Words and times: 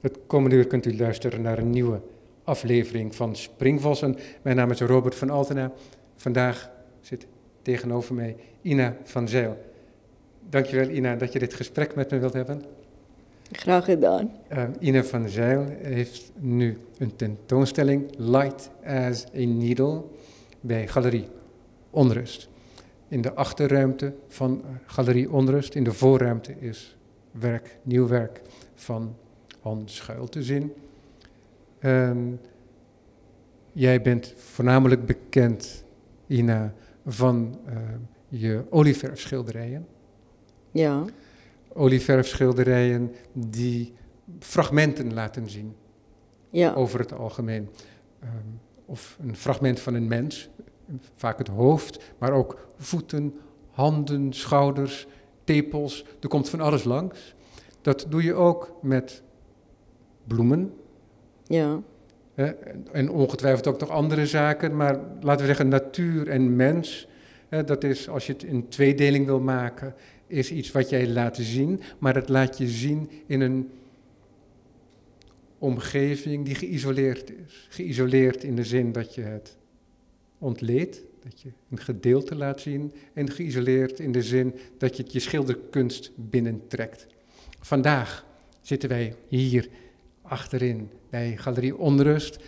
Het 0.00 0.18
komende 0.26 0.56
uur 0.56 0.66
kunt 0.66 0.86
u 0.86 0.96
luisteren 0.96 1.42
naar 1.42 1.58
een 1.58 1.70
nieuwe 1.70 2.00
aflevering 2.44 3.14
van 3.14 3.36
Springvossen. 3.36 4.16
Mijn 4.42 4.56
naam 4.56 4.70
is 4.70 4.80
Robert 4.80 5.14
van 5.14 5.30
Altena. 5.30 5.72
Vandaag 6.16 6.70
zit 7.00 7.26
tegenover 7.62 8.14
mij 8.14 8.36
Ina 8.62 8.96
van 9.04 9.28
Zeil. 9.28 9.56
Dankjewel 10.50 10.88
Ina 10.88 11.16
dat 11.16 11.32
je 11.32 11.38
dit 11.38 11.54
gesprek 11.54 11.94
met 11.94 12.10
me 12.10 12.18
wilt 12.18 12.32
hebben. 12.32 12.62
Graag 13.52 13.84
gedaan. 13.84 14.32
Uh, 14.52 14.62
Ina 14.78 15.04
van 15.04 15.28
Zeil 15.28 15.64
heeft 15.82 16.32
nu 16.38 16.78
een 16.98 17.16
tentoonstelling 17.16 18.10
Light 18.16 18.70
as 18.84 19.24
a 19.24 19.46
Needle 19.46 20.02
bij 20.60 20.88
Galerie 20.88 21.28
Onrust. 21.90 22.48
In 23.08 23.20
de 23.20 23.34
achterruimte 23.34 24.12
van 24.28 24.62
Galerie 24.86 25.30
Onrust, 25.30 25.74
in 25.74 25.84
de 25.84 25.92
voorruimte, 25.92 26.54
is 26.58 26.96
werk, 27.30 27.78
nieuw 27.82 28.08
werk 28.08 28.40
van 28.74 29.16
Han 29.68 29.82
Schuil 29.88 30.28
te 30.28 30.42
zien. 30.42 30.72
Um, 31.82 32.40
jij 33.72 34.02
bent 34.02 34.34
voornamelijk 34.36 35.06
bekend, 35.06 35.84
Ina, 36.26 36.74
van 37.06 37.58
uh, 37.68 37.74
je 38.28 38.64
olieverfschilderijen. 38.70 39.86
Ja. 40.70 41.04
Olieverfschilderijen 41.68 43.14
die 43.32 43.92
fragmenten 44.38 45.14
laten 45.14 45.50
zien. 45.50 45.74
Ja. 46.50 46.72
Over 46.74 46.98
het 46.98 47.12
algemeen. 47.12 47.68
Um, 48.22 48.60
of 48.84 49.18
een 49.20 49.36
fragment 49.36 49.80
van 49.80 49.94
een 49.94 50.08
mens, 50.08 50.48
vaak 51.14 51.38
het 51.38 51.48
hoofd, 51.48 52.14
maar 52.18 52.32
ook 52.32 52.68
voeten, 52.76 53.34
handen, 53.70 54.32
schouders, 54.32 55.06
tepels. 55.44 56.04
Er 56.20 56.28
komt 56.28 56.48
van 56.48 56.60
alles 56.60 56.84
langs. 56.84 57.34
Dat 57.80 58.06
doe 58.08 58.22
je 58.22 58.34
ook 58.34 58.78
met 58.82 59.22
bloemen. 60.28 60.72
Ja. 61.46 61.82
En 62.92 63.10
ongetwijfeld 63.10 63.66
ook 63.66 63.80
nog 63.80 63.90
andere 63.90 64.26
zaken, 64.26 64.76
maar 64.76 65.00
laten 65.20 65.40
we 65.40 65.46
zeggen 65.46 65.68
natuur 65.68 66.28
en 66.28 66.56
mens. 66.56 67.08
Dat 67.64 67.84
is, 67.84 68.08
als 68.08 68.26
je 68.26 68.32
het 68.32 68.42
in 68.42 68.68
tweedeling 68.68 69.26
wil 69.26 69.40
maken, 69.40 69.94
is 70.26 70.50
iets 70.52 70.72
wat 70.72 70.88
jij 70.88 71.08
laat 71.08 71.36
zien, 71.36 71.80
maar 71.98 72.14
dat 72.14 72.28
laat 72.28 72.58
je 72.58 72.68
zien 72.68 73.10
in 73.26 73.40
een 73.40 73.70
omgeving 75.58 76.44
die 76.44 76.54
geïsoleerd 76.54 77.30
is. 77.30 77.66
Geïsoleerd 77.70 78.44
in 78.44 78.56
de 78.56 78.64
zin 78.64 78.92
dat 78.92 79.14
je 79.14 79.22
het 79.22 79.56
ontleedt, 80.38 81.02
dat 81.24 81.40
je 81.40 81.48
een 81.70 81.80
gedeelte 81.80 82.36
laat 82.36 82.60
zien, 82.60 82.92
en 83.12 83.30
geïsoleerd 83.30 84.00
in 84.00 84.12
de 84.12 84.22
zin 84.22 84.54
dat 84.78 84.96
je 84.96 85.02
het 85.02 85.12
je 85.12 85.20
schilderkunst 85.20 86.10
binnentrekt. 86.14 87.06
Vandaag 87.60 88.26
zitten 88.60 88.88
wij 88.88 89.14
hier 89.28 89.68
achterin 90.28 90.90
bij 91.10 91.36
Galerie 91.36 91.76
Onrust. 91.76 92.38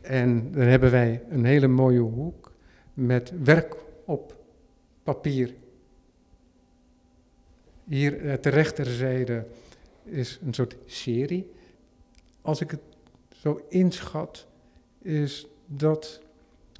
En 0.00 0.52
dan 0.52 0.62
hebben 0.62 0.90
wij 0.90 1.22
een 1.28 1.44
hele 1.44 1.66
mooie 1.66 2.00
hoek 2.00 2.52
met 2.94 3.32
werk 3.42 3.76
op 4.04 4.36
papier. 5.02 5.54
Hier 7.84 8.40
ter 8.40 8.52
rechterzijde 8.52 9.46
is 10.04 10.38
een 10.46 10.54
soort 10.54 10.76
serie. 10.86 11.50
Als 12.40 12.60
ik 12.60 12.70
het 12.70 12.80
zo 13.28 13.60
inschat, 13.68 14.46
is 15.02 15.46
dat 15.66 16.20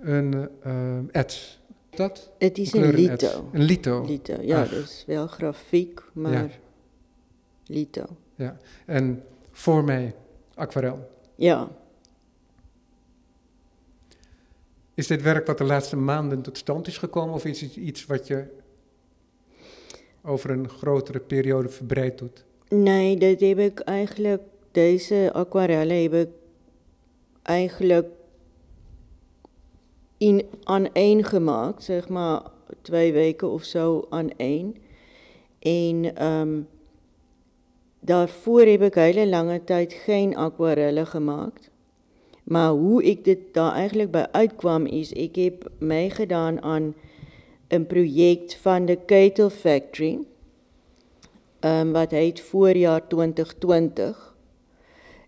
een 0.00 0.48
uh, 0.66 0.98
ets. 1.10 1.60
Dat? 1.90 2.30
Het 2.38 2.58
is 2.58 2.72
een 2.72 2.94
lito. 2.94 3.48
Een 3.52 3.62
lito. 3.62 4.04
lito. 4.04 4.36
Ja, 4.40 4.62
Ach. 4.62 4.68
dus 4.68 5.04
wel 5.06 5.26
grafiek, 5.26 6.02
maar 6.12 6.32
ja. 6.32 6.48
lito. 7.66 8.04
Ja, 8.34 8.56
en 8.86 9.22
voor 9.50 9.84
mij 9.84 10.14
aquarel. 10.58 11.10
Ja. 11.34 11.68
Is 14.94 15.06
dit 15.06 15.22
werk 15.22 15.46
wat 15.46 15.58
de 15.58 15.64
laatste 15.64 15.96
maanden 15.96 16.42
tot 16.42 16.58
stand 16.58 16.86
is 16.86 16.98
gekomen 16.98 17.34
of 17.34 17.44
is 17.44 17.60
het 17.60 17.76
iets 17.76 18.06
wat 18.06 18.26
je 18.26 18.44
over 20.22 20.50
een 20.50 20.68
grotere 20.68 21.20
periode 21.20 21.68
verbreid 21.68 22.18
doet? 22.18 22.44
Nee, 22.68 23.16
dat 23.16 23.40
heb 23.40 23.58
ik 23.58 23.80
eigenlijk, 23.80 24.42
deze 24.70 25.30
aquarellen 25.32 26.02
heb 26.02 26.14
ik 26.14 26.28
eigenlijk 27.42 28.06
in, 30.18 30.46
aan 30.64 30.92
één 30.92 31.24
gemaakt, 31.24 31.82
zeg 31.82 32.08
maar 32.08 32.42
twee 32.82 33.12
weken 33.12 33.50
of 33.50 33.64
zo 33.64 34.06
aan 34.10 34.30
één. 34.36 34.76
En 35.58 36.24
um, 36.26 36.68
daarvoor 38.08 38.60
heb 38.60 38.82
ik 38.82 38.94
hele 38.94 39.26
lange 39.26 39.64
tijd 39.64 39.92
geen 39.92 40.36
aquarellen 40.36 41.06
gemaakt. 41.06 41.70
Maar 42.44 42.70
hoe 42.70 43.02
ik 43.04 43.24
dit 43.24 43.38
daar 43.52 43.72
eigenlijk 43.72 44.10
bij 44.10 44.32
uitkwam 44.32 44.86
is, 44.86 45.12
ik 45.12 45.34
heb 45.36 45.70
meegedaan 45.78 46.62
aan 46.62 46.94
een 47.68 47.86
project 47.86 48.56
van 48.56 48.86
de 48.86 48.98
Ketel 49.06 49.50
Factory, 49.50 50.18
um, 51.60 51.92
wat 51.92 52.10
heet 52.10 52.40
Voorjaar 52.40 53.08
2020. 53.08 54.36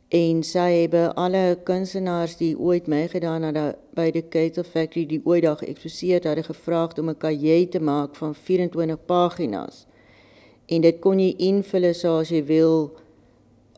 En 0.09 0.45
zij 0.45 0.81
hebben 0.81 1.15
alle 1.15 1.59
kunstenaars 1.63 2.37
die 2.37 2.59
ooit 2.59 2.87
meegedaan 2.87 3.43
hadden 3.43 3.77
bij 3.95 4.11
de 4.11 4.23
Ketel 4.23 4.63
Factory, 4.63 5.07
die 5.07 5.21
ooit 5.25 5.47
al 5.47 5.57
geëxposeerd 5.57 6.25
hadden, 6.25 6.45
gevraagd 6.45 6.99
om 6.99 7.09
een 7.09 7.17
cahier 7.17 7.69
te 7.69 7.81
maken 7.81 8.17
van 8.17 8.35
24 8.35 9.05
pagina's 9.05 9.87
en 10.71 10.85
dit 10.87 10.99
kon 11.03 11.19
jy 11.19 11.35
invul 11.51 11.89
soos 11.97 12.31
jy 12.31 12.43
wil. 12.47 12.91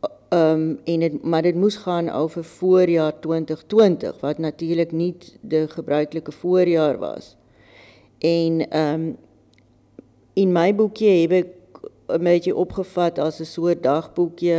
Eh, 0.02 0.10
ehm 0.36 0.60
um, 0.60 0.78
en 0.84 1.00
dit 1.04 1.22
maar 1.22 1.42
dit 1.44 1.56
moes 1.56 1.76
gaan 1.84 2.10
oor 2.10 2.44
voorjaar 2.58 3.20
2020 3.20 4.20
wat 4.20 4.38
natuurlik 4.38 4.92
nie 4.92 5.14
die 5.40 5.66
gebruikelike 5.68 6.32
voorjaar 6.32 6.98
was. 6.98 7.36
En 8.18 8.68
ehm 8.68 8.94
um, 8.94 9.16
in 10.34 10.52
my 10.52 10.70
boekie 10.74 11.10
het 11.22 11.32
ek 11.32 11.50
'n 12.08 12.24
bietjie 12.24 12.56
opgevat 12.56 13.18
as 13.18 13.40
'n 13.40 13.44
soort 13.44 13.82
dagboekie, 13.82 14.56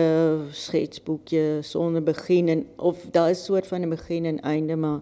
sketsboekie 0.51 1.61
sonder 1.61 2.03
begin 2.03 2.47
en 2.49 2.66
of 2.77 2.97
daar 3.11 3.29
is 3.29 3.41
'n 3.41 3.45
soort 3.45 3.67
van 3.67 3.81
'n 3.81 3.89
begin 3.89 4.25
en 4.25 4.41
einde 4.41 4.75
maar 4.75 5.01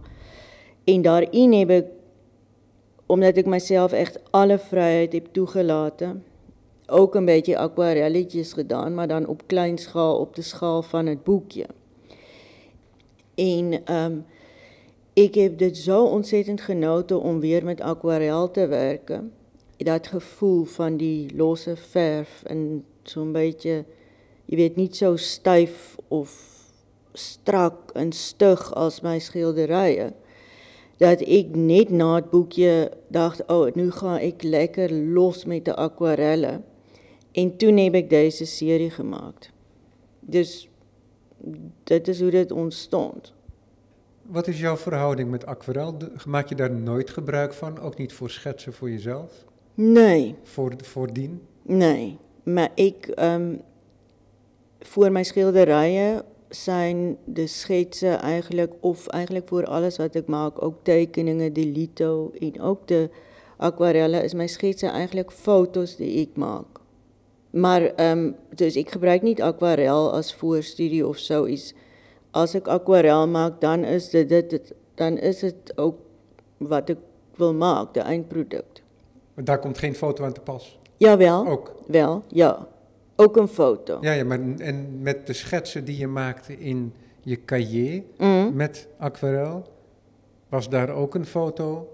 en 0.84 1.02
daarin 1.02 1.54
heb 1.54 1.70
ek 1.70 1.88
omdat 3.06 3.38
ek 3.38 3.46
myself 3.46 3.92
echt 3.92 4.20
alle 4.32 4.60
vryheid 4.60 5.14
heb 5.14 5.28
toegelaten 5.32 6.24
ook 6.92 7.16
een 7.16 7.26
beetje 7.26 7.58
aquarelletjes 7.58 8.54
gedaan, 8.54 8.94
maar 8.94 9.08
dan 9.08 9.28
op 9.28 9.44
klein 9.46 9.78
schaal, 9.78 10.18
op 10.18 10.36
de 10.36 10.42
schaal 10.42 10.82
van 10.82 11.06
het 11.06 11.24
boekje. 11.24 11.66
En 13.36 13.96
um, 13.96 14.26
ik 15.14 15.36
heb 15.36 15.58
dit 15.58 15.78
zo 15.78 16.06
ontzettend 16.06 16.62
genoten 16.62 17.22
om 17.22 17.40
weer 17.40 17.64
met 17.64 17.82
aquarel 17.82 18.52
te 18.52 18.68
werken 18.68 19.32
dat 19.84 20.08
gevoel 20.08 20.64
van 20.64 20.98
die 20.98 21.36
losse 21.36 21.76
verf 21.76 22.44
en 22.44 22.86
zo'n 23.04 23.32
beetje, 23.32 23.86
je 24.46 24.56
weet, 24.56 24.76
niet 24.76 24.98
zo 24.98 25.16
stijf 25.16 25.96
of 26.08 26.50
strak 27.14 27.92
en 27.94 28.12
stug 28.12 28.76
als 28.76 29.02
mijn 29.02 29.22
schilderijen. 29.22 30.14
Dat 30.98 31.22
ik 31.22 31.56
net 31.56 31.90
na 31.90 32.16
het 32.16 32.30
boekje 32.30 32.92
dacht, 33.08 33.46
oh, 33.48 33.74
nu 33.74 33.92
ga 33.92 34.20
ik 34.20 34.44
lekker 34.44 34.92
los 34.94 35.46
met 35.46 35.66
de 35.66 35.76
aquarellen. 35.76 36.64
En 37.32 37.58
toen 37.58 37.78
heb 37.78 37.96
ik 37.96 38.10
deze 38.10 38.46
serie 38.46 38.90
gemaakt. 38.90 39.52
Dus 40.20 40.70
dat 41.84 42.08
is 42.08 42.22
hoe 42.22 42.30
dit 42.30 42.52
ontstond. 42.52 43.34
Wat 44.22 44.48
is 44.48 44.60
jouw 44.60 44.78
verhouding 44.78 45.30
met 45.30 45.46
aquarel? 45.46 45.98
Maak 46.26 46.50
je 46.50 46.56
daar 46.56 46.72
nooit 46.72 47.10
gebruik 47.10 47.54
van? 47.54 47.80
Ook 47.80 47.98
niet 47.98 48.14
voor 48.14 48.30
schetsen 48.30 48.74
voor 48.74 48.90
jezelf? 48.90 49.46
Nee. 49.74 50.36
Voor, 50.44 50.74
voordien? 50.84 51.42
Nee. 51.62 52.18
Maar 52.44 52.70
ik, 52.76 53.14
um, 53.20 53.62
voor 54.80 55.12
mijn 55.12 55.26
schilderijen 55.26 56.24
zijn 56.50 57.18
de 57.26 57.48
schetsen 57.48 58.20
eigenlijk, 58.20 58.74
of 58.80 59.08
eigenlijk 59.08 59.48
voor 59.48 59.66
alles 59.66 59.98
wat 59.98 60.16
ik 60.16 60.26
maak, 60.26 60.62
ook 60.64 60.76
tekeningen, 60.84 61.54
de 61.54 61.66
lito 61.66 62.32
en 62.40 62.62
ook 62.62 62.88
de 62.88 63.10
aquarellen, 63.58 64.24
is 64.24 64.34
mijn 64.34 64.50
schetsen 64.50 64.92
eigenlijk 64.92 65.32
foto's 65.32 65.96
die 65.96 66.12
ik 66.12 66.30
maak. 66.36 66.71
Maar, 67.52 68.10
um, 68.12 68.36
dus 68.56 68.76
ik 68.76 68.92
gebruik 68.92 69.22
niet 69.22 69.42
aquarel 69.42 70.14
als 70.14 70.36
voorstudie 70.36 71.08
of 71.08 71.18
zoiets. 71.18 71.74
Als 72.32 72.56
ik 72.56 72.68
aquarel 72.68 73.28
maak, 73.28 73.62
dan 73.62 73.84
is, 73.84 74.10
dit, 74.10 74.30
dit, 74.30 74.74
dan 74.96 75.18
is 75.18 75.42
het 75.42 75.74
ook 75.76 75.96
wat 76.58 76.90
ik 76.90 76.98
wil 77.36 77.54
maken, 77.54 77.94
de 77.94 78.00
eindproduct. 78.00 78.82
Maar 79.34 79.44
daar 79.44 79.60
komt 79.60 79.78
geen 79.78 79.96
foto 79.96 80.24
aan 80.24 80.34
te 80.34 80.42
pas? 80.42 80.80
Jawel. 80.98 81.48
Ook? 81.48 81.76
Wel, 81.88 82.24
ja. 82.28 82.68
Ook 83.16 83.38
een 83.38 83.48
foto. 83.48 83.98
Ja, 84.02 84.12
ja 84.12 84.24
maar 84.24 84.40
en 84.58 85.02
met 85.02 85.28
de 85.28 85.34
schetsen 85.34 85.86
die 85.86 85.98
je 85.98 86.08
maakte 86.08 86.60
in 86.60 86.94
je 87.22 87.46
cahier 87.46 88.04
mm. 88.18 88.56
met 88.56 88.88
aquarel, 88.98 89.64
was 90.50 90.70
daar 90.70 90.90
ook 90.90 91.16
een 91.16 91.26
foto 91.26 91.88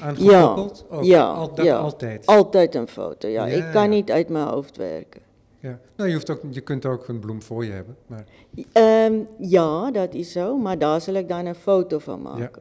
aan 0.00 0.16
gekoppeld? 0.16 0.86
Ja, 0.90 0.96
ook. 0.96 1.04
ja, 1.04 1.30
Al, 1.32 1.64
ja. 1.64 1.78
altijd? 1.78 2.26
Altijd 2.26 2.74
een 2.74 2.88
foto, 2.88 3.28
ja. 3.28 3.44
ja. 3.46 3.66
Ik 3.66 3.72
kan 3.72 3.88
niet 3.90 4.10
uit 4.10 4.28
mijn 4.28 4.46
hoofd 4.46 4.76
werken. 4.76 5.20
Ja. 5.60 5.78
Nou, 5.96 6.08
je, 6.08 6.14
hoeft 6.14 6.30
ook, 6.30 6.40
je 6.50 6.60
kunt 6.60 6.86
ook 6.86 7.08
een 7.08 7.18
bloem 7.18 7.42
voor 7.42 7.64
je 7.64 7.70
hebben. 7.72 7.96
Maar 8.06 8.24
Ehm 8.72 9.14
ja, 9.38 9.90
dat 9.90 10.14
is 10.14 10.32
zo, 10.32 10.56
maar 10.56 10.78
daar 10.78 11.00
sal 11.00 11.14
ek 11.14 11.28
dan 11.28 11.48
'n 11.48 11.54
foto 11.54 11.98
van 11.98 12.22
maak. 12.22 12.58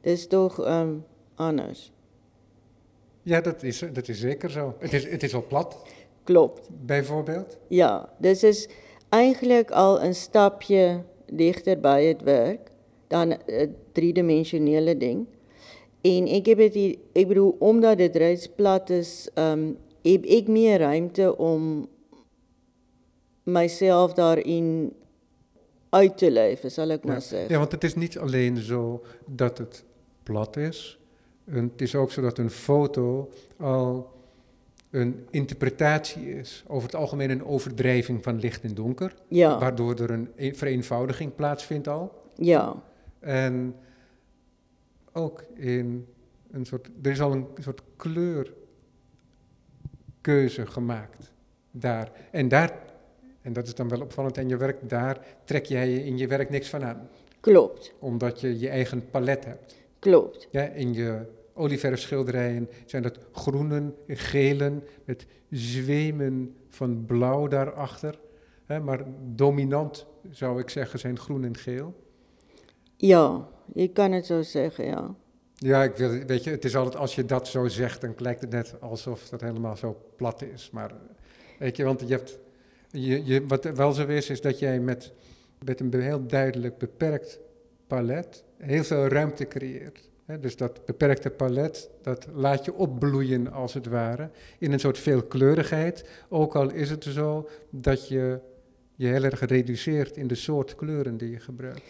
Dis 0.00 0.26
tog 0.26 0.60
ehm 0.64 0.92
anders. 1.34 1.92
ja, 3.22 3.40
dat 3.40 3.62
is, 3.62 3.84
dat 3.92 4.08
is 4.08 4.18
zeker 4.20 4.50
zo. 4.50 4.74
Het 4.78 4.92
is, 4.92 5.10
het 5.10 5.22
is 5.22 5.34
al 5.34 5.44
plat, 5.46 5.76
Klopt. 6.24 6.68
bijvoorbeeld. 6.70 7.58
Ja, 7.68 8.08
dis 8.18 8.42
is 8.42 8.68
eintlik 9.08 9.70
al 9.70 10.00
'n 10.08 10.12
stapje 10.14 11.02
digter 11.32 11.80
by 11.80 12.02
het 12.04 12.22
werk 12.22 12.70
dan 13.06 13.28
'n 13.46 13.76
driedimensionele 13.92 14.96
ding. 14.96 15.26
En 16.02 16.26
ek 16.26 16.46
heb 16.46 16.58
dit 16.58 16.74
hier- 16.74 16.98
ek 17.12 17.28
bedoel 17.28 17.56
omdat 17.58 17.98
dit 17.98 18.16
reeds 18.16 18.48
plat 18.48 18.90
is, 18.90 19.28
ehm 19.34 19.72
heb 20.02 20.24
ek 20.24 20.48
meer 20.48 20.78
ruimte 20.78 21.36
om 21.38 21.88
myself 23.42 24.12
daarin 24.14 24.92
uit 25.90 26.18
te 26.18 26.30
leef, 26.30 26.62
sal 26.66 26.90
ek 26.90 27.04
maar 27.04 27.22
sê. 27.22 27.46
ja, 27.48 27.58
want 27.58 27.72
het 27.72 27.84
is 27.84 27.94
niet 27.94 28.18
alleen 28.18 28.56
zo 28.56 29.02
dat 29.26 29.58
het 29.58 29.84
plat 30.22 30.56
is. 30.56 30.98
En 31.44 31.70
het 31.72 31.80
is 31.80 31.94
ook 31.94 32.10
zo 32.12 32.20
dat 32.22 32.38
een 32.38 32.50
foto 32.50 33.28
al 33.58 34.10
een 34.90 35.26
interpretatie 35.30 36.34
is. 36.38 36.64
Over 36.66 36.86
het 36.86 36.94
algemeen 36.96 37.30
een 37.30 37.44
overdrijving 37.44 38.22
van 38.22 38.38
licht 38.40 38.62
en 38.64 38.74
donker. 38.74 39.14
Ja, 39.28 39.58
Waardoor 39.58 39.94
er 39.94 40.10
een 40.10 40.28
e- 40.36 40.52
vereenvoudiging 40.54 41.34
plaatsvindt 41.34 41.88
al. 41.88 42.12
ja, 42.36 42.82
En 43.20 43.74
ook 45.12 45.44
in 45.54 46.06
een 46.50 46.64
soort. 46.64 46.90
Er 47.02 47.10
is 47.10 47.20
al 47.20 47.32
een 47.32 47.46
soort 47.58 47.82
kleurkeuze 47.96 48.56
gemaakt 50.66 51.32
daar. 51.70 52.12
En 52.30 52.48
daar, 52.48 52.78
en 53.40 53.52
dat 53.52 53.66
is 53.66 53.74
dan 53.74 53.88
wel 53.88 54.00
opvallend 54.00 54.38
aan 54.38 54.48
je 54.48 54.56
werk, 54.56 54.88
daar 54.88 55.26
trek 55.44 55.64
jij 55.66 55.90
je 55.90 56.04
in 56.04 56.18
je 56.18 56.26
werk 56.26 56.50
niks 56.50 56.68
van 56.68 56.84
aan. 56.84 57.08
klopt. 57.40 57.94
Omdat 57.98 58.40
je 58.40 58.58
je 58.58 58.68
eigen 58.68 59.10
palet 59.10 59.44
hebt. 59.44 59.76
Klopt. 59.98 60.48
Ja, 60.50 60.62
in 60.62 60.92
je 60.92 61.26
olieverf 61.52 62.00
schilderijen 62.00 62.68
zijn 62.86 63.02
dat 63.02 63.18
groenen, 63.32 63.94
gelen, 64.06 64.84
met 65.04 65.26
zwemen 65.50 66.56
van 66.68 67.04
blauw 67.06 67.48
daarachter. 67.48 68.18
Hè, 68.64 68.80
maar 68.80 69.04
dominant 69.34 70.06
zou 70.30 70.60
ik 70.60 70.70
zeggen 70.70 70.98
zijn 70.98 71.18
groen 71.18 71.44
en 71.44 71.56
geel. 71.56 71.94
Ja, 72.96 73.48
jy 73.74 73.88
kan 73.88 74.10
dit 74.10 74.26
so 74.26 74.42
zeggen, 74.42 74.84
ja. 74.84 75.14
Ja, 75.54 75.82
ik 75.82 75.96
wil, 75.96 76.10
weet 76.10 76.44
je, 76.44 76.50
het 76.50 76.64
is 76.64 76.76
altijd 76.76 76.96
als 76.96 77.14
je 77.14 77.24
dat 77.24 77.48
zo 77.48 77.68
zegt, 77.68 78.00
dan 78.00 78.14
lijkt 78.16 78.40
het 78.40 78.50
net 78.50 78.74
alsof 78.80 79.28
dat 79.28 79.40
helemaal 79.40 79.76
zo 79.76 79.96
plat 80.16 80.42
is. 80.42 80.70
Maar 80.72 80.92
weet 81.58 81.76
je, 81.76 81.84
want 81.84 82.00
je 82.00 82.14
hebt, 82.14 82.38
je, 82.90 83.24
je, 83.24 83.46
wat 83.46 83.64
wel 83.64 83.92
zo 83.92 84.06
is, 84.06 84.30
is 84.30 84.40
dat 84.40 84.58
jij 84.58 84.80
met, 84.80 85.12
met 85.64 85.80
een 85.80 86.00
heel 86.00 86.26
duidelijk 86.26 86.78
beperkt 86.78 87.38
palet 87.86 88.44
heel 88.62 88.84
veel 88.84 89.06
ruimte 89.06 89.46
creëert. 89.46 90.10
Dus 90.40 90.56
dat 90.56 90.84
beperkte 90.84 91.30
palet, 91.30 91.90
dat 92.02 92.26
laat 92.32 92.64
je 92.64 92.74
opbloeien 92.74 93.52
als 93.52 93.74
het 93.74 93.86
ware, 93.86 94.30
in 94.58 94.72
een 94.72 94.80
soort 94.80 94.98
veelkleurigheid. 94.98 96.04
Ook 96.28 96.56
al 96.56 96.70
is 96.70 96.90
het 96.90 97.04
zo 97.04 97.48
dat 97.70 98.08
je 98.08 98.40
je 98.96 99.06
heel 99.06 99.24
erg 99.24 99.40
reduceert 99.40 100.16
in 100.16 100.26
de 100.26 100.34
soort 100.34 100.74
kleuren 100.74 101.16
die 101.16 101.30
je 101.30 101.40
gebruikt. 101.40 101.82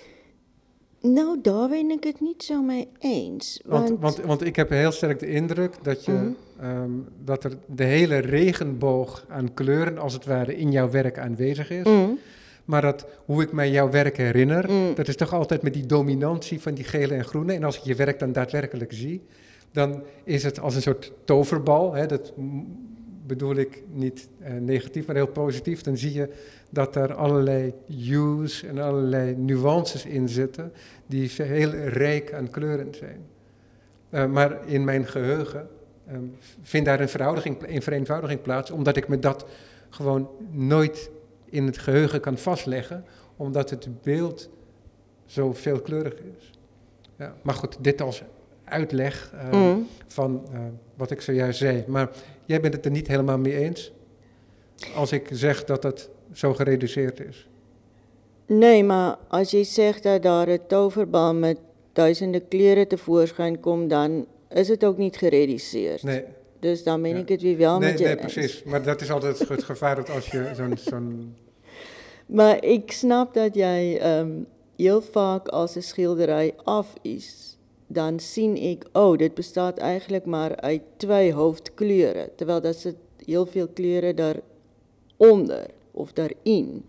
Nou, 1.03 1.39
daar 1.43 1.69
ben 1.69 1.91
ek 1.91 2.03
dit 2.03 2.21
nie 2.21 2.35
so 2.39 2.63
mee 2.63 2.89
eens, 2.99 3.61
Want, 3.65 3.89
want, 3.89 4.01
want, 4.01 4.17
want 4.27 4.45
ik 4.45 4.57
heb 4.57 4.69
heel 4.71 4.93
sterk 4.93 5.19
de 5.19 5.27
indruk 5.27 5.75
dat, 5.83 6.05
je, 6.05 6.13
Mhm. 6.13 6.31
ehm, 6.61 6.91
dat 7.25 7.45
er 7.45 7.53
de 7.67 7.85
hele 7.85 8.17
regenboog 8.19 9.25
aan 9.29 9.55
kleuren, 9.55 9.99
als 9.99 10.13
het 10.13 10.25
ware, 10.27 10.57
in 10.57 10.71
jouw 10.73 10.91
werk 10.91 11.19
aanwezig 11.19 11.71
is. 11.71 11.87
mm, 11.87 12.19
Maar 12.65 12.83
dat, 12.83 13.07
hoe 13.25 13.43
ik 13.43 13.53
mij 13.53 13.71
jouw 13.71 13.91
werk 13.91 14.17
herinner, 14.17 14.71
Mm. 14.71 14.95
dat 14.95 15.09
is 15.09 15.17
toch 15.17 15.33
altijd 15.33 15.63
met 15.63 15.75
die 15.75 15.87
dominantie 15.87 16.61
van 16.61 16.75
die 16.75 16.85
gele 16.85 17.15
en 17.15 17.25
groene. 17.25 17.53
En 17.53 17.65
als 17.65 17.77
ik 17.77 17.83
je 17.83 17.95
werk 17.95 18.19
dan 18.19 18.33
daadwerkelijk 18.33 18.93
zie, 18.93 19.23
dan 19.73 20.03
is 20.25 20.43
het 20.43 20.61
als 20.61 20.75
een 20.75 20.83
soort 20.83 21.13
toverbal. 21.25 21.93
Hè, 21.95 22.07
dat 22.07 22.33
bedoel 23.27 23.57
ik 23.57 23.83
niet 23.93 24.29
eh, 24.39 24.53
negatief, 24.53 25.07
maar 25.07 25.17
heel 25.17 25.27
positief. 25.27 25.83
Dan 25.83 25.97
zie 25.97 26.13
je 26.13 26.33
dat 26.71 26.97
er 26.97 27.15
allerlei 27.15 27.75
hues 27.87 28.63
en 28.63 28.79
allerlei 28.79 29.37
nuances 29.37 30.05
in 30.05 30.29
zitten, 30.29 30.73
die 31.07 31.31
heel 31.37 31.71
rijk 31.71 32.33
aan 32.33 32.51
kleuren 32.51 32.95
zijn. 32.95 33.21
Eh, 34.11 34.27
maar 34.27 34.69
in 34.69 34.85
mijn 34.85 35.07
geheugen 35.07 35.69
ehm, 36.07 36.25
vindt 36.63 36.87
daar 36.87 37.01
een, 37.01 37.57
een 37.75 37.83
vereenvoudiging 37.83 38.43
plaats, 38.43 38.71
omdat 38.71 38.97
ik 38.97 39.09
me 39.09 39.19
dat 39.19 39.47
gewoon 39.89 40.29
nooit 40.51 41.11
in 41.45 41.67
het 41.67 41.79
geheugen 41.79 42.21
kan 42.21 42.39
vastleggen, 42.39 43.05
omdat 43.37 43.71
het 43.71 44.03
beeld 44.03 44.51
zo 45.27 45.53
veelkleurig 45.53 46.15
is. 46.15 46.51
Ja, 47.17 47.35
maar 47.43 47.55
goed, 47.55 47.77
dit 47.81 48.01
als 48.01 48.23
uitleg 48.65 49.33
eh, 49.33 49.53
mm. 49.53 49.87
van 50.07 50.47
eh, 50.53 50.61
wat 50.95 51.11
ik 51.11 51.21
zojuist 51.21 51.59
zei. 51.59 51.85
Maar 51.87 52.11
jij 52.53 52.61
bent 52.61 52.75
het 52.75 52.85
er 52.85 52.91
niet 52.91 53.07
helemaal 53.09 53.39
mee 53.39 53.57
eens 53.59 53.93
als 54.95 55.13
ik 55.13 55.29
zeg 55.33 55.65
dat 55.65 55.83
het 55.83 56.09
zo 56.33 56.55
gereduceerd 56.55 57.21
is. 57.21 57.47
Nee, 58.47 58.85
maar 58.85 59.17
as 59.29 59.51
jy 59.51 59.65
sê 59.65 60.01
dat 60.03 60.23
daar 60.23 60.49
'n 60.49 60.61
toverbal 60.67 61.35
met 61.35 61.59
duisende 61.93 62.41
kleure 62.41 62.87
tevoorskyn 62.87 63.61
kom, 63.61 63.89
dan 63.89 64.27
is 64.51 64.67
dit 64.67 64.85
ook 64.85 64.97
niet 64.97 65.17
gereduseer. 65.17 65.99
Nee, 66.03 66.25
Dus 66.61 66.83
dan 66.83 67.03
ben 67.03 67.11
Ja. 67.11 67.17
ik 67.17 67.29
het 67.29 67.43
weer 67.43 67.57
wel 67.57 67.79
nee, 67.79 67.91
met 67.91 67.99
je 67.99 68.05
nee 68.05 68.17
eens. 68.19 68.33
precies. 68.33 68.63
Maar 68.63 68.83
dat 68.83 69.01
is 69.01 69.11
altijd 69.11 69.49
het 69.49 69.63
gevaar 69.63 69.97
dat 69.97 70.11
als 70.11 70.29
je 70.31 70.51
zo'n... 70.55 70.77
zo'n 70.79 71.35
Maar 72.39 72.65
ik 72.65 72.93
snap 72.93 73.35
dat 73.35 73.55
jij 73.55 74.01
ehm 74.01 74.31
heel 74.77 75.03
vaak 75.03 75.49
als 75.49 75.75
'n 75.77 75.81
skildery 75.81 76.55
af 76.65 76.93
is, 77.03 77.52
dan 77.93 78.19
sien 78.19 78.57
ek, 78.57 78.87
oh, 78.97 79.17
dit 79.19 79.35
bestaat 79.35 79.79
eigenlijk 79.79 80.25
maar 80.25 80.57
uit 80.57 80.83
twee 80.97 81.33
hoofdkleure, 81.33 82.31
terwyl 82.37 82.61
daar 82.61 82.75
sit 82.75 82.97
heel 83.27 83.47
veel 83.47 83.69
kleure 83.69 84.15
daaronder 84.15 85.71
of 85.91 86.13
daarin. 86.13 86.83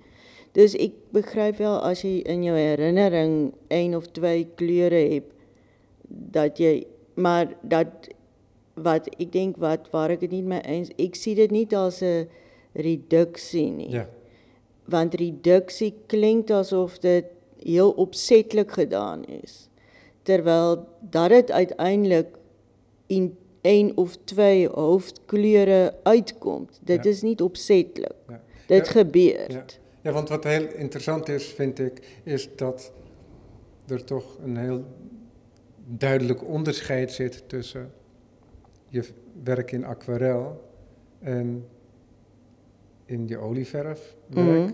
Dus 0.53 0.75
ek 0.77 0.95
begryp 1.15 1.57
wel 1.57 1.79
as 1.81 2.03
jy 2.05 2.21
in 2.29 2.43
jou 2.45 2.57
herinnering 2.57 3.53
een 3.73 3.95
of 3.97 4.09
twee 4.13 4.45
kleure 4.55 5.01
het 5.15 5.29
dat 6.07 6.59
jy 6.61 6.83
maar 7.17 7.55
dat 7.61 8.09
wat 8.73 9.09
ek 9.17 9.31
dink 9.33 9.57
wat 9.61 9.89
waar 9.93 10.13
ek 10.13 10.21
dit 10.25 10.33
nie 10.33 10.45
mee 10.45 10.61
eens 10.69 10.91
ek 11.01 11.17
sien 11.17 11.37
dit 11.37 11.51
nie 11.51 11.65
as 11.77 12.01
'n 12.01 12.29
reduksie 12.73 13.69
nie. 13.69 13.89
Ja, 13.89 14.07
want 14.85 15.13
reduksie 15.13 15.93
klink 16.07 16.49
asof 16.51 16.99
dit 16.99 17.25
heel 17.63 17.91
opsetlik 17.91 18.71
gedaan 18.71 19.25
is 19.25 19.69
terwyl 20.23 20.87
dat 20.99 21.29
dit 21.29 21.51
uiteindelik 21.51 22.27
in 23.07 23.37
een 23.61 23.97
of 23.97 24.17
twee 24.23 24.67
hoofdkleure 24.69 25.95
uitkom 26.03 26.67
dit 26.81 27.03
Ja. 27.03 27.09
is 27.09 27.21
nie 27.21 27.43
opsetlik 27.43 28.11
ja. 28.27 28.41
dit 28.65 28.87
Ja, 30.01 30.11
want 30.11 30.29
wat 30.29 30.43
heel 30.43 30.67
interessant 30.75 31.29
is, 31.29 31.45
vind 31.45 31.79
ik, 31.79 32.19
is 32.23 32.49
dat 32.55 32.91
er 33.87 34.03
toch 34.03 34.37
een 34.43 34.57
heel 34.57 34.83
duidelijk 35.85 36.47
onderscheid 36.47 37.11
zit 37.11 37.43
tussen 37.47 37.91
je 38.87 39.03
werk 39.43 39.71
in 39.71 39.85
aquarel 39.85 40.61
en 41.19 41.65
in 43.05 43.27
je 43.27 43.37
olieverfwerk. 43.37 44.15
Mhm. 44.27 44.71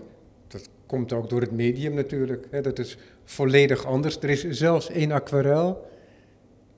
Dat 0.48 0.68
komt 0.86 1.12
ook 1.12 1.28
door 1.30 1.40
het 1.40 1.52
medium 1.52 1.94
natuurlijk. 1.94 2.46
Hè, 2.50 2.60
dat 2.60 2.78
is 2.78 2.98
volledig 3.30 3.84
anders. 3.86 4.16
Er 4.16 4.30
is 4.30 4.48
zelfs 4.48 4.90
één 4.90 5.12
aquarel 5.12 5.90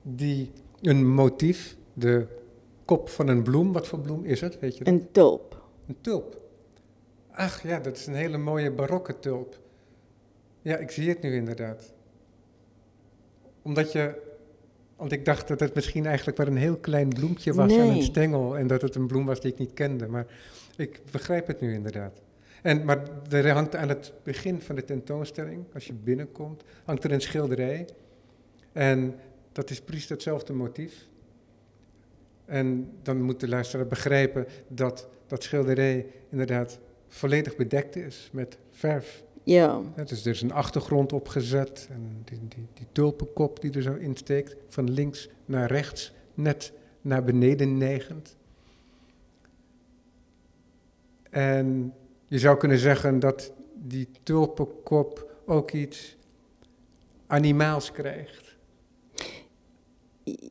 die 0.01 0.51
een 0.81 1.07
motief, 1.13 1.75
de 1.93 2.25
kop 2.85 3.09
van 3.09 3.27
een 3.27 3.43
bloem, 3.43 3.71
wat 3.73 3.87
voor 3.87 3.99
bloem 3.99 4.25
is 4.25 4.41
het? 4.41 4.59
Weet 4.59 4.77
je 4.77 4.83
dat? 4.83 4.93
in 4.93 5.07
tulp 5.11 5.61
Een 5.87 5.97
tulp. 6.01 6.41
Ach 7.31 7.63
ja, 7.63 7.79
dat 7.79 7.97
is 7.97 8.05
een 8.07 8.15
hele 8.15 8.37
mooie 8.37 8.71
barokke 8.71 9.19
tulp. 9.19 9.59
Ja, 10.61 10.77
ik 10.77 10.91
zie 10.91 11.09
het 11.09 11.21
nu 11.21 11.35
inderdaad. 11.35 11.93
Omdat 13.61 13.91
je, 13.91 14.13
want 14.95 15.11
ik 15.11 15.25
dacht 15.25 15.47
dat 15.47 15.59
het 15.59 15.73
misschien 15.75 16.05
eigenlijk 16.05 16.37
maar 16.37 16.47
een 16.47 16.57
heel 16.57 16.77
klein 16.77 17.09
bloempje 17.09 17.53
was 17.53 17.71
aan 17.73 17.79
een 17.79 17.87
Nee. 17.87 18.03
stengel 18.03 18.57
en 18.57 18.67
dat 18.67 18.81
het 18.81 18.95
een 18.95 19.07
bloem 19.07 19.25
was 19.25 19.41
die 19.41 19.51
ik 19.51 19.57
niet 19.57 19.73
kende. 19.73 20.07
Maar 20.07 20.25
ik 20.75 21.01
begrijp 21.11 21.47
het 21.47 21.61
nu 21.61 21.73
inderdaad. 21.73 22.21
En, 22.63 22.85
maar 22.85 23.03
er 23.29 23.51
hangt 23.51 23.75
aan 23.75 23.89
het 23.89 24.13
begin 24.23 24.61
van 24.61 24.75
de 24.75 24.85
tentoonstelling, 24.85 25.65
als 25.73 25.85
je 25.85 25.93
binnenkomt, 25.93 26.63
hangt 26.83 27.03
er 27.03 27.11
een 27.11 27.21
schilderij. 27.21 27.87
En 28.71 29.15
dat 29.51 29.69
is 29.69 29.81
precies 29.81 30.09
hetzelfde 30.09 30.53
motief. 30.53 31.07
En 32.45 32.91
dan 33.01 33.21
moet 33.21 33.39
de 33.39 33.47
luisteraar 33.47 33.87
begrijpen 33.87 34.45
dat 34.67 35.07
dat 35.27 35.43
schilderij 35.43 36.05
inderdaad 36.29 36.79
volledig 37.07 37.55
bedekt 37.55 37.95
is 37.95 38.29
met 38.31 38.57
verf. 38.71 39.23
ja 39.43 39.81
Ja, 39.95 40.03
dus 40.03 40.25
er 40.25 40.31
is 40.31 40.41
een 40.41 40.51
achtergrond 40.51 41.13
opgezet 41.13 41.87
en 41.91 42.21
die, 42.23 42.39
die, 42.47 42.67
die 42.73 42.87
tulpenkop 42.91 43.61
die 43.61 43.71
er 43.71 43.81
zo 43.81 43.93
in 43.93 44.15
steekt, 44.15 44.55
van 44.67 44.89
links 44.89 45.29
naar 45.45 45.71
rechts, 45.71 46.13
net 46.33 46.73
naar 47.01 47.23
beneden 47.23 47.77
neigend. 47.77 48.35
En 51.29 51.93
je 52.33 52.39
zou 52.39 52.57
kunnen 52.57 52.77
zeggen 52.77 53.19
dat 53.19 53.51
die 53.75 54.07
tulpenkop 54.23 55.31
ook 55.45 55.71
iets 55.71 56.17
animaals 57.27 57.91
krijgt. 57.91 58.55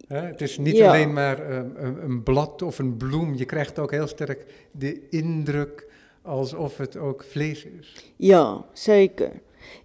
Hè, 0.07 0.21
het 0.21 0.41
is 0.41 0.59
niet 0.59 0.77
Ja. 0.77 0.89
alleen 0.89 1.13
maar 1.13 1.51
ehm, 1.51 1.71
een, 1.77 2.03
een 2.05 2.23
blad 2.23 2.63
of 2.63 2.79
een 2.79 2.97
bloem. 2.97 3.35
Je 3.35 3.45
krijgt 3.45 3.79
ook 3.79 3.91
heel 3.91 4.07
sterk 4.07 4.69
de 4.71 5.09
indruk 5.09 5.87
alsof 6.23 6.77
het 6.77 6.97
ook 6.97 7.25
vlees 7.25 7.65
is. 7.65 8.13
Ja, 8.17 8.65
zeker. 8.73 9.31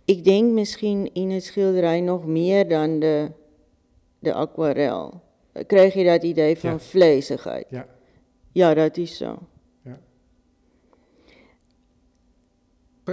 Ik 0.06 0.24
denk 0.24 0.51
misschien 0.54 1.13
in 1.13 1.30
het 1.30 1.44
schilderij 1.44 2.01
nog 2.01 2.25
meer 2.25 2.68
dan 2.70 3.00
de, 3.00 3.32
de 4.20 4.34
aquarel. 4.34 5.22
Krijg 5.68 5.94
je 5.94 6.04
dat 6.04 6.24
idee 6.24 6.58
van 6.58 6.70
Ja. 6.72 6.80
vleesigheid? 6.80 7.66
Ja. 7.70 7.88
Ja, 8.51 8.74
dat 8.74 8.98
is 8.98 9.18
zo. 9.18 9.38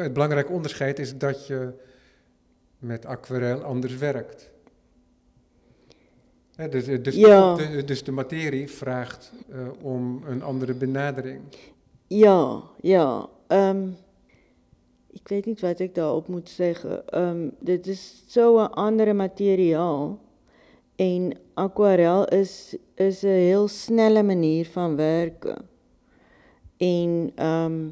Het 0.03 0.13
belangrijke 0.13 0.53
onderscheid 0.53 0.99
is 0.99 1.19
dat 1.19 1.47
je 1.47 1.73
met 2.79 3.07
aquarel 3.07 3.63
anders 3.63 3.97
werkt. 3.97 4.51
Dus, 6.71 6.85
dus, 7.03 7.15
Ja. 7.15 7.55
de, 7.55 7.85
dus 7.85 8.05
de 8.05 8.13
materie 8.13 8.71
vraagt 8.71 9.33
eh, 9.51 9.59
om 9.83 10.23
een 10.27 10.43
andere 10.43 10.75
benadering. 10.75 11.41
Ja, 12.07 12.63
ja. 12.81 13.29
ehm, 13.47 13.89
ik 15.11 15.29
weet 15.29 15.45
niet 15.47 15.61
wat 15.61 15.79
ik 15.79 15.95
daarop 15.95 16.29
moet 16.29 16.49
zeggen. 16.51 17.09
Ehm, 17.09 17.49
dit 17.59 17.87
is 17.87 18.23
zo'n 18.27 18.73
andere 18.73 19.13
materiaal. 19.13 20.19
En 20.97 21.33
aquarel 21.55 22.29
is, 22.29 22.77
is 22.95 23.23
een 23.23 23.31
heel 23.31 23.69
snelle 23.69 24.23
manier 24.23 24.67
van 24.67 24.97
werken. 24.97 25.69
En 26.77 27.33
ehm, 27.35 27.89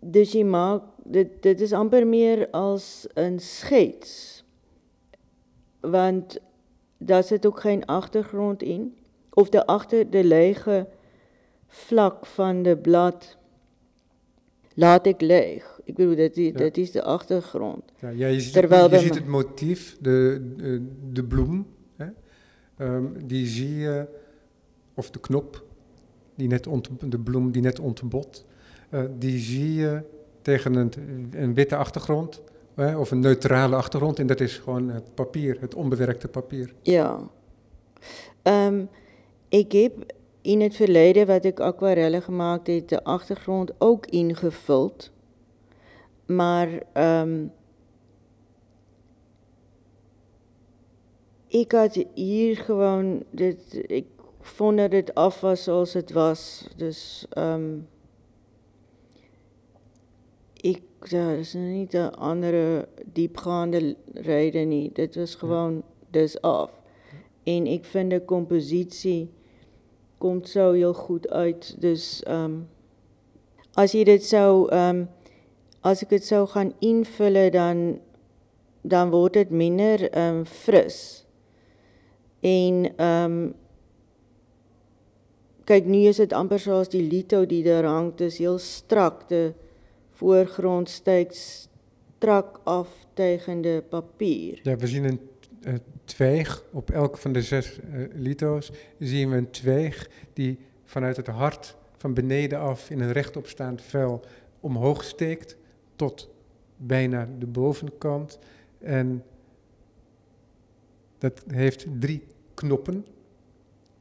dus 0.00 0.32
je 0.32 0.44
maakt, 0.44 0.84
dit, 1.04 1.28
dit 1.42 1.60
is 1.60 1.72
amper 1.72 2.06
meer 2.06 2.50
als 2.50 3.06
een 3.14 3.40
schets. 3.40 4.44
Want 5.80 6.38
daar 6.98 7.24
zit 7.24 7.46
ook 7.46 7.60
geen 7.60 7.86
achtergrond 7.86 8.62
in. 8.62 8.96
Of 9.32 9.48
de 9.48 9.66
achter 9.66 10.10
de 10.10 10.24
lege 10.24 10.86
vlak 11.66 12.26
van 12.26 12.62
de 12.62 12.76
blad 12.76 13.36
laat 14.74 15.06
ik 15.06 15.20
leeg. 15.20 15.80
Ik 15.84 15.94
bedoel, 15.94 16.16
dat 16.16 16.36
is, 16.36 16.46
Ja. 16.46 16.52
dat 16.58 16.76
is 16.76 16.90
de 16.90 17.02
achtergrond. 17.02 17.82
Ja, 18.00 18.08
ja, 18.08 18.26
je 18.26 18.40
ziet, 18.40 18.52
Terwijl 18.52 18.82
het, 18.82 18.90
je 18.90 18.96
bij 18.96 19.04
ziet 19.06 19.14
me- 19.14 19.20
het 19.20 19.28
motief, 19.28 19.96
de, 20.00 20.52
de, 20.56 20.86
de 21.12 21.24
bloem, 21.24 21.66
hè? 21.96 22.06
Ehm, 22.76 23.04
die 23.26 23.46
zie 23.46 23.74
je, 23.76 24.06
of 24.94 25.10
de 25.10 25.20
knop, 25.20 25.64
die 26.34 26.48
net 26.48 26.66
ont, 26.66 26.88
de 27.10 27.18
bloem 27.18 27.50
die 27.50 27.62
net 27.62 27.78
ontbot, 27.78 28.44
die 29.18 29.38
zie 29.38 29.74
je 29.74 30.02
tegen 30.42 30.92
een, 31.30 31.54
witte 31.54 31.76
achtergrond, 31.76 32.42
of 32.76 33.10
een 33.10 33.20
neutrale 33.20 33.76
achtergrond, 33.76 34.18
en 34.18 34.26
dat 34.26 34.40
is 34.40 34.58
gewoon 34.58 34.88
het 34.88 35.14
papier, 35.14 35.56
het 35.60 35.74
onbewerkte 35.74 36.28
papier. 36.28 36.74
Ja. 36.82 37.18
Ehm, 38.42 38.84
ik 39.48 39.72
heb 39.72 40.12
in 40.40 40.60
het 40.60 40.76
verleden, 40.76 41.26
wat 41.26 41.44
ik 41.44 41.60
aquarellen 41.60 42.22
gemaakt 42.22 42.66
heb, 42.66 42.88
de 42.88 43.04
achtergrond 43.04 43.72
ook 43.78 44.06
ingevuld. 44.06 45.10
Maar 46.26 46.68
ehm, 46.92 47.44
ik 51.46 51.72
had 51.72 52.04
hier 52.14 52.56
gewoon, 52.56 53.22
dit, 53.30 53.84
ik 53.86 54.06
vond 54.40 54.76
dat 54.78 54.92
het 54.92 55.14
af 55.14 55.40
was 55.40 55.62
zoals 55.62 55.92
het 55.92 56.12
was. 56.12 56.68
Dus 56.76 57.26
ehm, 57.30 57.78
ik, 60.60 60.82
ja, 61.08 61.30
dat 61.30 61.38
is 61.38 61.54
niet 61.54 61.94
een 61.94 62.14
andere 62.14 62.88
diepgaande 63.12 63.96
reden 64.14 64.68
niet. 64.68 64.94
Dit 64.94 65.14
was 65.14 65.34
gewoon, 65.34 65.82
dus 66.10 66.40
af. 66.40 66.70
En 67.42 67.66
ik 67.66 67.84
vind 67.84 68.10
de 68.10 68.24
compositie 68.24 69.30
komt 70.18 70.48
zo 70.48 70.72
heel 70.72 70.94
goed 70.94 71.30
uit. 71.30 71.76
Dus 71.78 72.22
ehm, 72.22 72.52
als 73.72 73.92
je 73.92 74.04
dit 74.04 74.24
zou, 74.24 74.70
ehm, 74.70 75.04
als 75.80 76.02
ik 76.02 76.10
het 76.10 76.24
zou 76.24 76.48
gaan 76.48 76.72
invullen, 76.78 77.52
dan, 77.52 77.98
dan 78.80 79.10
wordt 79.10 79.34
het 79.34 79.50
minder 79.50 80.10
ehm, 80.10 80.44
fris. 80.44 81.24
En 82.40 82.94
kijk, 85.64 85.84
nu 85.84 85.98
is 85.98 86.18
het 86.18 86.32
amper 86.32 86.58
zoals 86.58 86.88
die 86.88 87.10
lito 87.10 87.46
die 87.46 87.62
daar 87.62 87.84
hangt, 87.84 88.18
dus 88.18 88.38
heel 88.38 88.58
strak. 88.58 89.28
De 89.28 89.52
voorgrond 90.20 90.88
steekt 90.88 91.36
strak 91.36 92.60
af 92.64 93.06
tegen 93.14 93.60
de 93.60 93.82
papier. 93.88 94.60
Ja, 94.62 94.76
we 94.76 94.86
zien 94.86 95.04
een, 95.04 95.20
eh, 95.62 95.74
twijg, 96.04 96.64
op 96.72 96.90
elk 96.90 97.18
van 97.18 97.32
de 97.32 97.42
zes 97.42 97.80
eh, 97.80 98.04
lito's 98.12 98.70
zien 98.98 99.30
we 99.30 99.36
een 99.36 99.50
twijg 99.50 100.10
die 100.32 100.58
vanuit 100.84 101.16
het 101.16 101.26
hart 101.26 101.76
van 101.96 102.14
beneden 102.14 102.58
af 102.58 102.90
in 102.90 103.00
een 103.00 103.12
rechtopstaand 103.12 103.82
vel 103.82 104.20
omhoog 104.60 105.04
steekt 105.04 105.56
tot 105.96 106.30
bijna 106.76 107.28
de 107.38 107.46
bovenkant. 107.46 108.38
En 108.78 109.24
dat 111.18 111.42
heeft 111.46 111.86
drie 111.98 112.22
knoppen 112.54 113.06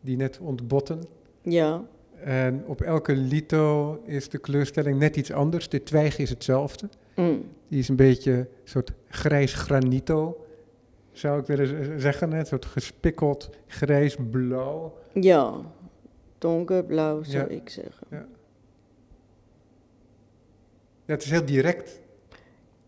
die 0.02 0.18
net 0.18 0.40
ontbotten. 0.40 1.04
Ja, 1.42 1.84
En 2.24 2.64
op 2.66 2.82
elke 2.82 3.16
lito 3.16 4.00
is 4.06 4.30
de 4.30 4.38
kleurstelling 4.38 5.00
net 5.00 5.16
iets 5.16 5.32
anders. 5.32 5.70
De 5.70 5.84
twijg 5.84 6.18
is 6.18 6.30
hetzelfde. 6.30 6.90
mm. 7.16 7.44
Die 7.68 7.80
is 7.80 7.90
een 7.90 7.96
beetje 7.96 8.32
een 8.32 8.48
soort 8.64 8.92
grijs 9.08 9.54
granito, 9.54 10.46
zou 11.12 11.40
ik 11.40 11.46
willen 11.46 12.02
zeggen. 12.02 12.32
Een 12.34 12.46
soort 12.46 12.66
gespikkeld 12.66 13.50
grijs-blauw. 13.68 14.94
ja. 15.14 15.54
Donkerblauw 16.38 17.24
zou 17.24 17.50
Ja. 17.50 17.56
ik 17.56 17.70
zeggen. 17.70 18.08
Ja, 18.10 18.26
het 21.06 21.24
is 21.24 21.30
heel 21.32 21.46
direct. 21.46 22.00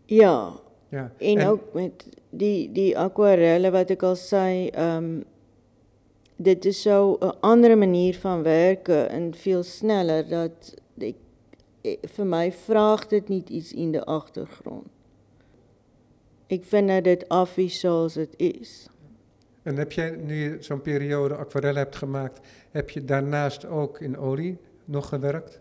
Ja, 0.04 0.52
Ja. 0.88 1.12
En, 1.18 1.46
ook 1.46 1.72
met 1.72 2.08
die, 2.30 2.72
die 2.72 2.98
aquarellen, 2.98 3.72
wat 3.72 3.90
ik 3.90 4.02
al 4.02 4.16
zei, 4.16 4.68
ehm, 4.68 5.20
dit 6.42 6.64
is 6.64 6.82
zo 6.82 7.16
een 7.18 7.40
andere 7.40 7.76
manier 7.76 8.14
van 8.18 8.42
werken 8.42 9.08
en 9.08 9.34
veel 9.34 9.62
sneller. 9.62 10.28
Dat 10.28 10.74
ik, 10.98 11.16
ik- 11.80 11.98
voor 12.02 12.26
mij 12.26 12.52
vraagt 12.52 13.10
het 13.10 13.28
niet 13.28 13.48
iets 13.48 13.72
in 13.72 13.92
de 13.92 14.04
achtergrond. 14.04 14.86
Ik 16.46 16.64
vind 16.64 16.88
dat 16.88 17.04
het 17.04 17.28
af 17.28 17.56
is 17.56 17.80
zoals 17.80 18.14
het 18.14 18.34
is. 18.36 18.86
En 19.62 19.76
heb 19.76 19.92
jij, 19.92 20.10
nu 20.10 20.34
je 20.34 20.56
zo'n 20.60 20.80
periode 20.82 21.34
aquarellen 21.34 21.76
hebt 21.82 21.96
gemaakt, 21.96 22.40
heb 22.70 22.90
je 22.90 23.04
daarnaast 23.04 23.64
ook 23.66 24.00
in 24.00 24.18
olie 24.18 24.58
nog 24.84 25.08
gewerkt? 25.08 25.60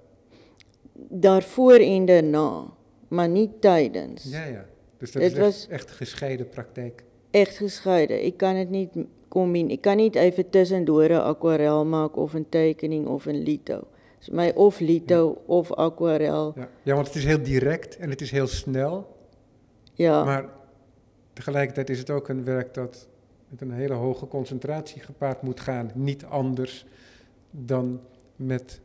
Daarvoor 0.93 1.73
en 1.73 2.05
daarna, 2.05 2.63
maar 3.07 3.29
niet 3.29 3.61
tijdens. 3.61 4.23
Ja, 4.23 4.45
ja. 4.45 4.65
Dus 4.97 5.11
dat 5.11 5.21
Het 5.23 5.31
is 5.31 5.37
echt, 5.37 5.45
was- 5.47 5.67
echt 5.67 5.91
gescheiden 5.91 6.49
praktijk. 6.49 7.03
Echt 7.31 7.57
gescheiden. 7.57 8.25
Ik 8.25 8.37
kan 8.37 8.55
het 8.55 8.69
niet 8.69 8.89
combineren. 9.27 9.75
Ik 9.75 9.81
kan 9.81 9.95
niet 9.95 10.15
even 10.15 10.49
tussendoor 10.49 11.03
een 11.03 11.21
aquarel 11.21 11.85
maken 11.85 12.21
of 12.21 12.33
een 12.33 12.49
tekening 12.49 13.07
of 13.07 13.25
een 13.25 13.43
lito. 13.43 13.83
Is 14.19 14.29
mij 14.29 14.55
of 14.55 14.79
lito 14.79 15.41
of 15.45 15.73
aquarel. 15.73 16.53
Ja. 16.55 16.69
ja, 16.83 16.93
want 16.93 17.07
het 17.07 17.15
is 17.15 17.25
heel 17.25 17.41
direct 17.43 17.97
en 17.97 18.09
het 18.09 18.21
is 18.21 18.31
heel 18.31 18.47
snel. 18.47 19.15
Ja, 19.93 20.23
Maar 20.23 20.49
tegelijkertijd 21.33 21.89
is 21.89 21.99
het 21.99 22.09
ook 22.09 22.27
een 22.27 22.43
werk 22.43 22.73
dat 22.73 23.07
met 23.47 23.61
een 23.61 23.71
hele 23.71 23.93
hoge 23.93 24.27
concentratie 24.27 25.01
gepaard 25.01 25.41
moet 25.41 25.59
gaan. 25.59 25.91
Niet 25.93 26.25
anders 26.25 26.85
dan 27.51 27.99
met 28.35 28.79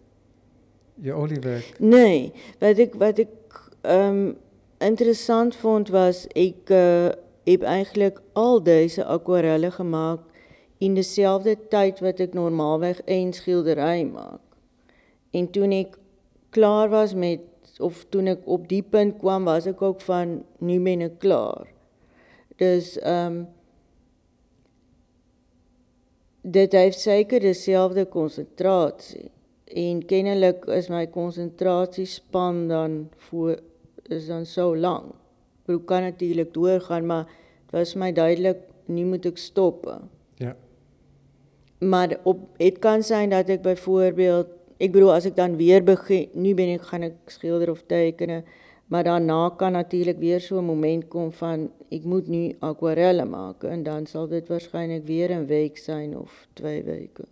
je 0.95 1.12
oliewerk. 1.12 1.75
nee. 1.79 2.33
Wat 2.59 2.79
ik, 2.79 2.95
wat 2.95 3.19
ik 3.19 3.29
ehm, 3.81 4.33
interessant 4.79 5.57
vond 5.57 5.88
was, 5.88 6.26
ik 6.26 6.71
eh, 6.71 7.07
heb 7.53 7.62
eigenlijk 7.62 8.21
al 8.33 8.62
deze 8.62 9.05
aquarellen 9.05 9.73
gemaakt 9.73 10.31
in 10.79 10.95
dezelfde 10.95 11.69
tijd 11.69 12.00
wat 12.00 12.19
ik 12.19 12.35
normaalweg 12.35 13.00
één 13.00 13.33
schilderij 13.33 14.05
maak. 14.05 14.41
En 15.31 15.50
toen 15.50 15.73
ik 15.73 15.99
klaar 16.50 16.88
was 16.88 17.15
met, 17.15 17.41
of 17.79 18.07
toen 18.09 18.26
ik 18.26 18.38
op 18.45 18.69
die 18.69 18.83
punt 18.83 19.17
kwam, 19.17 19.45
was 19.45 19.67
ik 19.67 19.83
ook 19.83 20.00
van, 20.00 20.45
nu 20.59 20.81
ben 20.81 21.00
ik 21.00 21.19
klaar. 21.19 21.67
Dus 22.57 22.99
ehm 22.99 23.43
dit 26.49 26.73
heeft 26.73 27.00
zeker 27.00 27.41
dezelfde 27.41 28.09
concentratie. 28.09 29.31
En 29.65 30.05
kennelijk 30.05 30.65
is 30.65 30.88
my 30.88 31.07
konsentrasiespan 31.07 32.69
dan 32.69 33.09
voor 33.17 33.59
is 34.03 34.26
dan 34.26 34.47
so 34.47 34.76
lank. 34.76 35.15
Ek 35.67 35.87
kan 35.87 36.03
natuurlik 36.03 36.55
doorgaan, 36.55 37.07
maar 37.07 37.25
dit 37.27 37.71
was 37.71 37.95
my 37.95 38.13
duidelik 38.13 38.59
nu 38.87 39.05
moet 39.05 39.27
ek 39.27 39.39
stoppe. 39.39 40.01
Ja. 40.35 40.57
Maar 41.79 42.19
op 42.23 42.39
het 42.57 42.79
kan 42.79 43.03
zijn 43.03 43.31
dat 43.31 43.49
ik 43.49 43.63
bijvoorbeeld 43.63 44.47
ek 44.77 44.93
bedoel 44.93 45.13
as 45.13 45.25
ek 45.25 45.37
dan 45.37 45.57
weer 45.57 45.85
begin, 45.85 46.29
nu 46.33 46.55
ben 46.55 46.69
ek 46.77 46.83
gaan 46.91 47.03
ek 47.03 47.17
skilder 47.33 47.71
of 47.71 47.83
tekenen, 47.87 48.45
maar 48.87 49.05
daarna 49.05 49.49
kan 49.57 49.73
natuurlik 49.73 50.19
weer 50.19 50.41
so 50.41 50.59
'n 50.59 50.65
moment 50.65 51.09
kom 51.09 51.33
van 51.33 51.71
ek 51.89 52.05
moet 52.05 52.29
nu 52.29 52.55
akwarelle 52.59 53.25
maak 53.25 53.65
en 53.65 53.83
dan 53.83 54.07
sal 54.07 54.29
dit 54.29 54.49
waarskynlik 54.49 55.07
weer 55.07 55.31
'n 55.31 55.47
week 55.47 55.79
zijn 55.79 56.19
of 56.19 56.47
twee 56.53 56.83
weke. 56.83 57.25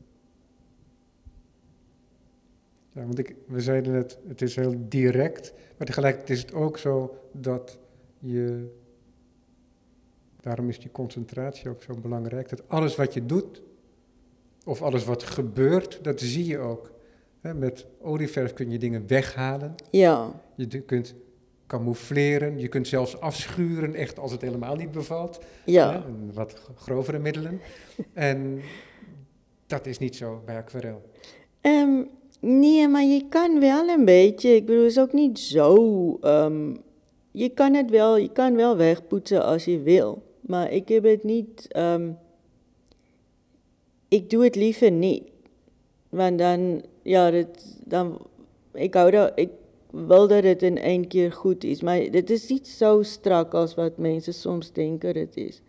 Ja, 2.93 3.03
want 3.03 3.19
ik, 3.19 3.37
we 3.47 3.61
zeiden 3.61 3.93
net, 3.93 4.19
het 4.29 4.43
is 4.43 4.57
heel 4.57 4.75
direct, 4.89 5.55
maar 5.77 5.87
tegelijkertijd 5.87 6.39
is 6.39 6.43
het 6.43 6.55
ook 6.55 6.79
zo 6.79 7.15
dat 7.33 7.79
je, 8.25 8.71
daarom 10.41 10.69
is 10.69 10.79
die 10.79 10.91
concentratie 10.91 11.69
ook 11.69 11.83
zo 11.83 11.95
belangrijk, 12.03 12.49
dat 12.49 12.69
alles 12.69 12.97
wat 12.97 13.15
je 13.15 13.27
doet, 13.27 13.63
of 14.65 14.83
alles 14.83 15.05
wat 15.05 15.23
gebeurt, 15.23 16.05
dat 16.05 16.21
zie 16.21 16.47
je 16.47 16.59
ook. 16.59 16.93
met 17.41 17.87
olieverf 18.01 18.53
kun 18.53 18.71
je 18.71 18.79
dingen 18.79 19.07
weghalen. 19.07 19.75
Ja. 19.91 20.43
Je 20.55 20.81
kunt 20.81 21.15
camoufleren, 21.67 22.59
je 22.59 22.69
kunt 22.69 22.89
zelfs 22.89 23.21
afschuren, 23.21 23.95
echt 23.95 24.19
als 24.19 24.33
het 24.33 24.41
helemaal 24.41 24.77
niet 24.77 24.91
bevalt. 24.91 25.41
Ja. 25.65 26.05
wat 26.33 26.71
grovere 26.75 27.19
middelen. 27.19 27.61
en 28.13 28.61
dat 29.67 29.87
is 29.87 29.99
niet 29.99 30.17
zo 30.17 30.43
bij 30.45 30.57
aquarel. 30.57 31.03
Um, 31.61 32.09
Nee, 32.45 32.89
maar 32.89 33.05
je 33.05 33.29
kan 33.29 33.61
wel 33.61 33.89
een 33.89 34.05
beetje. 34.05 34.55
Ik 34.55 34.67
bedoel, 34.67 34.83
het 34.83 34.91
is 34.91 34.99
ook 34.99 35.13
niet 35.13 35.39
zo. 35.39 35.75
Um, 36.23 36.77
je 37.37 37.49
kan 37.49 37.75
het 37.75 37.91
wel, 37.91 38.17
je 38.17 38.33
kan 38.33 38.55
wel 38.57 38.77
wegpoetsen 38.77 39.45
als 39.45 39.65
je 39.65 39.81
wil. 39.81 40.23
Maar 40.41 40.73
ik 40.73 40.89
heb 40.89 41.05
het 41.05 41.25
niet. 41.25 41.77
Um, 41.77 42.19
ik 44.09 44.31
doe 44.31 44.45
het 44.45 44.55
liever 44.55 44.91
niet. 44.91 45.23
Want 46.09 46.39
dan, 46.39 46.83
ja, 47.03 47.33
het, 47.33 47.79
dan. 47.85 48.19
Ik 48.73 48.95
hou 48.95 49.11
dat. 49.11 49.33
Ik 49.35 49.51
wil 49.91 50.29
dat 50.29 50.43
het 50.45 50.63
in 50.63 50.79
één 50.79 51.07
keer 51.07 51.33
goed 51.33 51.65
is. 51.65 51.83
Maar 51.83 51.97
het 51.97 52.31
is 52.31 52.49
niet 52.49 52.69
zo 52.69 53.03
strak 53.03 53.55
als 53.55 53.75
wat 53.75 53.97
mensen 53.97 54.35
soms 54.35 54.73
denken 54.73 55.19
het 55.19 55.37
is. 55.37 55.61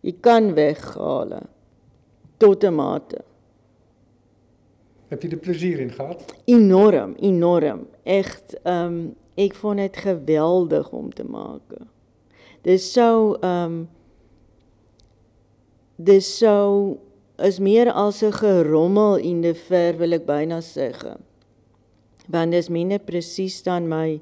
Je 0.00 0.12
kan 0.20 0.54
weghalen. 0.54 1.46
Tot 2.36 2.60
de 2.60 2.70
mate. 2.70 3.18
Heb 5.08 5.22
je 5.22 5.28
er 5.28 5.36
plezier 5.36 5.78
in 5.78 5.90
gehad? 5.90 6.34
Enorm, 6.44 7.14
enorm. 7.14 7.86
Echt, 8.02 8.56
um, 8.64 9.14
ik 9.38 9.54
vond 9.54 9.78
het 9.78 9.96
geweldig 9.96 10.90
om 10.90 11.14
te 11.14 11.24
maken. 11.24 11.88
Dus 12.60 12.92
zo, 12.92 13.36
um, 13.40 13.88
dus 15.96 16.38
zo 16.38 16.96
is 17.36 17.58
meer 17.58 17.92
als 17.92 18.20
een 18.20 18.32
gerommel 18.32 19.16
in 19.16 19.40
de 19.40 19.54
ver, 19.54 19.96
wil 19.96 20.10
ik 20.10 20.24
bijna 20.24 20.60
zeggen. 20.60 21.16
Want 22.26 22.52
is 22.52 22.68
minder 22.68 22.98
precies 22.98 23.62
dan 23.62 23.88
mijn... 23.88 24.20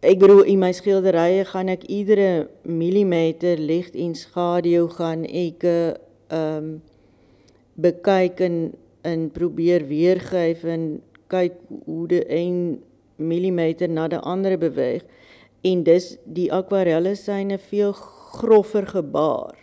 Ik 0.00 0.18
bedoel, 0.18 0.42
in 0.42 0.58
mijn 0.58 0.74
schilderijen 0.74 1.46
ga 1.46 1.60
ik 1.60 1.82
iedere 1.82 2.48
millimeter 2.62 3.58
licht 3.58 3.94
in 3.94 4.14
schaduw 4.14 4.88
gaan 4.88 5.24
ik 5.24 5.62
um, 6.28 6.82
bekijken 7.74 8.74
en 9.00 9.30
probeer 9.30 9.86
weergeef 9.86 10.62
en 10.62 11.02
kyk 11.26 11.52
hoe 11.84 12.08
de 12.08 12.24
1 12.24 12.82
mm 13.16 13.74
na 13.88 14.08
die 14.08 14.18
ander 14.18 14.58
beweeg. 14.58 15.02
En 15.60 15.82
dis 15.82 16.16
die 16.24 16.52
akwarelle 16.52 17.14
zijn 17.14 17.52
'n 17.52 17.58
veel 17.58 17.92
groffer 17.92 18.86
gebaar. 18.86 19.54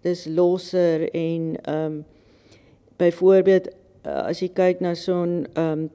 Dis 0.00 0.24
losser 0.24 1.10
en 1.14 1.58
ehm 1.62 1.84
um, 1.84 2.04
byvoorbeeld 2.96 3.68
as 4.02 4.40
jy 4.40 4.48
kyk 4.48 4.80
na 4.80 4.94
zo'n 4.94 5.46
um, 5.58 5.90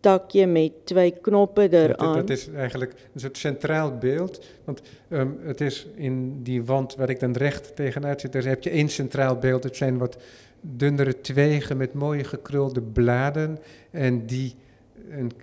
takje 0.00 0.46
met 0.46 0.72
twee 0.84 1.10
knoppen 1.20 1.70
eraan. 1.70 2.14
Dat, 2.16 2.26
dat 2.26 2.36
is 2.36 2.48
eigenlijk 2.48 2.92
een 3.14 3.20
soort 3.20 3.38
centraal 3.38 3.98
beeld. 3.98 4.44
Want 4.64 4.82
um, 5.10 5.38
het 5.42 5.60
is 5.60 5.86
in 5.94 6.42
die 6.42 6.64
wand 6.64 6.94
waar 6.94 7.10
ik 7.10 7.20
dan 7.20 7.32
recht 7.32 7.76
tegenuit 7.76 8.20
zit, 8.20 8.32
daar 8.32 8.44
heb 8.44 8.62
je 8.62 8.70
één 8.70 8.88
centraal 8.88 9.36
beeld. 9.36 9.64
Het 9.64 9.76
zijn 9.76 9.98
wat 9.98 10.16
dunnere 10.60 11.20
twegen 11.20 11.76
met 11.76 11.92
mooie 11.92 12.24
gekrulde 12.24 12.82
bladen 12.82 13.58
en 13.90 14.26
die 14.26 14.54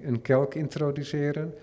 een, 0.01 0.21
kelk 0.21 0.55
introduceren. 0.55 1.53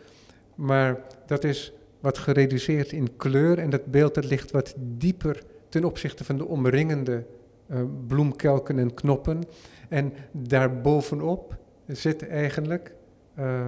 Maar 0.54 1.02
dat 1.26 1.44
is 1.44 1.72
wat 2.00 2.18
gereduceerd 2.18 2.92
in 2.92 3.16
kleur 3.16 3.58
en 3.58 3.70
dat 3.70 3.84
beeld 3.84 4.14
dat 4.14 4.24
ligt 4.24 4.50
wat 4.50 4.74
dieper 4.76 5.42
ten 5.68 5.84
opzichte 5.84 6.24
van 6.24 6.36
de 6.36 6.46
omringende 6.46 7.24
uh, 7.70 7.80
bloemkelken 8.06 8.78
en 8.78 8.94
knoppen. 8.94 9.42
En 9.88 10.12
daarbovenop 10.32 11.56
zit 11.86 12.28
eigenlijk 12.28 12.94
uh, 13.38 13.66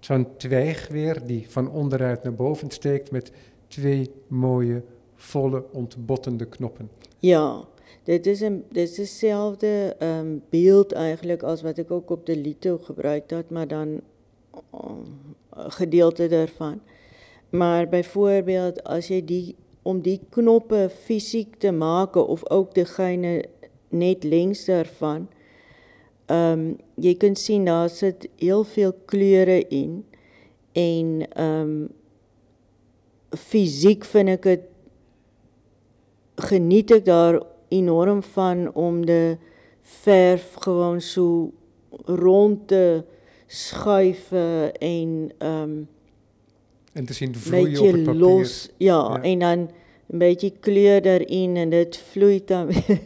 zo'n 0.00 0.26
twijg 0.36 0.88
weer 0.88 1.26
die 1.26 1.46
van 1.48 1.70
onderuit 1.70 2.22
naar 2.22 2.34
boven 2.34 2.70
steekt 2.70 3.10
met 3.10 3.32
twee 3.68 4.10
mooie, 4.26 4.82
volle, 5.14 5.64
ontbottende 5.72 6.46
knoppen. 6.46 6.90
Ja, 7.18 7.64
dit 8.04 8.26
is 8.26 8.40
'n 8.42 8.64
dis 8.70 8.94
dieselfde 8.94 9.96
ehm 9.98 10.18
um, 10.18 10.42
beeld 10.50 10.92
eintlik 10.92 11.42
as 11.42 11.62
wat 11.62 11.78
ek 11.78 11.90
ook 11.90 12.10
op 12.10 12.26
die 12.26 12.36
Lito 12.36 12.78
gebruik 12.78 13.30
het, 13.30 13.50
maar 13.50 13.68
dan 13.68 14.00
um, 14.74 15.36
gedeelte 15.52 16.28
daarvan. 16.28 16.80
Maar 17.50 17.88
byvoorbeeld 17.88 18.84
as 18.84 19.08
jy 19.08 19.24
die 19.24 19.56
om 19.82 20.00
die 20.00 20.20
knoppe 20.30 20.90
fisiek 20.90 21.56
te 21.58 21.70
maak 21.70 22.14
of 22.14 22.50
ook 22.50 22.74
degene 22.74 23.44
net 23.88 24.24
links 24.24 24.64
daarvan. 24.64 25.28
Ehm 26.26 26.74
jy 26.94 27.14
kan 27.16 27.36
sien 27.36 27.64
daar 27.64 27.88
sit 27.88 28.28
heel 28.36 28.64
veel 28.64 28.92
kleure 29.04 29.68
in 29.68 30.04
en 30.72 31.26
ehm 31.32 31.86
fisiek 33.30 34.04
vind 34.04 34.28
ek 34.28 34.42
dit 34.42 34.66
geniet 36.40 36.90
ek 36.90 37.04
daar 37.04 37.40
enorm 37.70 38.22
van 38.22 38.74
om 38.74 39.06
de 39.06 39.36
verf 39.80 40.54
gewoon 40.54 41.00
zo 41.00 41.52
rond 42.04 42.68
te 42.68 43.04
schuiven 43.46 44.76
en 44.78 45.32
um, 45.38 45.88
en 46.92 47.04
te 47.04 47.12
zien 47.12 47.34
vloeien 47.34 47.80
op 47.80 47.92
het 47.92 48.04
papier. 48.04 48.20
los, 48.20 48.68
ja, 48.76 48.94
ja, 48.94 49.22
en 49.22 49.38
dan 49.38 49.70
een 50.08 50.18
beetje 50.18 50.52
kleur 50.60 51.06
erin 51.06 51.56
en 51.56 51.70
dit 51.70 51.96
vloeit 51.96 52.48
dan 52.48 52.66
weer 52.66 53.00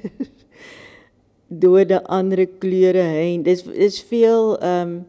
door 1.46 1.86
de 1.86 2.04
andere 2.04 2.46
kleuren 2.46 3.04
heen. 3.04 3.42
Dit 3.42 3.66
is 3.66 4.02
veel 4.02 4.64
um, 4.64 5.06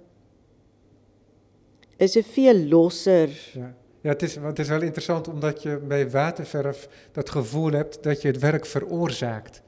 is 1.97 2.17
veel 2.23 2.55
losser. 2.55 3.51
Ja. 3.53 3.75
Ja, 4.05 4.11
het 4.11 4.21
is, 4.21 4.35
het 4.35 4.59
is 4.59 4.67
wel 4.67 4.81
interessant 4.81 5.27
omdat 5.27 5.61
je 5.61 5.77
bij 5.87 6.09
waterverf 6.09 6.87
dat 7.11 7.29
gevoel 7.29 7.71
hebt 7.71 8.03
dat 8.03 8.21
je 8.21 8.27
het 8.27 8.39
werk 8.39 8.65
veroorzaakt. 8.65 9.61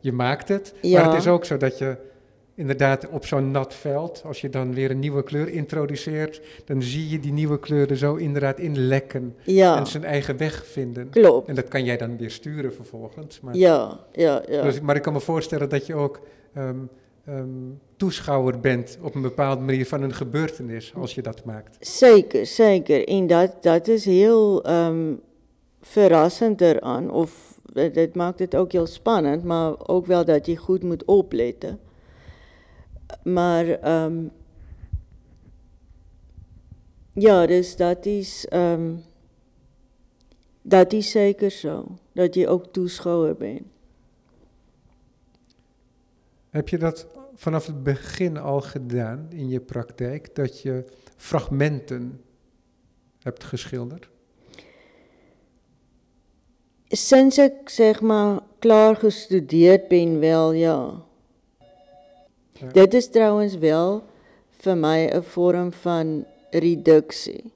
Je 0.00 0.12
maakt 0.12 0.48
het, 0.48 0.74
maar 0.82 1.04
het 1.04 1.14
is 1.14 1.26
ook 1.26 1.44
zo 1.44 1.56
dat 1.56 1.78
je 1.78 1.96
inderdaad 2.54 3.08
op 3.08 3.26
zo'n 3.26 3.50
nat 3.50 3.74
veld, 3.74 4.22
als 4.24 4.40
je 4.40 4.50
dan 4.50 4.74
weer 4.74 4.90
een 4.90 4.98
nieuwe 4.98 5.22
kleur 5.22 5.48
introduceert, 5.48 6.40
dan 6.64 6.82
zie 6.82 7.08
je 7.08 7.20
die 7.20 7.32
nieuwe 7.32 7.58
kleur 7.58 7.90
er 7.90 7.96
zo 7.96 8.14
inderdaad 8.14 8.58
in 8.58 8.78
lekken 8.78 9.36
en 9.46 9.86
zijn 9.86 10.04
eigen 10.04 10.36
weg 10.36 10.66
vinden. 10.66 11.08
Klopt. 11.08 11.48
En 11.48 11.54
dat 11.54 11.68
kan 11.68 11.84
jij 11.84 11.96
dan 11.96 12.16
weer 12.16 12.30
sturen 12.30 12.74
vervolgens. 12.74 13.40
Maar, 13.40 13.56
ja, 13.56 14.00
ja, 14.12 14.42
ja. 14.48 14.62
Dus, 14.62 14.80
maar 14.80 14.96
ik 14.96 15.02
kan 15.02 15.12
me 15.12 15.20
voorstellen 15.20 15.68
dat 15.68 15.86
je 15.86 15.94
ook 15.94 16.20
ehm, 16.54 16.78
um, 17.28 17.80
toeschouwer 17.96 18.60
bent 18.60 18.98
op 19.02 19.14
een 19.14 19.22
bepaalde 19.22 19.62
manier 19.62 19.86
van 19.86 20.02
een 20.02 20.14
gebeurtenis 20.14 20.94
als 20.94 21.14
je 21.14 21.22
dat 21.22 21.44
maakt. 21.44 21.86
Zeker, 21.86 22.46
zeker. 22.46 23.08
En 23.08 23.26
dat, 23.26 23.62
dat 23.62 23.88
is 23.88 24.04
heel 24.04 24.70
um, 24.70 25.20
verrassend 25.80 26.60
eraan. 26.60 27.10
Of 27.10 27.60
dat 27.72 28.14
maakt 28.14 28.38
het 28.38 28.56
ook 28.56 28.72
heel 28.72 28.86
spannend, 28.86 29.44
maar 29.44 29.88
ook 29.88 30.06
wel 30.06 30.24
dat 30.24 30.46
je 30.46 30.56
goed 30.56 30.82
moet 30.82 31.04
opletten. 31.04 31.80
Maar 33.22 34.02
um, 34.04 34.30
ja, 37.12 37.46
dus 37.46 37.76
dat 37.76 38.06
is, 38.06 38.46
um, 38.52 39.02
dat 40.62 40.92
is 40.92 41.10
zeker 41.10 41.50
zo. 41.50 41.84
Dat 42.12 42.34
je 42.34 42.48
ook 42.48 42.66
toeschouwer 42.72 43.36
bent. 43.36 43.62
Heb 46.50 46.68
je 46.68 46.78
dat 46.78 47.06
vanaf 47.34 47.66
het 47.66 47.82
begin 47.82 48.36
al 48.36 48.60
gedaan 48.60 49.26
in 49.30 49.48
je 49.48 49.60
praktijk, 49.60 50.34
dat 50.34 50.60
je 50.60 50.84
fragmenten 51.16 52.20
hebt 53.22 53.44
geschilderd? 53.44 54.08
Sinds 56.88 57.38
ik 57.38 57.52
zeg 57.64 58.00
maar 58.00 58.40
klaar 58.58 58.96
gestudeerd 58.96 59.88
ben, 59.88 60.20
wel 60.20 60.52
ja. 60.52 61.02
ja. 62.52 62.68
Dit 62.72 62.94
is 62.94 63.08
trouwens 63.08 63.56
wel 63.56 64.02
voor 64.50 64.76
mij 64.76 65.14
een 65.14 65.22
vorm 65.22 65.72
van 65.72 66.24
reductie. 66.50 67.52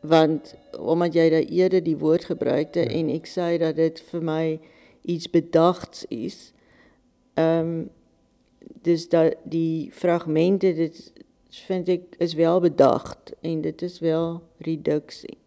Want 0.00 0.54
omdat 0.78 1.12
jij 1.12 1.30
daar 1.30 1.40
eerder 1.40 1.82
die 1.82 1.96
woord 1.96 2.24
gebruikte 2.24 2.80
ja. 2.80 2.86
en 2.86 3.08
ik 3.08 3.26
zei 3.26 3.58
dat 3.58 3.76
het 3.76 4.04
voor 4.08 4.22
mij 4.22 4.60
iets 5.02 5.30
bedachts 5.30 6.04
is, 6.04 6.52
um, 7.34 7.90
dus 8.82 9.08
dat 9.08 9.34
die 9.44 9.90
fragmente 9.92 10.74
dit 10.74 11.12
vind 11.66 11.88
ek 11.88 12.16
is 12.18 12.34
wel 12.34 12.60
bedacht 12.60 13.32
en 13.40 13.60
dit 13.60 13.82
is 13.82 13.98
wel 13.98 14.42
reduksie. 14.58 15.38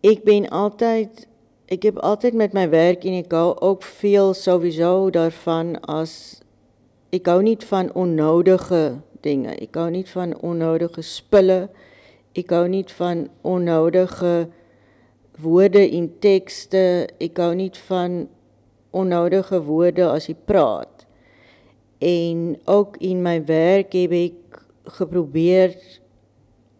Ek 0.00 0.22
ben 0.24 0.48
altyd 0.48 1.26
ek 1.68 1.82
heb 1.82 1.98
altyd 1.98 2.34
met 2.38 2.54
my 2.56 2.68
werk 2.72 3.04
en 3.04 3.18
ek 3.18 3.32
hou 3.34 3.52
ook 3.60 3.82
veel 3.82 4.32
sowieso 4.34 5.10
daarvan 5.12 5.74
as 5.84 6.40
ek 7.12 7.28
hou 7.28 7.42
nie 7.42 7.58
van 7.68 7.92
onnodige 7.92 9.00
dinge. 9.20 9.52
Ek 9.58 9.76
hou 9.76 9.90
nie 9.92 10.06
van 10.08 10.32
onnodige 10.44 11.02
spulle. 11.04 11.66
Ek 12.38 12.52
hou 12.54 12.64
nie 12.70 12.84
van 12.96 13.26
onnodige 13.42 14.48
woorde 15.42 15.82
en 15.82 16.08
tekste. 16.22 17.08
Ek 17.20 17.40
hou 17.42 17.52
nie 17.58 17.72
van 17.88 18.28
onnodige 18.96 19.60
woorde 19.66 20.08
as 20.08 20.30
jy 20.30 20.36
praat. 20.48 20.97
En 21.98 22.58
ook 22.64 22.96
in 22.96 23.22
my 23.22 23.44
werk 23.44 23.92
heb 23.92 24.10
ek 24.10 24.62
geprobeer 24.84 25.76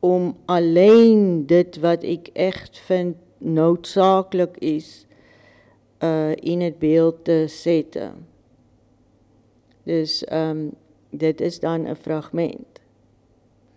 om 0.00 0.36
alleen 0.44 1.46
dit 1.46 1.78
wat 1.82 2.02
ek 2.02 2.30
echt 2.32 2.78
vind 2.78 3.16
noodsaaklik 3.38 4.56
is 4.56 5.06
uh 5.98 6.30
in 6.34 6.60
het 6.60 6.78
beeld 6.78 7.24
te 7.24 7.44
sette. 7.46 8.12
Dus 9.82 10.24
um 10.32 10.70
dit 11.10 11.40
is 11.40 11.60
dan 11.60 11.90
'n 11.90 11.94
fragment. 11.94 12.80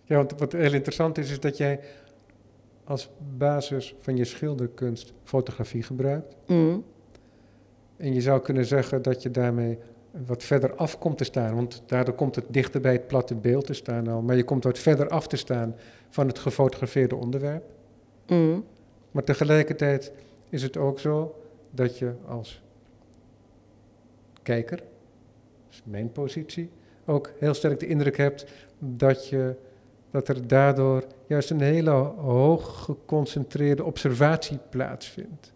Ja, 0.04 0.16
want 0.16 0.38
wat 0.38 0.52
heel 0.52 0.72
interessant 0.72 1.18
is, 1.18 1.30
is 1.30 1.40
dat 1.40 1.56
jij 1.56 1.80
als 2.84 3.10
basis 3.38 3.94
van 3.98 4.16
je 4.16 4.24
schilderkunst 4.24 5.12
fotografie 5.24 5.82
gebruikt. 5.82 6.36
Mm. 6.46 6.84
En 7.96 8.14
je 8.14 8.20
zou 8.20 8.40
kunnen 8.40 8.64
zeggen 8.64 9.02
dat 9.02 9.22
je 9.22 9.30
daarmee 9.30 9.78
wat 10.26 10.42
verder 10.42 10.74
af 10.74 10.98
komt 10.98 11.18
te 11.18 11.24
staan, 11.24 11.54
want 11.54 11.82
daardoor 11.86 12.14
komt 12.14 12.34
het 12.34 12.44
dichter 12.48 12.80
bij 12.80 12.92
het 12.92 13.06
platte 13.06 13.34
beeld 13.34 13.66
te 13.66 13.72
staan 13.72 14.08
al, 14.08 14.22
maar 14.22 14.36
je 14.36 14.44
komt 14.44 14.64
wat 14.64 14.78
verder 14.78 15.08
af 15.08 15.26
te 15.26 15.36
staan 15.36 15.74
van 16.08 16.26
het 16.26 16.38
gefotografeerde 16.38 17.16
onderwerp. 17.16 17.64
Mm. 18.26 18.64
Maar 19.10 19.24
tegelijkertijd 19.24 20.12
is 20.48 20.62
het 20.62 20.76
ook 20.76 21.00
zo 21.00 21.42
dat 21.70 21.98
je 21.98 22.12
als 22.26 22.62
kijker, 24.42 24.76
dat 24.76 24.86
is 25.70 25.82
mijn 25.84 26.12
positie, 26.12 26.70
ook 27.04 27.32
heel 27.38 27.54
sterk 27.54 27.80
de 27.80 27.86
indruk 27.86 28.16
hebt 28.16 28.46
dat, 28.78 29.28
je, 29.28 29.54
dat 30.10 30.28
er 30.28 30.46
daardoor 30.46 31.04
juist 31.26 31.50
een 31.50 31.60
hele 31.60 31.90
hoog 31.90 32.84
geconcentreerde 32.84 33.84
observatie 33.84 34.58
plaatsvindt. 34.70 35.52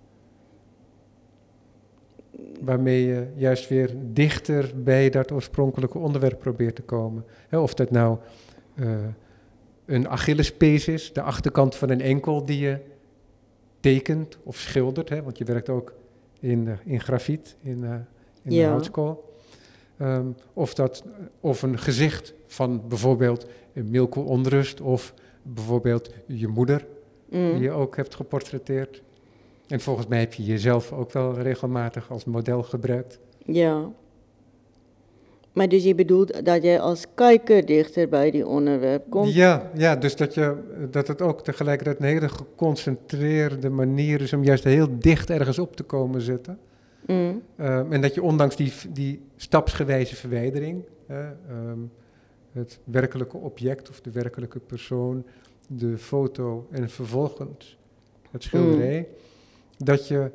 Waarmee 2.60 3.06
je 3.06 3.26
juist 3.34 3.68
weer 3.68 3.94
dichter 4.12 4.72
bij 4.82 5.10
dat 5.10 5.32
oorspronkelijke 5.32 5.98
onderwerp 5.98 6.38
probeert 6.38 6.74
te 6.74 6.82
komen. 6.82 7.24
of 7.50 7.74
dat 7.74 7.90
nou 7.90 8.18
uh, 8.74 8.96
een 9.84 10.08
Achillespees 10.08 10.88
is, 10.88 11.12
de 11.12 11.22
achterkant 11.22 11.74
van 11.74 11.90
een 11.90 12.00
enkel 12.00 12.44
die 12.44 12.58
je 12.58 12.78
tekent 13.80 14.38
of 14.42 14.56
schildert, 14.56 15.22
want 15.22 15.38
je 15.38 15.44
werkt 15.44 15.68
ook 15.68 15.94
in, 16.40 16.66
uh, 16.66 16.72
in 16.84 17.00
grafiet, 17.00 17.56
in, 17.62 17.78
uh, 17.84 17.90
in 18.42 18.52
ja. 18.52 18.64
de 18.64 18.70
houtskool. 18.70 19.34
Um, 20.00 20.34
of, 20.52 20.74
dat, 20.74 21.04
of 21.40 21.62
een 21.62 21.78
gezicht 21.78 22.34
van 22.46 22.88
bijvoorbeeld 22.88 23.46
een 23.72 23.90
Milko 23.90 24.20
Onrust 24.22 24.80
of 24.80 25.14
bijvoorbeeld 25.42 26.10
je 26.26 26.48
moeder, 26.48 26.86
Mm. 27.30 27.52
die 27.52 27.62
je 27.62 27.70
ook 27.70 27.96
hebt 27.96 28.14
geportretteerd. 28.14 29.02
En 29.68 29.80
volgens 29.80 30.06
mij 30.06 30.18
heb 30.18 30.34
je 30.34 30.44
jezelf 30.44 30.92
ook 30.92 31.12
wel 31.12 31.38
regelmatig 31.38 32.10
als 32.10 32.24
model 32.24 32.62
gebruikt. 32.62 33.18
Ja. 33.38 33.92
Maar 35.52 35.68
dus 35.68 35.84
je 35.84 35.94
bedoelt 35.94 36.44
dat 36.44 36.62
jij 36.62 36.80
als 36.80 37.06
kijker 37.14 37.66
dichter 37.66 38.08
bij 38.08 38.30
die 38.30 38.46
onderwerp 38.46 39.10
komt? 39.10 39.34
Ja, 39.34 39.70
ja 39.74 39.96
dus 39.96 40.16
dat, 40.16 40.34
je, 40.34 40.56
dat 40.90 41.08
het 41.08 41.22
ook 41.22 41.44
tegelijkertijd 41.44 41.98
een 41.98 42.06
hele 42.06 42.28
geconcentreerde 42.28 43.68
manier 43.68 44.20
is 44.20 44.32
om 44.32 44.44
juist 44.44 44.64
heel 44.64 44.98
dicht 44.98 45.30
ergens 45.30 45.58
op 45.58 45.76
te 45.76 45.82
komen 45.82 46.20
zitten. 46.20 46.58
Mm. 47.06 47.42
Um, 47.60 47.92
en 47.92 48.00
dat 48.00 48.14
je 48.14 48.22
ondanks 48.22 48.56
die, 48.56 48.72
die 48.92 49.20
stapsgewijze 49.36 50.16
verwijdering, 50.16 50.82
uh, 51.10 51.18
um, 51.50 51.90
het 52.52 52.78
werkelijke 52.84 53.36
object 53.36 53.90
of 53.90 54.00
de 54.00 54.10
werkelijke 54.10 54.58
persoon, 54.58 55.24
de 55.66 55.98
foto 55.98 56.66
en 56.70 56.90
vervolgens 56.90 57.78
het 58.30 58.42
schilderij, 58.42 58.98
mm. 58.98 59.16
Dat 59.76 60.08
je 60.08 60.30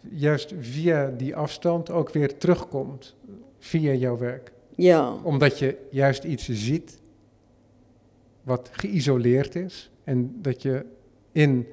juist 0.00 0.54
via 0.60 1.10
die 1.16 1.36
afstand 1.36 1.90
ook 1.90 2.10
weer 2.10 2.38
terugkomt 2.38 3.16
via 3.58 3.92
jouw 3.92 4.18
werk. 4.18 4.52
Ja. 4.74 5.14
Omdat 5.22 5.58
je 5.58 5.76
juist 5.90 6.24
iets 6.24 6.48
ziet 6.48 7.00
wat 8.42 8.68
geïsoleerd 8.72 9.54
is 9.54 9.90
en 10.04 10.38
dat 10.42 10.62
je 10.62 10.84
in 11.32 11.66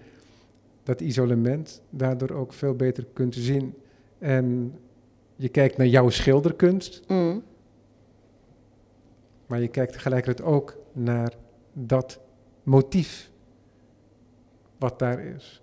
dat 0.83 1.01
isolement 1.01 1.81
daardoor 1.89 2.29
ook 2.31 2.53
veel 2.53 2.73
beter 2.75 3.05
kunt 3.13 3.35
zien. 3.35 3.73
En 4.19 4.75
je 5.35 5.49
kijkt 5.49 5.77
naar 5.77 5.87
jouw 5.87 6.09
schilderkunst, 6.09 7.01
Mm. 7.07 7.43
maar 9.47 9.61
je 9.61 9.67
kijkt 9.67 9.91
tegelijkertijd 9.91 10.47
ook 10.47 10.77
naar 10.91 11.33
dat 11.73 12.19
motief 12.63 13.31
wat 14.77 14.99
daar 14.99 15.19
is. 15.19 15.61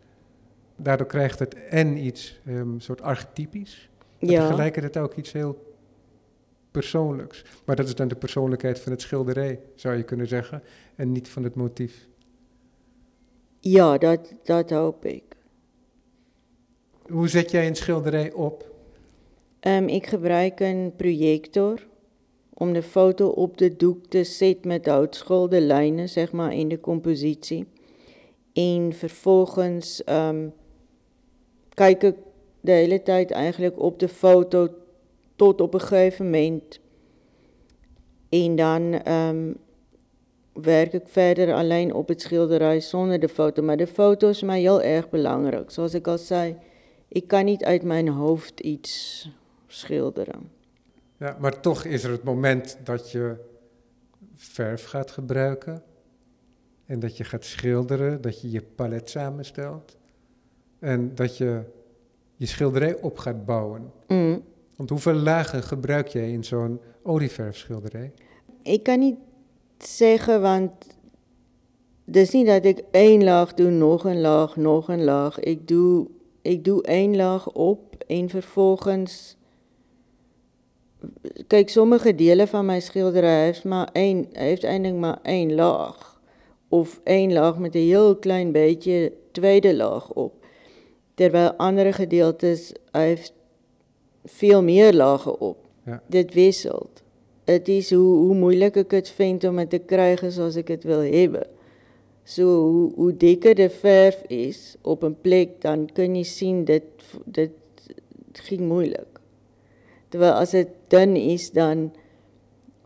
Daardoor 0.76 1.06
krijgt 1.06 1.38
het 1.38 1.54
en 1.54 1.96
iets 1.96 2.40
een 2.44 2.80
soort 2.80 3.00
archetypisch, 3.00 3.88
maar 4.20 4.30
Ja. 4.30 4.46
tegelijkertijd 4.46 4.96
ook 5.04 5.14
iets 5.14 5.32
heel 5.32 5.72
persoonlijks. 6.70 7.44
Maar 7.64 7.76
dat 7.76 7.86
is 7.86 7.94
dan 7.94 8.08
de 8.08 8.14
persoonlijkheid 8.14 8.80
van 8.80 8.92
het 8.92 9.00
schilderij, 9.00 9.60
zou 9.74 9.96
je 9.96 10.02
kunnen 10.02 10.28
zeggen, 10.28 10.62
en 10.96 11.12
niet 11.12 11.28
van 11.28 11.42
het 11.42 11.54
motief. 11.54 12.06
Ja, 13.60 13.98
dat, 13.98 14.34
dat 14.42 14.70
hoop 14.70 15.04
ik. 15.04 15.22
Hoe 17.02 17.28
zet 17.28 17.50
jij 17.50 17.66
een 17.66 17.76
schilderij 17.76 18.32
op? 18.32 18.70
Um, 19.60 19.86
ik 19.88 20.06
gebruik 20.06 20.60
een 20.60 20.92
projector 20.96 21.86
om 22.54 22.72
de 22.72 22.82
foto 22.82 23.28
op 23.28 23.58
de 23.58 23.76
doek 23.76 24.06
te 24.06 24.24
zetten 24.24 24.68
met 24.68 24.86
houtskool, 24.86 25.48
de 25.48 25.60
lijnen 25.60 26.08
zeg 26.08 26.32
maar 26.32 26.54
in 26.54 26.68
de 26.68 26.80
compositie. 26.80 27.66
En 28.52 28.92
vervolgens 28.92 30.02
um, 30.08 30.52
kijk 31.74 32.02
ik 32.02 32.16
de 32.60 32.70
hele 32.70 33.02
tijd 33.02 33.30
eigenlijk 33.30 33.80
op 33.80 33.98
de 33.98 34.08
foto 34.08 34.68
tot 35.36 35.60
op 35.60 35.74
een 35.74 35.80
gegeven 35.80 36.24
moment. 36.24 36.80
En 38.28 38.56
dan 38.56 39.12
um, 39.12 39.56
werk 40.52 40.92
ik 40.92 41.08
verder 41.08 41.54
alleen 41.54 41.94
op 41.94 42.08
het 42.08 42.20
schilderij 42.20 42.80
zonder 42.80 43.20
de 43.20 43.28
foto. 43.28 43.62
Maar 43.62 43.76
de 43.76 43.86
foto 43.86 44.28
is 44.28 44.42
mij 44.42 44.60
heel 44.60 44.82
erg 44.82 45.10
belangrijk. 45.10 45.70
Zoals 45.70 45.94
ik 45.94 46.06
al 46.06 46.18
zei, 46.18 46.56
ik 47.08 47.28
kan 47.28 47.44
niet 47.44 47.64
uit 47.64 47.82
mijn 47.82 48.08
hoofd 48.08 48.60
iets 48.60 49.28
schilderen. 49.66 50.50
Ja, 51.16 51.36
maar 51.40 51.60
toch 51.60 51.84
is 51.84 52.04
er 52.04 52.10
het 52.10 52.22
moment 52.22 52.78
dat 52.84 53.10
je 53.10 53.36
verf 54.34 54.84
gaat 54.84 55.10
gebruiken 55.10 55.82
en 56.86 57.00
dat 57.00 57.16
je 57.16 57.24
gaat 57.24 57.44
schilderen, 57.44 58.20
dat 58.20 58.40
je 58.40 58.50
je 58.50 58.62
palet 58.62 59.10
samenstelt 59.10 59.96
en 60.82 61.14
dat 61.14 61.36
je 61.36 61.62
je 62.36 62.46
schilderij 62.46 63.00
op 63.00 63.18
gaat 63.18 63.44
bouwen. 63.44 63.92
Mm. 64.08 64.42
Want 64.76 64.90
hoeveel 64.90 65.14
lagen 65.14 65.62
gebruik 65.62 66.08
jij 66.08 66.30
in 66.30 66.44
zo'n 66.44 66.80
olieverfschilderij? 67.02 68.12
Ik 68.62 68.82
kan 68.82 68.98
niet 68.98 69.16
zeggen, 69.78 70.40
want 70.40 70.70
het 72.04 72.16
is 72.16 72.30
niet 72.30 72.46
dat 72.46 72.64
ik 72.64 72.82
één 72.90 73.24
laag 73.24 73.54
doe, 73.54 73.70
nog 73.70 74.04
een 74.04 74.20
laag, 74.20 74.56
nog 74.56 74.88
een 74.88 75.04
laag. 75.04 75.38
Ik 75.38 75.68
doe, 75.68 76.06
ik 76.42 76.64
doe 76.64 76.82
één 76.82 77.16
laag 77.16 77.48
op 77.52 78.04
en 78.06 78.28
vervolgens 78.28 79.36
kyk 81.46 81.68
sommige 81.68 82.14
dele 82.14 82.46
van 82.46 82.66
my 82.66 82.80
skildery 82.80 83.44
heeft 83.44 83.64
maar 83.64 83.88
een 83.92 84.28
heeft 84.32 84.64
eintlik 84.64 84.94
maar 84.94 85.18
een 85.22 85.54
laag 85.54 86.20
of 86.68 87.00
een 87.04 87.32
laag 87.32 87.58
met 87.58 87.74
'n 87.74 87.78
heel 87.78 88.16
klein 88.16 88.52
bietjie 88.52 89.12
tweede 89.32 89.74
laag 89.76 90.12
op. 90.12 90.41
Terwyl 91.14 91.52
ander 91.56 91.94
gedeeltes 91.94 92.72
heeft 92.90 93.32
veel 94.24 94.62
meer 94.62 94.92
lae 94.92 95.38
op. 95.38 95.58
Ja. 95.84 96.02
Dit 96.06 96.34
wisselt. 96.34 97.02
Dit 97.44 97.68
is 97.68 97.90
hoe 97.90 98.16
hoe 98.16 98.34
moeilik 98.34 98.76
ek 98.76 98.90
dit 98.90 99.08
vind 99.08 99.44
om 99.44 99.56
dit 99.56 99.70
te 99.70 99.78
kry 99.78 100.14
soos 100.30 100.56
ek 100.56 100.66
dit 100.66 100.84
wil 100.86 101.02
hê. 101.02 101.26
So 102.24 102.46
hoe 102.46 102.92
hoe 102.94 103.16
dikker 103.16 103.56
die 103.58 103.70
verf 103.70 104.22
is 104.30 104.76
op 104.82 105.02
'n 105.04 105.16
plek, 105.20 105.60
dan 105.60 105.88
kan 105.92 106.14
jy 106.14 106.22
sien 106.22 106.64
dit 106.64 106.84
dit 107.26 107.52
ging 108.32 108.60
moeilik. 108.60 109.20
Terwyl 110.08 110.32
as 110.32 110.50
dit 110.50 110.68
dun 110.88 111.16
is, 111.16 111.50
dan 111.50 111.90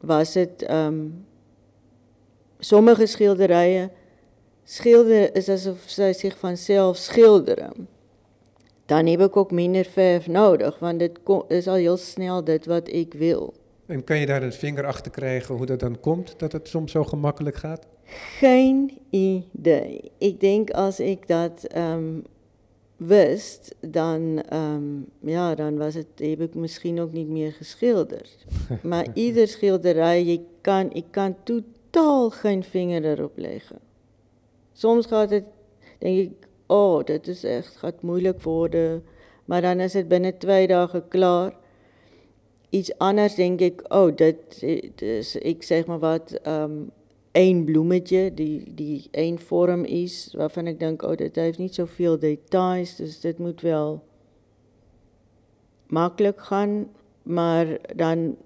was 0.00 0.32
dit 0.32 0.62
ehm 0.62 0.86
um, 0.86 1.24
sommige 2.58 3.06
skilderye 3.06 3.90
skilder 4.64 5.36
is 5.36 5.48
asof 5.48 5.84
sy 5.86 6.12
zich 6.12 6.38
van 6.38 6.56
self 6.56 6.96
skilder. 6.96 7.70
Dan 8.87 9.07
heb 9.07 9.20
ek 9.20 9.37
ook 9.37 9.51
minder 9.51 9.85
verf 9.85 10.27
nodig 10.27 10.79
want 10.79 10.99
dit 10.99 11.22
kom, 11.22 11.44
is 11.49 11.66
al 11.66 11.75
heel 11.75 11.96
snel 11.96 12.44
dit 12.44 12.66
wat 12.66 12.88
ek 12.88 13.14
wil. 13.14 13.55
En 13.87 14.05
kan 14.05 14.18
je 14.18 14.27
daar 14.27 14.42
een 14.42 14.53
vinger 14.53 14.87
achter 14.87 15.11
krijgen 15.11 15.55
hoe 15.55 15.66
dat 15.66 15.81
dan 15.81 16.01
komt, 16.01 16.35
dat 16.38 16.53
het 16.53 16.68
soms 16.68 16.92
zo 16.92 17.05
gemakkelijk 17.05 17.57
gaat? 17.57 17.87
Geen 18.38 18.99
idee. 19.11 20.11
Ik 20.18 20.40
denk 20.40 20.70
als 20.70 21.01
ik 21.01 21.29
dat 21.29 21.64
ehm, 21.64 22.18
wist, 22.96 23.75
dan, 23.81 24.42
ehm, 24.49 24.83
ja, 25.20 25.55
dan 25.55 25.77
was 25.77 25.94
het, 25.94 26.07
heb 26.16 26.40
ik 26.40 26.55
misschien 26.55 27.01
ook 27.01 27.12
niet 27.12 27.29
meer 27.29 27.53
geschilderd. 27.53 28.46
maar 28.83 29.07
ieder 29.14 29.49
schilderij, 29.49 30.25
je 30.25 30.40
kan, 30.61 30.92
ik 30.92 31.05
kan 31.11 31.37
totaal 31.42 32.31
geen 32.31 32.64
vinger 32.64 33.05
erop 33.05 33.38
leggen. 33.38 33.79
Soms 34.72 35.07
gaat 35.07 35.31
het, 35.31 35.44
denk 35.99 36.18
ik, 36.18 36.45
oh, 36.66 37.05
dit 37.05 37.29
is 37.29 37.44
echt, 37.44 37.76
gaat 37.76 38.02
moeilijk 38.02 38.42
worden. 38.42 39.05
Maar 39.44 39.62
dan 39.62 39.81
is 39.81 39.92
het 39.92 40.09
binnen 40.09 40.38
twee 40.38 40.66
dagen 40.66 41.09
klaar. 41.09 41.57
Iets 42.70 42.98
anders 42.98 43.35
denk 43.35 43.61
ik, 43.61 43.94
oh, 43.94 44.16
dit 44.16 44.62
is, 45.02 45.37
ik 45.37 45.62
zeg 45.62 45.87
maar 45.87 45.98
wat, 45.98 46.33
ehm, 46.42 46.72
één 47.37 47.64
bloemetje 47.64 48.35
die, 48.35 48.74
die 48.74 49.09
één 49.11 49.38
vorm 49.38 49.85
is, 49.85 50.35
waarvan 50.37 50.66
ik 50.66 50.79
denk, 50.79 51.02
oh, 51.02 51.16
dit 51.16 51.37
heeft 51.37 51.59
niet 51.59 51.74
zoveel 51.74 52.18
details, 52.18 52.96
dus 52.96 53.20
dit 53.20 53.38
moet 53.38 53.61
wel 53.61 54.05
makkelijk 55.87 56.40
gaan, 56.40 56.88
maar 57.22 57.79
dan, 57.96 58.37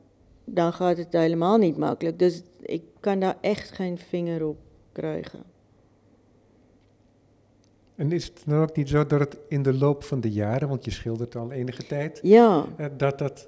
dan 0.44 0.72
gaat 0.72 0.96
het 0.96 1.12
helemaal 1.12 1.58
niet 1.58 1.76
makkelijk. 1.76 2.18
Dus 2.18 2.42
ik 2.60 2.82
kan 3.00 3.20
daar 3.20 3.38
echt 3.40 3.70
geen 3.70 3.98
vinger 3.98 4.46
op 4.46 4.58
krijgen. 4.92 5.49
En 8.00 8.12
is 8.12 8.24
het 8.24 8.42
dan 8.46 8.60
ook 8.62 8.76
niet 8.76 8.88
zo 8.88 9.06
dat 9.06 9.20
het 9.20 9.36
in 9.48 9.62
de 9.62 9.74
loop 9.74 10.04
van 10.04 10.20
de 10.20 10.30
jaren, 10.30 10.68
want 10.68 10.84
je 10.84 10.90
schildert 10.90 11.36
al 11.36 11.52
enige 11.52 11.86
tijd, 11.86 12.18
Ja, 12.22 12.66
eh, 12.76 12.86
dat, 12.96 13.18
dat, 13.18 13.46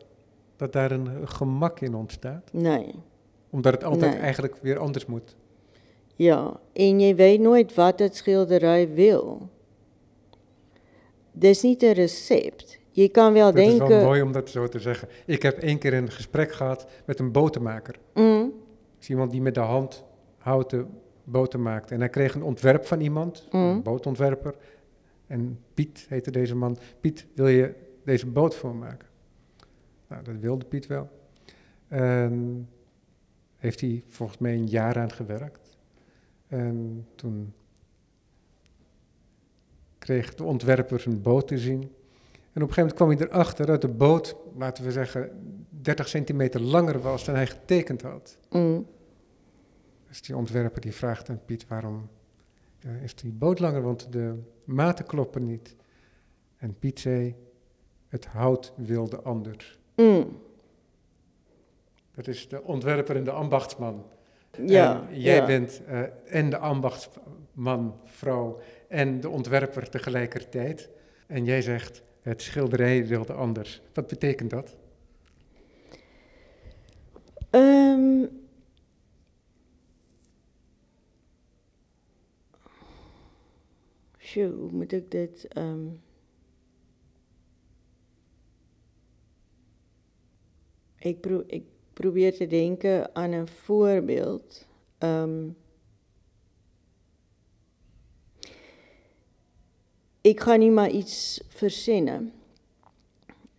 dat 0.56 0.72
daar 0.72 0.90
een 0.90 1.28
gemak 1.28 1.80
in 1.80 1.94
ontstaat? 1.94 2.48
nee. 2.52 2.94
Omdat 3.50 3.72
het 3.72 3.84
altijd 3.84 4.12
Nee. 4.12 4.20
eigenlijk 4.20 4.56
weer 4.62 4.78
anders 4.78 5.06
moet. 5.06 5.36
Ja, 6.16 6.60
en 6.72 7.00
je 7.00 7.14
weet 7.14 7.40
nooit 7.40 7.74
wat 7.74 7.98
het 7.98 8.16
schilderij 8.16 8.94
wil. 8.94 9.48
Dis 11.32 11.62
niet 11.62 11.82
een 11.82 11.92
recept. 11.92 12.78
Je 12.90 13.08
kan 13.08 13.32
wel 13.32 13.52
Dat 13.52 13.60
is 13.62 13.68
denken. 13.68 13.88
wel 13.88 14.04
mooi 14.04 14.22
om 14.22 14.32
dat 14.32 14.50
zo 14.50 14.68
te 14.68 14.78
zeggen. 14.78 15.08
Ik 15.26 15.42
heb 15.42 15.58
één 15.58 15.78
keer 15.78 15.94
een 15.94 16.10
gesprek 16.10 16.52
gehad 16.52 16.86
met 17.04 17.18
een 17.18 17.32
botenmaker. 17.32 17.94
Mm, 18.14 18.40
Dat 18.40 19.00
is 19.00 19.08
iemand 19.08 19.30
die 19.30 19.40
met 19.42 19.54
de 19.54 19.60
hand 19.60 20.04
houten 20.38 20.88
boten 21.24 21.62
maakt. 21.62 21.90
En 21.90 21.98
hij 21.98 22.08
kreeg 22.08 22.34
een 22.34 22.42
ontwerp 22.42 22.84
van 22.84 23.00
iemand, 23.00 23.48
Mm. 23.50 23.60
een 23.60 23.82
bootontwerper. 23.82 24.54
En 25.26 25.58
Piet 25.74 26.06
heette 26.08 26.30
deze 26.30 26.54
man. 26.54 26.78
Piet, 27.00 27.26
wil 27.34 27.48
je 27.48 27.74
deze 28.04 28.26
boot 28.26 28.54
voor 28.54 28.74
maken? 28.74 29.08
Nou, 30.08 30.22
dat 30.24 30.36
wilde 30.40 30.64
Piet 30.64 30.86
wel. 30.86 31.08
En 31.88 32.68
heeft 33.56 33.80
hij 33.80 34.04
volgens 34.08 34.38
mij 34.38 34.54
een 34.54 34.66
jaar 34.66 34.98
aan 34.98 35.12
gewerkt. 35.12 35.76
En 36.48 37.06
toen 37.14 37.52
kreeg 39.98 40.34
de 40.34 40.44
ontwerper 40.44 41.00
zijn 41.00 41.22
boot 41.22 41.48
te 41.48 41.58
zien. 41.58 41.80
En 42.52 42.62
op 42.62 42.68
een 42.68 42.74
gegeven 42.74 42.80
moment 42.80 42.94
kwam 42.94 43.08
hij 43.08 43.18
erachter 43.38 43.66
dat 43.66 43.80
de 43.80 43.88
boot, 43.88 44.36
laten 44.56 44.84
we 44.84 44.90
zeggen, 44.92 45.30
30 45.70 46.08
centimeter 46.08 46.60
langer 46.60 47.00
was 47.00 47.24
dan 47.24 47.34
hij 47.34 47.46
getekend 47.46 48.02
had. 48.02 48.38
mm, 48.50 48.86
Dus 50.12 50.22
die 50.22 50.36
ontwerper 50.36 50.80
die 50.80 50.92
vraagt 50.92 51.28
aan 51.30 51.44
Piet 51.44 51.68
waarom 51.68 52.08
ja, 52.78 52.90
is 53.02 53.14
die 53.14 53.32
boot 53.32 53.58
langer, 53.58 53.82
want 53.82 54.12
de 54.12 54.42
maten 54.64 55.06
kloppen 55.06 55.44
niet. 55.44 55.76
En 56.56 56.78
Piet 56.78 57.00
zei, 57.00 57.34
het 58.08 58.26
hout 58.26 58.72
wilde 58.76 59.20
anders. 59.22 59.78
mm. 59.96 60.40
Dat 62.14 62.26
is 62.26 62.48
de 62.48 62.62
ontwerper 62.62 63.16
en 63.16 63.24
de 63.24 63.30
ambachtsman. 63.30 64.06
Ja, 64.66 65.06
en 65.08 65.20
jij 65.20 65.36
ja. 65.36 65.46
bent 65.46 65.82
eh, 65.84 66.00
en 66.24 66.50
de 66.50 66.58
ambachtsman, 66.58 68.00
vrouw 68.04 68.60
en 68.88 69.20
de 69.20 69.28
ontwerper 69.28 69.90
tegelijkertijd. 69.90 70.90
En 71.26 71.44
jij 71.44 71.62
zegt, 71.62 72.02
het 72.20 72.42
schilderij 72.42 73.06
wilde 73.06 73.32
anders. 73.32 73.82
Wat 73.92 74.06
betekent 74.06 74.50
dat? 74.50 74.76
Ehm, 77.50 78.24
Hoe 84.34 84.70
moet 84.70 84.92
ik 84.92 85.10
dit... 85.10 85.48
ehm, 85.48 85.86
ik, 90.98 91.20
pro 91.20 91.42
ik 91.46 91.62
probeer 91.92 92.34
te 92.34 92.46
denken 92.46 93.14
aan 93.14 93.32
een 93.32 93.48
voorbeeld. 93.48 94.66
Ehm, 94.98 95.48
ik 100.20 100.40
ga 100.40 100.56
niet 100.56 100.72
maar 100.72 100.90
iets 100.90 101.40
verzinnen. 101.48 102.32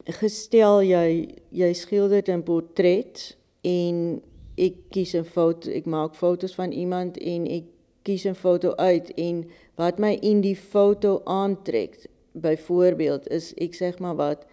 Gestel 0.04 0.82
jy 0.84 1.36
jy 1.50 1.74
skildert 1.74 2.28
'n 2.28 2.44
portret 2.44 3.38
en 3.62 4.22
ek 4.56 4.76
kies 4.90 5.14
'n 5.14 5.24
foto, 5.24 5.72
ek 5.72 5.86
maak 5.86 6.16
foto's 6.16 6.56
van 6.56 6.72
iemand 6.72 7.18
en 7.18 7.48
ek 7.48 7.64
kies 8.04 8.26
'n 8.26 8.36
foto 8.36 8.76
uit 8.76 9.14
en 9.14 9.46
wat 9.76 10.00
my 10.00 10.18
in 10.22 10.42
die 10.42 10.56
foto 10.56 11.22
aantrek, 11.26 12.06
byvoorbeeld 12.32 13.28
is 13.30 13.54
ek 13.54 13.76
sê 13.76 14.00
maar 14.00 14.16
wat 14.16 14.46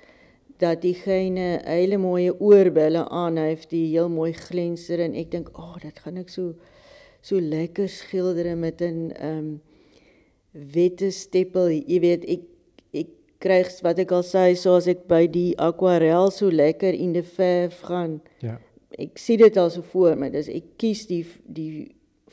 dat 0.58 0.82
diegene 0.82 1.60
hele 1.64 1.96
mooie 1.96 2.40
oorbelle 2.40 3.08
aan 3.08 3.36
heeft 3.36 3.70
die 3.70 3.86
heel 3.88 4.08
mooi 4.08 4.32
glinster 4.32 5.00
en 5.00 5.14
ek 5.14 5.30
dink, 5.30 5.48
"Ag, 5.48 5.74
oh, 5.74 5.80
dit 5.80 5.98
gaan 5.98 6.16
ek 6.16 6.28
so 6.28 6.54
so 7.20 7.40
lekker 7.40 7.88
skilder 7.88 8.56
met 8.56 8.80
'n 8.80 9.10
ehm 9.10 9.38
um, 9.38 9.60
wette 10.50 11.10
steppel. 11.10 11.70
Jy 11.70 12.00
weet, 12.00 12.24
ek 12.24 12.46
ek 12.92 13.12
kry 13.38 13.60
wat 13.86 13.98
ek 14.02 14.12
al 14.12 14.24
sê, 14.26 14.56
soos 14.58 14.88
ek 14.90 15.06
by 15.08 15.26
die 15.30 15.52
akwarel 15.60 16.30
so 16.34 16.50
lekker 16.50 16.94
in 16.94 17.14
die 17.16 17.24
verf 17.24 17.80
gaan. 17.88 18.20
Ja. 18.44 18.58
Ek 18.98 19.18
sien 19.18 19.38
dit 19.38 19.56
al 19.56 19.70
so 19.70 19.82
voor 19.92 20.18
my. 20.18 20.30
Dus 20.30 20.50
ek 20.52 20.74
kies 20.80 21.06
die 21.06 21.22
die 21.46 21.88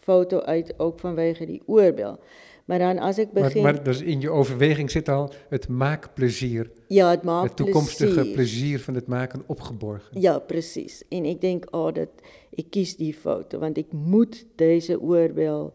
foto 0.08 0.40
uit 0.40 0.74
ook 0.78 1.00
vanwege 1.00 1.46
die 1.46 1.62
oorbel. 1.66 2.20
Maar 2.66 2.80
dan 2.80 2.98
ek 2.98 3.16
Maar, 3.34 3.44
begin 3.44 3.64
maar 3.64 3.84
dus 3.84 4.02
in 4.02 4.22
je 4.22 4.30
overweging 4.30 4.92
zit 4.92 5.10
al 5.10 5.32
het 5.50 5.68
maakplezier, 5.68 6.72
ja, 6.88 7.16
dit 7.16 7.24
maak 7.24 7.44
het 7.44 7.56
toekomstige 7.56 8.14
plesier. 8.14 8.34
plezier 8.34 8.80
van 8.80 8.96
het 8.96 9.08
maken 9.08 9.44
opgeborgen. 9.46 10.22
Ja, 10.22 10.40
presies. 10.40 11.04
En 11.10 11.26
ek 11.26 11.42
dink, 11.42 11.66
"Ag, 11.66 11.80
oh, 11.80 11.94
dit 11.94 12.10
ek 12.56 12.66
kies 12.70 12.96
die 12.96 13.14
foto 13.14 13.60
want 13.60 13.78
ek 13.78 13.92
moet 13.92 14.46
deze 14.56 15.02
oorbel 15.02 15.74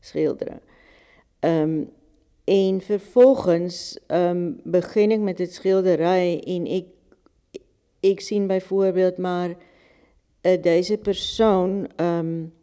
skilder." 0.00 0.60
Ehm 1.40 1.62
um, 1.62 1.88
en 2.44 2.80
vervolgens 2.80 3.98
ehm 4.06 4.36
um, 4.36 4.60
begin 4.64 5.10
ek 5.10 5.20
met 5.20 5.36
dit 5.36 5.52
skildery 5.52 6.40
en 6.44 6.66
ek 6.66 6.86
ek 8.00 8.20
sien 8.20 8.46
byvoorbeeld 8.46 9.18
maar 9.18 9.48
uh, 9.48 10.62
deze 10.62 10.96
persoon 10.96 11.88
ehm 11.96 12.18
um, 12.18 12.56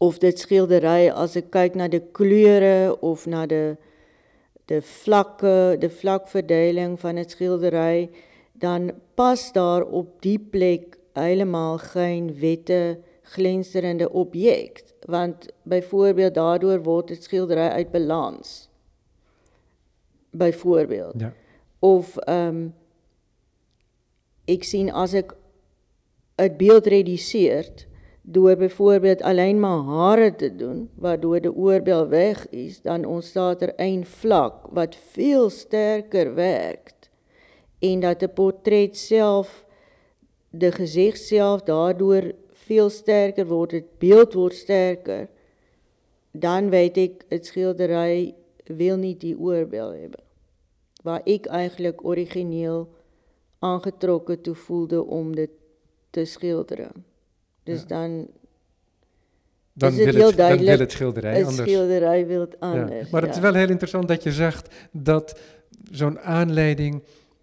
of 0.00 0.18
dit 0.18 0.38
skildery 0.40 1.10
as 1.12 1.36
ek 1.36 1.50
kyk 1.52 1.76
na 1.76 1.86
die 1.92 2.00
kleure 2.16 2.96
of 3.04 3.26
na 3.28 3.44
die 3.46 3.76
die 4.70 4.80
vlakke, 4.86 5.74
die 5.82 5.90
vlakverdeling 5.90 6.94
van 7.02 7.18
'n 7.18 7.28
skildery, 7.28 8.08
dan 8.54 8.92
pas 9.16 9.52
daar 9.52 9.82
op 9.82 10.22
die 10.22 10.38
plek 10.38 10.96
helemaal 11.14 11.78
geen 11.78 12.38
wette 12.38 12.98
glinsterende 13.34 14.10
objek, 14.12 14.84
want 15.06 15.48
byvoorbeeld 15.62 16.34
daardeur 16.34 16.82
word 16.82 17.08
dit 17.08 17.22
skildery 17.22 17.68
uit 17.68 17.90
balans. 17.90 18.68
Byvoorbeeld 20.30 21.20
Ja. 21.20 21.32
of 21.78 22.16
um, 22.28 22.74
ek 24.46 24.64
sien 24.64 24.92
as 24.92 25.14
ek 25.14 25.34
'n 26.38 26.56
beeld 26.56 26.86
reduseer 26.86 27.66
deur 28.32 28.56
byvoorbeeld 28.56 29.22
alleen 29.22 29.60
maar 29.60 29.82
hare 29.82 30.34
te 30.34 30.56
doen 30.56 30.90
waardoor 30.94 31.40
die 31.40 31.54
oorbel 31.54 32.08
weg 32.08 32.48
is, 32.48 32.80
dan 32.82 33.04
ontstaat 33.04 33.62
er 33.62 33.72
een 33.76 34.06
vlak 34.06 34.66
wat 34.70 34.96
veel 34.96 35.50
sterker 35.50 36.34
werk 36.34 36.92
en 37.80 38.00
dat 38.00 38.22
'n 38.22 38.32
portret 38.34 38.96
self 38.96 39.66
die 40.50 40.72
gesig 40.72 41.16
self 41.16 41.62
daardeur 41.62 42.34
veel 42.52 42.90
sterker 42.90 43.46
word, 43.46 43.70
dit 43.70 43.98
beeld 43.98 44.34
word 44.34 44.54
sterker, 44.54 45.28
dan 46.30 46.70
weet 46.70 46.96
ek 46.96 47.24
'n 47.30 47.42
skildery 47.42 48.34
wil 48.66 48.96
nie 48.96 49.16
die 49.16 49.36
oorbel 49.38 49.92
hê 49.92 50.08
waar 51.02 51.22
ek 51.24 51.46
eintlik 51.46 52.04
origineel 52.04 52.88
aangetrokke 53.58 54.40
toe 54.40 54.54
voelde 54.54 55.02
om 55.04 55.34
dit 55.34 55.50
te 56.10 56.24
skilder. 56.24 56.90
Dus 57.62 57.80
Ja. 57.80 57.86
dan 57.86 58.28
Dan 59.72 59.92
is 59.92 59.96
het 59.96 60.04
wil, 60.04 60.14
heel 60.14 60.26
het, 60.26 60.36
dan 60.36 60.58
wil 60.58 60.78
het 60.78 60.92
schilderij 60.92 61.40
'n 61.40 61.44
anders. 61.44 61.70
skildery 61.70 62.26
wil 62.26 62.46
Ja. 62.48 62.56
anders. 62.58 63.10
Maar 63.10 63.22
het 63.22 63.34
is 63.34 63.40
wel 63.40 63.54
heel 63.54 63.68
interessant 63.68 64.08
dat 64.08 64.22
je 64.22 64.32
zegt 64.32 64.74
dat 64.92 65.38
zo'n 65.90 66.20
aanleiding 66.20 67.02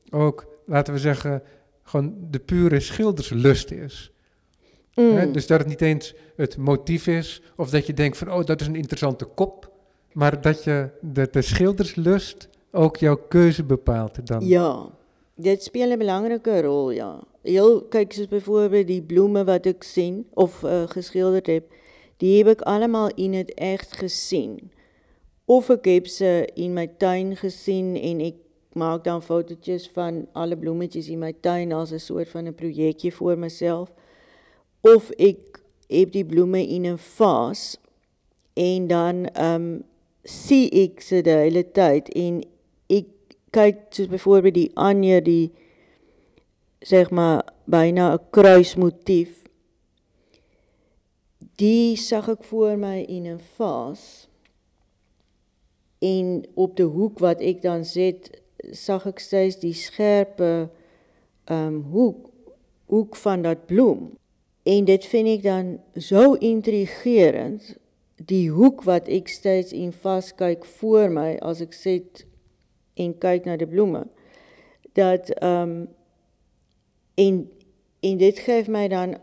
ook, 0.10 0.46
laten 0.66 0.94
we 0.94 1.00
zeggen, 1.00 1.42
gewoon 1.84 2.16
de 2.30 2.40
pure 2.40 2.80
schilderslust 2.80 3.72
is. 3.72 4.12
Mm. 4.96 5.32
Dus 5.32 5.48
dat 5.48 5.60
het 5.60 5.68
niet 5.68 5.82
eens 5.82 6.14
het 6.36 6.58
motief 6.58 7.08
is, 7.08 7.42
of 7.56 7.70
dat 7.70 7.86
je 7.88 7.94
denkt 7.94 8.18
van, 8.18 8.32
oh, 8.32 8.46
dat 8.46 8.62
is 8.62 8.68
een 8.68 8.76
interessante 8.76 9.26
kop, 9.26 9.72
maar 10.14 10.42
dat 10.42 10.64
je 10.64 10.90
de, 11.02 11.28
de 11.32 11.42
schilderslust 11.42 12.50
ook 12.72 12.98
jouw 12.98 13.16
keuze 13.16 13.64
bepaalt 13.64 14.28
dan. 14.28 14.46
Ja, 14.48 14.86
dit 15.36 15.64
speel 15.64 15.90
'n 15.92 15.98
belangrike 15.98 16.62
rol, 16.62 16.92
ja. 16.92 17.20
Heel 17.48 17.80
kyk 17.94 18.12
soos 18.14 18.28
byvoorbeeld 18.28 18.90
die 18.90 19.02
bloeme 19.02 19.46
wat 19.48 19.68
ek 19.70 19.86
sien 19.88 20.26
of 20.36 20.60
uh, 20.68 20.84
geskilderd 20.92 21.48
heb, 21.48 21.70
die 22.20 22.34
heb 22.38 22.58
ek 22.58 22.66
almal 22.68 23.14
in 23.16 23.38
het 23.38 23.54
echt 23.56 23.96
gesien. 24.02 24.58
Of 25.48 25.70
ek 25.72 25.88
heb 25.88 26.10
ze 26.12 26.50
in 26.60 26.76
my 26.76 26.90
tuin 27.00 27.38
gesien 27.40 27.96
en 27.96 28.20
ek 28.26 28.42
maak 28.78 29.06
dan 29.08 29.24
fotootjies 29.24 29.88
van 29.96 30.26
alle 30.38 30.58
bloemetjies 30.60 31.08
in 31.10 31.24
my 31.24 31.32
tuin 31.42 31.72
as 31.72 31.94
'n 31.96 32.04
soort 32.04 32.30
van 32.30 32.48
'n 32.48 32.56
projekjie 32.56 33.12
vir 33.12 33.38
myself. 33.38 33.94
Of 34.82 35.12
ek 35.18 35.64
heb 35.88 36.12
die 36.12 36.26
bloeme 36.26 36.68
in 36.68 36.86
'n 36.86 36.98
vas 36.98 37.78
en 38.54 38.88
dan 38.88 39.26
ehm 39.26 39.80
sien 40.24 40.70
ek 40.72 41.02
se 41.02 41.22
die 41.22 41.32
hele 41.32 41.64
tyd 41.72 42.10
en 42.10 42.44
ek 42.90 43.08
kyk 43.56 43.78
soos 43.90 44.10
byvoorbeeld 44.12 44.54
die 44.54 44.72
anjer 44.76 45.24
die 45.24 45.52
zeg 46.88 47.10
maar 47.10 47.44
byna 47.64 48.14
'n 48.14 48.20
kruismotief. 48.30 49.32
Die 51.56 51.98
zag 51.98 52.28
ek 52.30 52.44
voor 52.44 52.78
my 52.78 53.00
in 53.02 53.26
'n 53.28 53.40
vas. 53.56 54.30
En 56.00 56.46
op 56.54 56.76
de 56.76 56.84
hoek 56.84 57.20
wat 57.20 57.40
ek 57.40 57.62
dan 57.62 57.86
sit, 57.86 58.42
zag 58.58 59.06
ek 59.06 59.20
steeds 59.20 59.60
die 59.60 59.74
scherpe 59.74 60.70
um, 61.46 61.82
hoek, 61.82 62.30
hoek 62.86 63.16
van 63.16 63.42
dat 63.42 63.66
bloem. 63.66 64.18
En 64.64 64.86
dit 64.86 65.06
vind 65.06 65.28
ik 65.28 65.44
dan 65.44 65.80
zo 65.96 66.34
intrigerend, 66.34 67.78
die 68.16 68.50
hoek 68.52 68.84
wat 68.84 69.08
ik 69.08 69.28
steeds 69.28 69.72
in 69.72 69.92
vastkyk 69.92 70.66
voor 70.66 71.12
mij 71.12 71.40
als 71.40 71.60
ik 71.60 71.74
zit 71.74 72.26
en 72.94 73.18
kyk 73.18 73.46
naar 73.46 73.58
de 73.58 73.68
bloemen, 73.68 74.12
dat 74.94 75.44
um, 75.44 75.96
en, 77.18 77.52
en 78.00 78.18
dit 78.18 78.40
geeft 78.40 78.68
mij 78.68 78.88
dan 78.88 79.18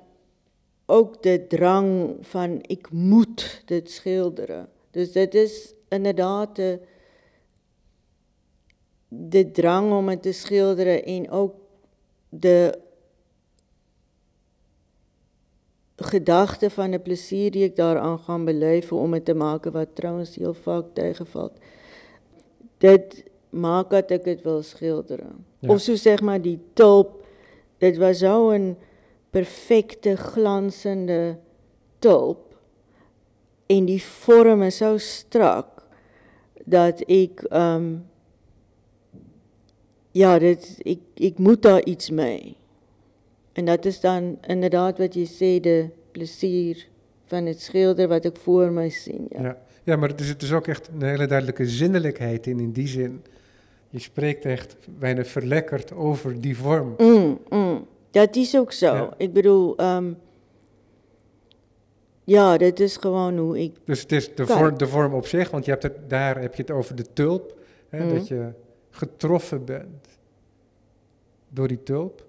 ook 0.87 1.23
de 1.23 1.47
drang 1.47 2.17
van 2.21 2.59
ik 2.67 2.91
moet 2.91 3.63
dit 3.65 3.91
schilderen. 3.91 4.69
Dus 4.91 5.13
dit 5.13 5.35
is 5.35 5.75
inderdaad 5.89 6.57
de, 6.57 6.81
de 9.09 9.51
drang 9.51 9.93
om 9.93 10.09
het 10.09 10.23
te 10.23 10.33
schilderen 10.33 11.05
en 11.05 11.31
ook 11.31 11.55
de 12.29 12.79
gedachte 15.97 16.71
van 16.71 16.91
de 16.91 16.99
plezier 16.99 17.51
die 17.51 17.65
ik 17.65 17.77
daaraan 17.77 18.19
gaan 18.19 18.45
beleven 18.45 18.97
om 18.97 19.13
het 19.13 19.25
te 19.25 19.35
maken, 19.35 19.73
wat 19.73 19.89
trouwens 19.93 20.37
heel 20.37 20.55
vaak 20.55 20.85
tegenvalt. 20.93 21.59
Dit 22.79 23.25
maakt 23.51 23.91
dat 23.91 24.11
ik 24.11 24.25
het 24.25 24.43
wil 24.43 24.63
schilderen. 24.63 25.47
Ja. 25.59 25.69
Of 25.69 25.81
zo 25.81 25.95
zeg 25.95 26.21
maar 26.21 26.43
die 26.43 26.59
tulp, 26.73 27.24
dit 27.79 27.97
was 27.97 28.19
zo 28.19 28.51
een 28.51 28.77
perfecte, 29.31 30.17
glanzende 30.17 31.39
tulp. 31.99 32.59
En 33.67 33.85
die 33.85 34.03
vorm 34.03 34.63
is 34.63 34.77
zo 34.77 34.99
strak 34.99 35.87
dat 36.65 37.03
ik, 37.07 37.47
um, 37.53 38.07
ja, 40.11 40.39
dit, 40.39 40.77
ik, 40.79 41.01
ik 41.15 41.39
moet 41.39 41.63
daar 41.63 41.85
iets 41.85 42.11
mee. 42.11 42.57
En 43.53 43.65
dat 43.65 43.85
is 43.85 44.01
dan 44.01 44.39
inderdaad 44.47 44.99
wat 44.99 45.15
je 45.15 45.25
zei, 45.25 45.61
de 45.61 45.89
plezier 46.11 46.89
van 47.25 47.47
het 47.47 47.61
schilder 47.61 48.09
wat 48.09 48.25
ik 48.25 48.37
voor 48.37 48.73
mij 48.73 48.91
zie. 48.91 49.27
Ja, 49.29 49.43
ja. 49.43 49.59
ja 49.85 49.97
maar 49.97 50.21
is 50.21 50.39
dus 50.39 50.53
ook 50.53 50.67
echt 50.67 50.89
een 50.89 51.03
hele 51.03 51.27
duidelijke 51.27 51.67
zinnelijkheid 51.67 52.47
in, 52.47 52.61
in 52.61 52.73
die 52.73 52.89
zin. 52.89 53.23
Je 53.95 54.01
spreekt 54.01 54.45
echt 54.45 54.77
bijna 54.99 55.25
verlekkerd 55.25 55.93
over 55.93 56.41
die 56.41 56.57
vorm. 56.57 56.95
Mm, 56.99 57.39
mm. 57.49 57.87
Dat 58.11 58.37
is 58.37 58.57
ook 58.57 58.73
zo. 58.73 58.95
Ja. 58.95 59.15
Ik 59.17 59.33
bedoel, 59.33 59.81
um, 59.81 60.17
ja, 62.25 62.57
dat 62.57 62.81
is 62.81 62.97
gewoon 62.97 63.39
hoe 63.39 63.63
ik. 63.63 63.77
Dus 63.85 64.01
het 64.01 64.13
is 64.13 64.35
de, 64.35 64.47
vorm, 64.47 64.79
de 64.79 64.87
vorm 64.87 65.15
op 65.15 65.27
zich, 65.27 65.51
want 65.51 65.65
je 65.65 65.71
hebt 65.71 65.83
het, 65.83 66.11
daar 66.11 66.41
heb 66.41 66.55
je 66.55 66.63
het 66.63 66.71
over 66.71 66.95
de 66.95 67.13
tulp. 67.13 67.59
Hè, 67.89 68.05
mm. 68.05 68.15
Dat 68.15 68.29
je 68.29 68.53
getroffen 68.91 69.65
bent 69.65 70.09
door 71.49 71.69
die 71.69 71.83
tulp. 71.83 72.25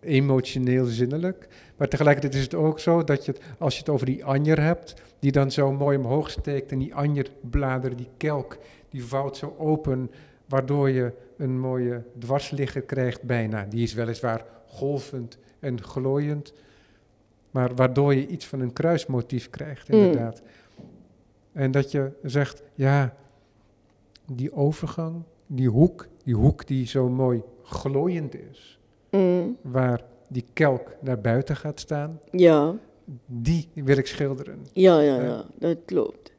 Emotioneel, 0.00 0.84
zinnelijk. 0.84 1.48
Maar 1.76 1.88
tegelijkertijd 1.88 2.34
is 2.34 2.42
het 2.42 2.54
ook 2.54 2.80
zo 2.80 3.04
dat 3.04 3.24
je, 3.24 3.32
het, 3.32 3.40
als 3.58 3.74
je 3.74 3.80
het 3.80 3.88
over 3.88 4.06
die 4.06 4.24
anjer 4.24 4.62
hebt, 4.62 4.94
die 5.18 5.32
dan 5.32 5.50
zo 5.50 5.72
mooi 5.72 5.98
omhoog 5.98 6.30
steekt 6.30 6.72
en 6.72 6.78
die 6.78 6.94
anjerbladeren, 6.94 7.96
die 7.96 8.10
kelk, 8.16 8.58
die 8.90 9.04
vouwt 9.04 9.36
zo 9.36 9.54
open, 9.58 10.10
waardoor 10.50 10.90
je 10.90 11.12
een 11.36 11.58
mooie 11.58 12.02
dwarsligger 12.18 12.82
krijgt 12.82 13.22
bijna. 13.22 13.64
Die 13.64 13.82
is 13.82 13.94
weliswaar 13.94 14.44
golvend 14.66 15.38
en 15.58 15.82
glooiend, 15.82 16.52
maar 17.50 17.74
waardoor 17.74 18.14
je 18.14 18.26
iets 18.26 18.46
van 18.46 18.60
een 18.60 18.72
kruismotief 18.72 19.50
krijgt, 19.50 19.88
inderdaad. 19.88 20.42
Mm. 20.42 20.84
En 21.52 21.70
dat 21.70 21.90
je 21.90 22.12
zegt, 22.22 22.62
ja, 22.74 23.16
die 24.32 24.52
overgang, 24.52 25.22
die 25.46 25.68
hoek, 25.68 26.06
die 26.24 26.34
hoek 26.34 26.66
die 26.66 26.86
zo 26.86 27.08
mooi 27.08 27.42
glooiend 27.62 28.34
is, 28.50 28.78
mm. 29.10 29.56
waar 29.62 30.04
die 30.28 30.44
kelk 30.52 30.96
naar 31.00 31.20
buiten 31.20 31.56
gaat 31.56 31.80
staan, 31.80 32.20
ja. 32.30 32.74
die 33.26 33.68
wil 33.74 33.96
ik 33.96 34.06
schilderen. 34.06 34.66
Ja, 34.72 35.00
ja, 35.00 35.22
ja, 35.22 35.44
dat 35.58 35.78
klopt. 35.84 36.32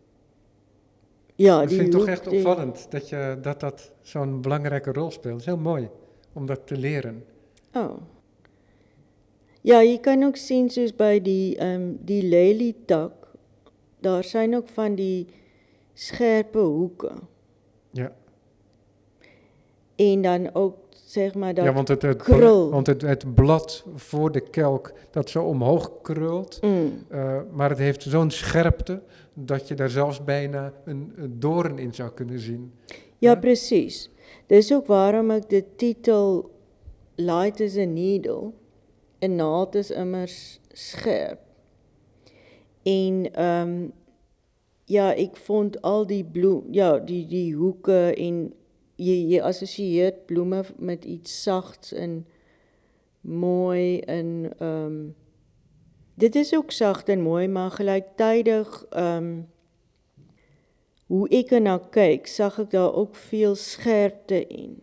Ja, 1.41 1.59
dat 1.59 1.69
die 1.69 1.77
vind 1.77 1.93
ik 1.93 1.99
toch 1.99 2.07
echt 2.07 2.27
opvallend, 2.27 2.87
dat 2.89 3.09
je, 3.09 3.37
dat, 3.41 3.59
dat 3.59 3.91
zo'n 4.01 4.41
belangrijke 4.41 4.91
rol 4.91 5.11
speelt. 5.11 5.33
Het 5.33 5.39
is 5.41 5.45
heel 5.45 5.57
mooi 5.57 5.89
om 6.33 6.45
dat 6.45 6.67
te 6.67 6.77
leren. 6.77 7.23
Oh. 7.73 7.97
Ja, 9.61 9.79
je 9.79 9.99
kan 9.99 10.23
ook 10.23 10.35
zien 10.37 10.69
soos 10.69 10.95
by 10.95 11.21
die 11.21 11.57
ehm 11.57 11.81
die 11.99 12.23
lelietak, 12.23 13.13
daar 13.99 14.23
zijn 14.23 14.55
ook 14.55 14.67
van 14.67 14.95
die 14.95 15.27
scherpe 15.93 16.59
hoeke. 16.59 17.11
Ja, 17.91 18.11
En 19.95 20.21
dan 20.21 20.53
ook 20.53 20.75
zeg 21.05 21.33
maar 21.33 21.53
dat 21.53 21.65
ja 21.65 21.73
want, 21.73 21.87
het, 21.87 22.01
het, 22.01 22.21
krul. 22.23 22.69
want 22.69 22.87
het, 22.87 23.01
het 23.01 23.33
blad 23.33 23.85
voor 23.95 24.31
de 24.31 24.39
kelk 24.39 24.93
dat 25.11 25.29
zo 25.29 25.43
omhoog 25.43 25.91
krult, 26.01 26.59
Mm, 26.61 27.03
eh, 27.09 27.39
maar 27.51 27.69
het 27.69 27.77
heeft 27.79 28.01
zo'n 28.03 28.29
scherpte 28.31 29.01
dat 29.33 29.67
je 29.67 29.75
daar 29.75 29.89
zelfs 29.89 30.23
bijna 30.23 30.73
een, 30.85 31.13
een 31.15 31.39
doorn 31.39 31.79
in 31.79 31.93
zou 31.93 32.11
kunnen 32.11 32.39
zien. 32.39 32.73
ja, 33.17 33.35
precies. 33.35 34.09
Dis 34.47 34.73
ook 34.73 34.85
waarom 34.85 35.31
ek 35.31 35.49
die 35.49 35.65
titel 35.75 36.49
Light 37.15 37.61
as 37.61 37.77
a 37.77 37.85
Needle, 37.85 38.51
'n 39.19 39.35
naald 39.35 39.75
is 39.75 39.91
immers 39.91 40.59
scherp. 40.73 41.39
En 42.83 43.33
ehm 43.33 43.89
ja, 44.85 45.13
ek 45.15 45.37
vond 45.37 45.81
al 45.81 46.07
die 46.07 46.23
bloem 46.25 46.73
ja, 46.73 46.99
die 46.99 47.25
die 47.27 47.55
hoeke 47.55 48.13
en 48.15 48.53
jy 48.95 49.17
jy 49.31 49.41
assosieer 49.41 50.13
bloeme 50.25 50.63
met 50.77 51.05
iets 51.05 51.43
sagts 51.43 51.93
en 51.93 52.25
mooi 53.21 53.99
en 53.99 54.51
ehm 54.57 54.97
dit 56.21 56.35
is 56.35 56.55
ook 56.55 56.71
sag 56.71 57.03
en 57.03 57.21
mooi, 57.21 57.47
maar 57.47 57.71
gelyktydig 57.71 58.85
ehm 58.89 59.41
hoe 61.11 61.27
ek 61.29 61.49
erna 61.51 61.75
kyk, 61.91 62.27
zag 62.27 62.59
ek 62.59 62.69
daar 62.71 62.93
ook 62.93 63.15
veel 63.15 63.55
scherpte 63.55 64.47
in. 64.47 64.77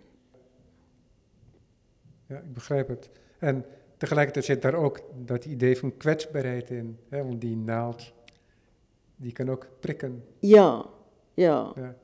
Ja, 2.26 2.36
ik 2.36 2.52
begrijp 2.52 2.88
het. 2.88 3.10
En 3.38 3.64
tegelijkertijd 3.96 4.44
zit 4.44 4.62
daar 4.62 4.74
ook 4.74 5.00
dat 5.24 5.44
idee 5.44 5.78
van 5.78 5.96
kwetsbaarheid 5.96 6.70
in. 6.70 6.98
Hè? 7.08 7.24
Want 7.24 7.40
die 7.40 7.56
naald, 7.56 8.12
die 9.16 9.32
kan 9.32 9.50
ook 9.50 9.66
prikken. 9.80 10.24
Ja, 10.38 10.84
ja. 11.34 11.72
Ja. 11.76 11.96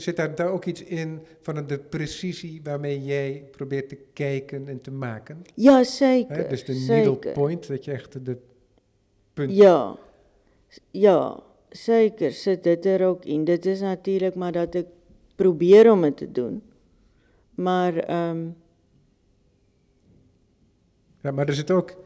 Zit 0.00 0.16
daar, 0.16 0.34
daar 0.34 0.50
ook 0.50 0.64
iets 0.64 0.82
in 0.82 1.20
van 1.40 1.66
de 1.66 1.78
precisie 1.78 2.60
waarmee 2.62 3.04
jij 3.04 3.44
probeert 3.50 3.88
te 3.88 3.98
kijken 4.12 4.68
en 4.68 4.80
te 4.80 4.90
maken? 4.90 5.42
Ja, 5.54 5.84
zeker. 5.84 6.48
Dus 6.48 6.64
de 6.64 6.72
needle 6.72 7.12
zeker. 7.12 7.32
point, 7.32 7.66
dat 7.66 7.84
je 7.84 7.92
echt 7.92 8.24
de 8.24 8.36
punt... 9.32 9.56
Ja. 9.56 9.98
Ja, 10.90 11.42
zeker 11.68 12.32
sit 12.32 12.62
dit 12.62 12.86
er 12.86 13.06
ook 13.06 13.24
in. 13.24 13.44
Dit 13.44 13.66
is 13.66 13.80
natuurlik 13.80 14.34
maar 14.34 14.52
dat 14.52 14.74
ek 14.74 14.86
probeer 15.34 15.90
om 15.92 16.02
dit 16.02 16.16
te 16.16 16.32
doen. 16.32 16.62
Maar 17.54 17.96
ehm 17.96 18.46
Ja, 21.22 21.30
maar 21.30 21.48
er 21.48 21.54
zit 21.54 21.70
ook 21.70 21.96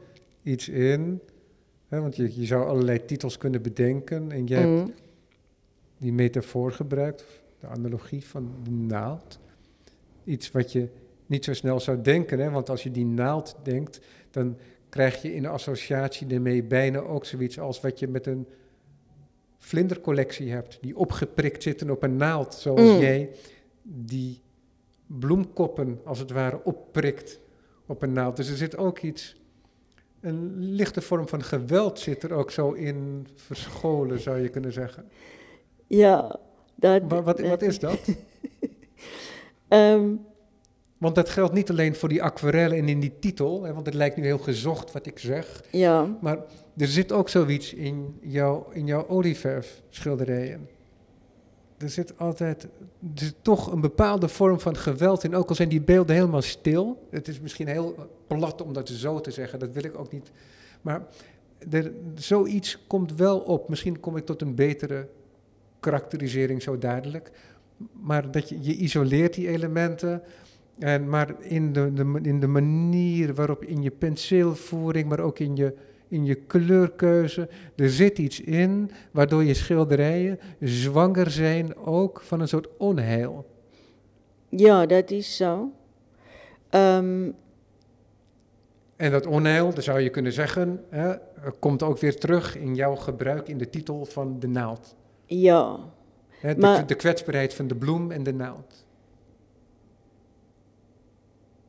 iets 0.43 0.69
in, 0.69 1.21
hè? 1.87 2.01
want 2.01 2.15
je, 2.15 2.39
je 2.39 2.45
zou 2.45 2.67
allerlei 2.67 3.05
titels 3.05 3.37
kunnen 3.37 3.61
bedenken 3.61 4.31
en 4.31 4.45
jij 4.45 4.59
hebt 4.59 4.87
mm, 4.87 4.93
die 5.97 6.13
metafoor 6.13 6.71
gebruikt, 6.71 7.25
de 7.63 7.69
analogie 7.69 8.25
van 8.25 8.51
de 8.63 8.71
naald. 8.71 9.39
Iets 10.23 10.51
wat 10.51 10.71
je 10.71 10.87
niet 11.25 11.45
zo 11.45 11.53
snel 11.53 11.79
zou 11.79 12.01
denken. 12.01 12.39
Hè? 12.39 12.49
Want 12.49 12.69
als 12.69 12.83
je 12.83 12.91
die 12.91 13.05
naald 13.05 13.55
denkt, 13.63 13.99
dan 14.31 14.57
krijg 14.89 15.21
je 15.21 15.35
in 15.35 15.45
associatie 15.45 16.27
ermee 16.27 16.63
bijna 16.63 16.99
ook 16.99 17.25
zoiets 17.25 17.59
als 17.59 17.81
wat 17.81 17.99
je 17.99 18.07
met 18.07 18.27
een 18.27 18.47
vlindercollectie 19.57 20.51
hebt. 20.51 20.77
Die 20.81 20.97
opgeprikt 20.97 21.63
zitten 21.63 21.89
op 21.89 22.03
een 22.03 22.15
naald, 22.15 22.53
zoals 22.53 22.81
Mm. 22.81 22.99
jij 22.99 23.29
die 23.83 24.41
bloemkoppen 25.07 25.99
als 26.05 26.19
het 26.19 26.31
ware 26.31 26.63
opprikt 26.63 27.39
op 27.85 28.01
een 28.01 28.13
naald. 28.13 28.35
Dus 28.35 28.49
er 28.49 28.57
zit 28.57 28.77
ook 28.77 28.99
iets, 28.99 29.41
een 30.21 30.53
lichte 30.59 31.01
vorm 31.01 31.27
van 31.27 31.43
geweld 31.43 31.99
zit 31.99 32.23
er 32.23 32.33
ook 32.33 32.51
zo 32.51 32.71
in 32.71 33.27
verscholen, 33.35 34.19
zou 34.19 34.39
je 34.39 34.49
kunnen 34.49 34.73
zeggen. 34.73 35.09
Ja, 35.87 36.39
dat... 36.75 37.01
Wa- 37.07 37.21
Wat, 37.21 37.39
wat 37.39 37.61
is 37.61 37.79
dat? 37.79 37.99
Ehm, 39.67 40.09
Want 40.97 41.15
dat 41.15 41.29
geldt 41.29 41.53
niet 41.53 41.69
alleen 41.69 41.95
voor 41.95 42.09
die 42.09 42.23
aquarellen 42.23 42.77
en 42.77 42.89
in 42.89 42.99
die 42.99 43.19
titel, 43.19 43.63
hè, 43.63 43.73
want 43.73 43.85
het 43.85 43.95
lijkt 43.95 44.15
nu 44.17 44.23
heel 44.23 44.37
gezocht 44.37 44.91
wat 44.91 45.05
ik 45.05 45.19
zeg. 45.19 45.63
ja, 45.71 46.17
Maar 46.21 46.37
er 46.77 46.87
zit 46.87 47.11
ook 47.11 47.29
zoiets 47.29 47.73
in, 47.73 48.17
jouw 48.21 48.67
in 48.71 48.85
jouw 48.85 49.07
olieverfschilderijen. 49.07 50.67
Er 51.77 51.89
zit 51.89 52.17
altijd 52.17 52.63
er 52.63 52.69
zit 53.13 53.35
toch 53.41 53.71
een 53.71 53.81
bepaalde 53.81 54.27
vorm 54.27 54.59
van 54.59 54.75
geweld 54.77 55.23
in, 55.23 55.35
ook 55.35 55.49
al 55.49 55.55
zijn 55.55 55.69
die 55.69 55.81
beelden 55.81 56.15
helemaal 56.15 56.41
stil. 56.41 57.07
Het 57.11 57.27
is 57.27 57.39
misschien 57.39 57.67
heel 57.67 57.95
plat 58.27 58.61
om 58.61 58.73
dat 58.73 58.89
zo 58.89 59.19
te 59.21 59.31
zeggen, 59.31 59.59
dat 59.59 59.71
wil 59.71 59.83
ik 59.83 59.99
ook 59.99 60.11
niet. 60.11 60.31
Maar 60.81 61.07
er, 61.71 61.91
zoiets 62.15 62.83
komt 62.87 63.15
wel 63.15 63.39
op. 63.39 63.69
Misschien 63.69 63.99
kom 63.99 64.17
ik 64.17 64.25
tot 64.25 64.41
een 64.41 64.55
betere 64.55 65.07
karakterisering 65.83 66.61
zo 66.61 66.77
dadelijk. 66.77 67.31
Maar 68.01 68.31
dat 68.31 68.49
je, 68.49 68.57
je 68.61 68.75
isoleert 68.75 69.33
die 69.33 69.47
elementen. 69.47 70.21
En 70.79 71.09
maar 71.09 71.35
in 71.41 71.73
de, 71.73 71.93
de, 71.93 72.19
in 72.21 72.39
de 72.39 72.47
manier 72.47 73.33
waarop 73.33 73.63
in 73.63 73.81
je 73.81 73.91
penseelvoering, 73.91 75.09
maar 75.09 75.19
ook 75.19 75.39
in 75.39 75.55
je, 75.55 75.73
in 76.07 76.25
je 76.25 76.35
kleurkeuze, 76.35 77.49
er 77.75 77.89
zit 77.89 78.17
iets 78.17 78.39
in 78.41 78.91
waardoor 79.11 79.43
je 79.43 79.53
schilderijen 79.53 80.39
zwanger 80.59 81.31
zijn 81.31 81.75
ook 81.77 82.21
van 82.21 82.39
een 82.41 82.47
soort 82.47 82.67
onheil. 82.77 83.45
ja, 84.49 84.85
dat 84.85 85.11
is 85.11 85.35
zo. 85.35 85.71
Ehm, 86.69 87.31
En 88.95 89.11
dat 89.11 89.25
onheil, 89.25 89.73
dan 89.73 89.83
zou 89.83 89.99
je 89.99 90.09
kunnen 90.09 90.31
zeggen, 90.33 90.83
hè, 90.89 91.13
komt 91.59 91.83
ook 91.83 91.97
weer 91.99 92.19
terug 92.19 92.57
in 92.57 92.75
jouw 92.75 92.95
gebruik 92.95 93.47
in 93.47 93.57
de 93.57 93.69
titel 93.69 94.05
van 94.05 94.39
de 94.39 94.47
naald. 94.47 94.95
Ja, 95.41 95.79
de, 96.41 96.55
Maar- 96.57 96.87
de 96.87 96.95
kwetsbaarheid 96.95 97.53
van 97.53 97.67
de 97.67 97.75
bloem 97.75 98.11
en 98.11 98.23
de 98.23 98.33
naald. 98.33 98.85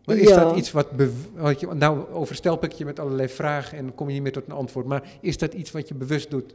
Maar 0.04 0.16
is 0.16 0.28
Ja. 0.28 0.44
dat 0.44 0.56
iets 0.56 0.70
wat... 0.72 0.88
wat 1.34 1.60
je, 1.60 1.66
nou 1.66 2.08
overstelp 2.10 2.64
ik 2.64 2.72
je 2.72 2.84
met 2.84 2.98
allerlei 3.00 3.28
vragen 3.28 3.78
en 3.78 3.94
kom 3.94 4.06
je 4.08 4.12
niet 4.14 4.22
meer 4.22 4.32
tot 4.32 4.46
een 4.46 4.52
antwoord. 4.52 4.86
Maar 4.86 5.10
is 5.20 5.38
dat 5.38 5.54
iets 5.54 5.70
wat 5.70 5.88
je 5.88 5.94
bewust 5.94 6.30
doet? 6.30 6.54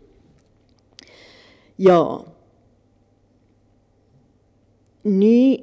ja. 1.75 2.21
Nu 5.01 5.59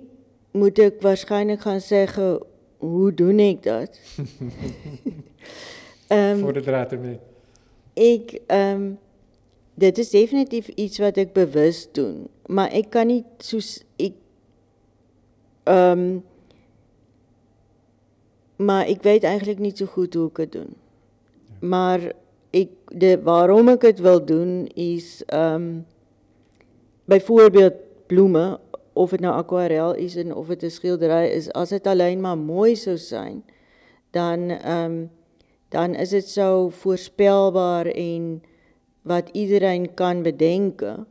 moet 0.51 0.79
ik 0.79 1.01
waarschijnlijk 1.01 1.61
gaan 1.61 1.81
zeggen, 1.81 2.43
hoe 2.77 3.15
doe 3.15 3.35
ik 3.35 3.63
dat? 3.63 4.01
Ehm, 6.07 6.39
voor 6.39 6.53
de 6.53 6.61
draad 6.61 6.93
ermee. 6.93 7.19
Ik, 7.93 8.41
ehm, 8.47 8.91
dit 9.77 9.99
is 9.99 10.11
definitief 10.11 10.69
iets 10.69 10.99
wat 10.99 11.17
ik 11.17 11.33
bewust 11.33 11.95
doen, 11.95 12.29
maar 12.47 12.75
ik 12.75 12.91
kan 12.91 13.07
niet 13.07 13.25
soos 13.39 13.85
ik, 13.97 14.13
ehm, 15.63 16.19
maar 18.57 18.89
ik 18.89 19.03
weet 19.03 19.23
eigenlijk 19.23 19.59
niet 19.59 19.79
zo 19.79 19.87
goed 19.87 20.15
hoe 20.15 20.29
ik 20.29 20.37
het 20.37 20.53
doen. 20.53 20.75
Maar 21.61 22.13
ik, 22.51 22.69
de, 22.89 23.23
waarom 23.23 23.69
ik 23.69 23.83
het 23.83 23.99
wil 23.99 24.25
doen 24.25 24.67
is, 24.67 25.23
ehm, 25.27 25.79
bijvoorbeeld 27.05 27.75
bloemen, 28.07 28.61
of 28.93 29.11
het 29.11 29.21
nou 29.21 29.35
aquarel 29.35 29.95
is 29.95 30.17
en 30.17 30.35
of 30.35 30.49
het 30.49 30.63
een 30.63 30.71
schilderij 30.71 31.31
is, 31.31 31.53
als 31.53 31.71
het 31.71 31.87
alleen 31.87 32.21
maar 32.21 32.39
mooi 32.39 32.77
zou 32.77 32.97
zijn, 32.97 33.45
dan 34.11 34.49
ehm, 34.51 35.05
dan 35.69 35.95
is 35.95 36.09
dit 36.09 36.29
zo 36.29 36.69
voorspelbaar 36.69 37.87
en 37.87 38.43
wat 39.07 39.29
iedereen 39.33 39.95
kan 39.95 40.23
bedenken. 40.23 41.07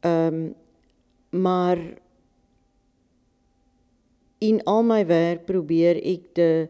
Ehm, 0.00 0.50
maar 1.30 1.78
in 4.38 4.64
al 4.64 4.82
my 4.82 5.06
werk 5.06 5.44
probeer 5.44 6.00
ek 6.02 6.34
de 6.34 6.68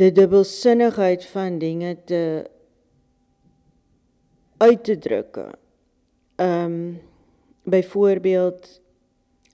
de 0.00 0.12
dubbelsinnigheid 0.12 1.26
van 1.26 1.58
dinge 1.58 1.96
te 2.04 2.50
uit 4.56 4.84
te 4.84 4.98
drukke. 4.98 5.46
Ehm 6.36 6.96
byvoorbeeld 7.62 8.80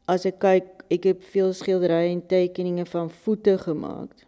as 0.04 0.24
ek 0.24 0.38
kyk, 0.38 0.66
ek 0.88 1.08
heb 1.10 1.22
veel 1.34 1.52
skilderye 1.52 2.12
en 2.14 2.22
tekeninge 2.30 2.86
van 2.86 3.10
voete 3.10 3.58
gemaak 3.58 4.24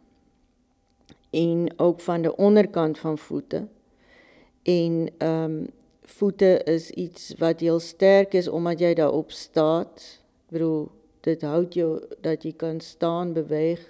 en 1.30 1.72
ook 1.76 2.00
van 2.00 2.22
de 2.22 2.36
onderkant 2.36 2.98
van 2.98 3.18
voete. 3.18 3.68
En 4.68 5.10
ehm 5.18 5.64
voete 6.02 6.60
is 6.64 6.90
iets 6.90 7.34
wat 7.38 7.60
heel 7.60 7.80
sterk 7.80 8.32
is 8.34 8.48
omdat 8.48 8.80
jy 8.80 8.94
daarop 8.94 9.30
staat. 9.30 10.04
Ek 10.48 10.56
bedoel, 10.56 10.88
dit 11.20 11.42
houdt 11.42 11.74
jou 11.76 11.90
dat 12.24 12.42
jy 12.42 12.52
kan 12.56 12.80
staan, 12.80 13.32
beweeg. 13.36 13.84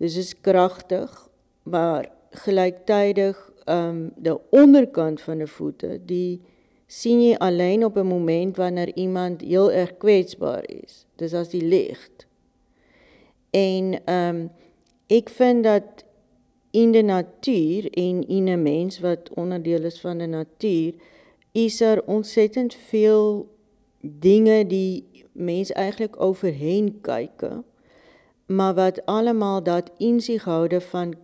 Dus 0.00 0.16
is 0.16 0.32
kragtig, 0.40 1.12
maar 1.62 2.08
gelyktydig 2.30 3.40
ehm 3.64 4.08
de 4.16 4.38
onderkant 4.50 5.20
van 5.20 5.38
die 5.38 5.50
voete, 5.50 6.00
die 6.04 6.40
sien 6.86 7.20
jy 7.22 7.36
alleen 7.36 7.84
op 7.84 7.96
'n 7.96 8.06
moment 8.06 8.56
wanneer 8.56 8.94
iemand 8.94 9.40
heel 9.40 9.72
erg 9.72 9.96
kwetsbaar 9.96 10.64
is. 10.68 11.06
Dis 11.16 11.34
as 11.34 11.48
die 11.48 11.64
ligt. 11.64 12.26
En 13.50 14.04
ehm 14.04 14.46
ek 15.06 15.28
vind 15.28 15.64
dat 15.64 16.05
in 16.76 16.92
die 16.92 17.02
natuur 17.02 17.88
en 17.90 18.26
in 18.28 18.48
'n 18.48 18.62
mens 18.62 19.00
wat 19.00 19.30
onderdeel 19.34 19.84
is 19.84 20.00
van 20.00 20.18
die 20.18 20.26
natuur, 20.26 20.92
is 21.52 21.80
er 21.80 22.02
ontsettend 22.06 22.74
veel 22.74 23.48
dinge 24.00 24.66
die 24.66 25.24
mens 25.32 25.72
eintlik 25.72 26.20
overheen 26.20 27.00
kyk, 27.00 27.48
maar 28.46 28.74
wat 28.74 29.06
almal 29.06 29.62
dat 29.62 29.90
in 29.98 30.20
zich 30.20 30.44
houde 30.44 30.80
van 30.80 31.14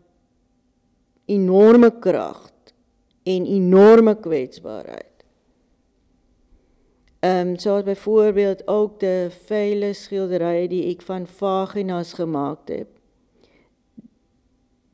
enorme 1.24 1.98
krag 1.98 2.53
en 3.22 3.46
enorme 3.46 4.14
kwetsbaarheid. 4.20 5.24
Ehm 7.22 7.57
soos 7.57 7.82
byvoorbeeld 7.82 8.68
ook 8.68 9.00
de 9.00 9.28
vele 9.44 9.92
skilderye 9.92 10.68
die 10.68 10.88
ek 10.90 11.03
van 11.07 11.26
vaginas 11.26 12.12
gemaak 12.12 12.68
het. 12.68 13.01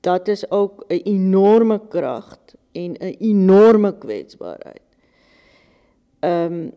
Dat 0.09 0.29
is 0.29 0.51
ook 0.51 0.85
'n 0.89 1.01
enorme 1.05 1.81
krag 1.89 2.39
en 2.73 2.93
'n 2.93 3.17
enorme 3.19 3.99
kwetsbaarheid. 3.99 4.87
Um, 6.21 6.73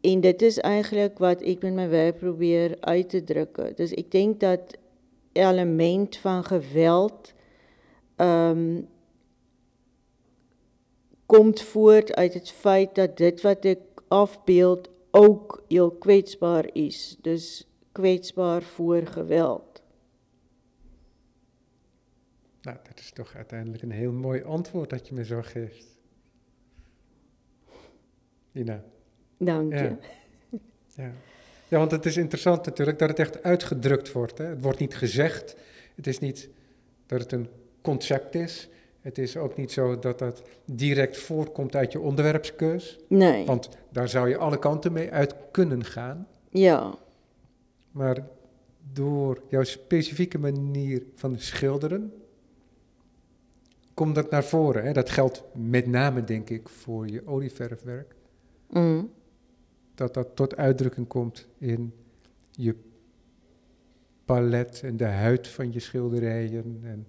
en 0.00 0.20
dit 0.20 0.42
is 0.42 0.58
eintlik 0.58 1.18
wat 1.18 1.40
ek 1.42 1.62
met 1.62 1.74
my 1.74 1.88
werk 1.88 2.18
probeer 2.18 2.76
uit 2.80 3.08
te 3.08 3.24
druk. 3.24 3.76
Dus 3.76 3.92
ek 3.92 4.10
dink 4.10 4.40
dat 4.40 4.76
element 5.32 6.16
van 6.16 6.44
geweld 6.44 7.32
ehm 8.16 8.80
komt 11.26 11.60
voort 11.60 12.14
uit 12.14 12.34
het 12.34 12.50
feit 12.50 12.94
dat 12.94 13.16
dit 13.16 13.42
wat 13.42 13.64
ek 13.64 13.82
afbeeld 14.08 14.88
ook 15.10 15.62
heel 15.68 15.90
kwetsbaar 15.90 16.70
is. 16.72 17.16
Dus 17.20 17.66
kwetsbaar 17.92 18.62
voor 18.62 19.06
geweld. 19.06 19.67
Nou, 22.62 22.76
dat 22.82 22.98
is 22.98 23.10
toch 23.10 23.34
uiteindelijk 23.34 23.82
een 23.82 23.90
heel 23.90 24.12
mooi 24.12 24.42
antwoord 24.42 24.90
dat 24.90 25.08
je 25.08 25.14
me 25.14 25.24
zo 25.24 25.42
geeft. 25.42 25.86
Ina. 28.52 28.84
Dank 29.36 29.72
je. 29.72 29.78
Ja. 29.78 29.98
Ja. 30.94 31.12
ja, 31.68 31.78
want 31.78 31.90
het 31.90 32.06
is 32.06 32.16
interessant 32.16 32.66
natuurlijk 32.66 32.98
dat 32.98 33.08
het 33.08 33.18
echt 33.18 33.42
uitgedrukt 33.42 34.12
wordt. 34.12 34.38
Hè? 34.38 34.44
Het 34.44 34.62
wordt 34.62 34.78
niet 34.78 34.96
gezegd. 34.96 35.56
Het 35.94 36.06
is 36.06 36.18
niet 36.18 36.48
dat 37.06 37.20
het 37.20 37.32
een 37.32 37.48
concept 37.82 38.34
is. 38.34 38.68
Het 39.00 39.18
is 39.18 39.36
ook 39.36 39.56
niet 39.56 39.72
zo 39.72 39.98
dat 39.98 40.18
dat 40.18 40.42
direct 40.64 41.18
voortkomt 41.18 41.76
uit 41.76 41.92
je 41.92 42.00
onderwerpskeus. 42.00 42.98
Nee. 43.08 43.46
Want 43.46 43.68
daar 43.90 44.08
zou 44.08 44.28
je 44.28 44.36
alle 44.36 44.58
kanten 44.58 44.92
mee 44.92 45.10
uit 45.10 45.34
kunnen 45.50 45.84
gaan. 45.84 46.28
Ja. 46.50 46.94
Maar 47.90 48.26
door 48.92 49.42
jouw 49.48 49.64
specifieke 49.64 50.38
manier 50.38 51.02
van 51.14 51.38
schilderen, 51.38 52.12
komt 53.98 54.14
dat 54.14 54.30
naar 54.30 54.44
voren. 54.44 54.84
Hè? 54.84 54.92
Dat 54.92 55.10
geldt 55.10 55.44
met 55.54 55.86
name, 55.86 56.24
denk 56.24 56.50
ik, 56.50 56.68
voor 56.68 57.08
je 57.08 57.26
olieverfwerk. 57.26 58.14
Mm. 58.70 59.10
Dat 59.94 60.14
dat 60.14 60.36
tot 60.36 60.56
uitdrukking 60.56 61.06
komt 61.06 61.48
in 61.58 61.92
je 62.50 62.76
palet 64.24 64.80
en 64.84 64.96
de 64.96 65.04
huid 65.04 65.48
van 65.48 65.72
je 65.72 65.80
schilderijen. 65.80 66.80
En 66.84 67.06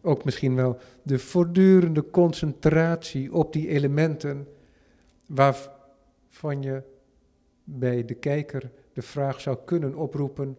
ook 0.00 0.24
misschien 0.24 0.54
wel 0.54 0.78
de 1.02 1.18
voortdurende 1.18 2.10
concentratie 2.10 3.32
op 3.32 3.52
die 3.52 3.68
elementen 3.68 4.48
waarvan 5.26 6.62
je 6.62 6.82
bij 7.64 8.04
de 8.04 8.14
kijker 8.14 8.70
de 8.92 9.02
vraag 9.02 9.40
zou 9.40 9.58
kunnen 9.64 9.94
oproepen, 9.94 10.58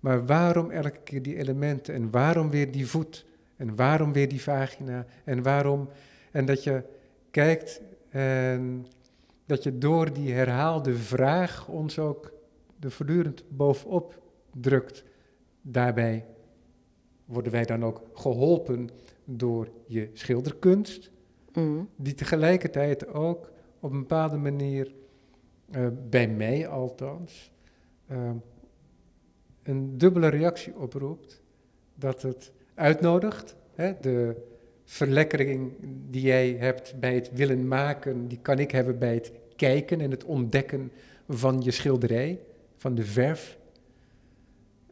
maar 0.00 0.26
waarom 0.26 0.70
elke 0.70 1.00
keer 1.04 1.22
die 1.22 1.36
elementen 1.36 1.94
en 1.94 2.10
waarom 2.10 2.50
weer 2.50 2.72
die 2.72 2.86
voet 2.86 3.30
en 3.56 3.76
waarom 3.76 4.12
weer 4.12 4.28
die 4.28 4.42
vagina 4.42 5.06
en 5.24 5.42
waarom 5.42 5.88
en 6.30 6.44
dat 6.44 6.64
je 6.64 6.82
kijkt 7.30 7.80
en 8.08 8.86
dat 9.46 9.62
je 9.62 9.78
door 9.78 10.12
die 10.12 10.32
herhaalde 10.32 10.94
vraag 10.96 11.68
ons 11.68 11.98
ook 11.98 12.32
er 12.80 12.90
voortdurend 12.90 13.44
bovenop 13.48 14.22
drukt. 14.60 15.04
Daarbij 15.62 16.26
worden 17.24 17.52
wij 17.52 17.64
dan 17.64 17.84
ook 17.84 18.02
geholpen 18.14 18.88
door 19.24 19.68
je 19.86 20.10
schilderkunst, 20.12 21.10
Mm. 21.52 21.88
die 21.96 22.14
tegelijkertijd 22.14 23.06
ook 23.06 23.50
op 23.80 23.92
een 23.92 23.98
bepaalde 23.98 24.36
manier, 24.36 24.94
eh, 25.70 25.86
bij 26.08 26.28
mij 26.28 26.68
althans, 26.68 27.52
eh, 28.06 28.30
een 29.62 29.98
dubbele 29.98 30.28
reactie 30.28 30.76
oproept. 30.76 31.42
Dat 31.94 32.22
het 32.22 32.52
uitnodigt, 32.74 33.56
hè, 33.74 33.92
de 34.00 34.36
verlekkering 34.84 35.72
die 36.10 36.22
jij 36.22 36.56
hebt 36.58 37.00
bij 37.00 37.14
het 37.14 37.30
willen 37.32 37.68
maken, 37.68 38.28
die 38.28 38.38
kan 38.42 38.58
ik 38.58 38.70
hebben 38.70 38.98
bij 38.98 39.14
het 39.14 39.32
kijken 39.56 40.00
en 40.00 40.10
het 40.10 40.24
ontdekken 40.24 40.92
van 41.28 41.60
je 41.60 41.70
schilderij, 41.70 42.40
van 42.76 42.94
de 42.94 43.04
verf. 43.04 43.58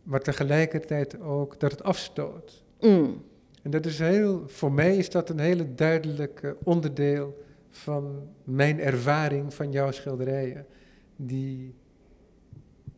Maar 0.02 0.20
tegelijkertijd 0.20 1.20
ook 1.20 1.60
dat 1.60 1.70
het 1.70 1.82
afstoot. 1.82 2.64
Mm. 2.80 3.22
En 3.62 3.70
dat 3.70 3.86
is 3.86 3.98
heel, 3.98 4.42
voor 4.46 4.72
mij 4.72 4.96
is 4.96 5.10
dat 5.10 5.30
een 5.30 5.38
hele 5.38 5.74
duidelijk 5.74 6.54
onderdeel 6.64 7.44
van 7.70 8.28
mijn 8.44 8.80
ervaring 8.80 9.54
van 9.54 9.72
jouw 9.72 9.90
schilderijen. 9.90 10.66
Die, 11.16 11.74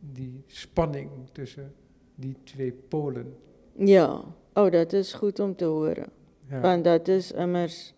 die 0.00 0.42
spanning 0.46 1.10
tussen 1.32 1.72
die 2.14 2.36
twee 2.44 2.72
polen. 2.72 3.36
Ja, 3.72 4.24
oh, 4.54 4.70
dat 4.70 4.92
is 4.92 5.12
goed 5.12 5.40
om 5.40 5.56
te 5.56 5.64
horen. 5.64 6.06
Ja. 6.48 6.60
Want 6.60 6.84
dat 6.84 7.08
is 7.08 7.32
immers 7.32 7.94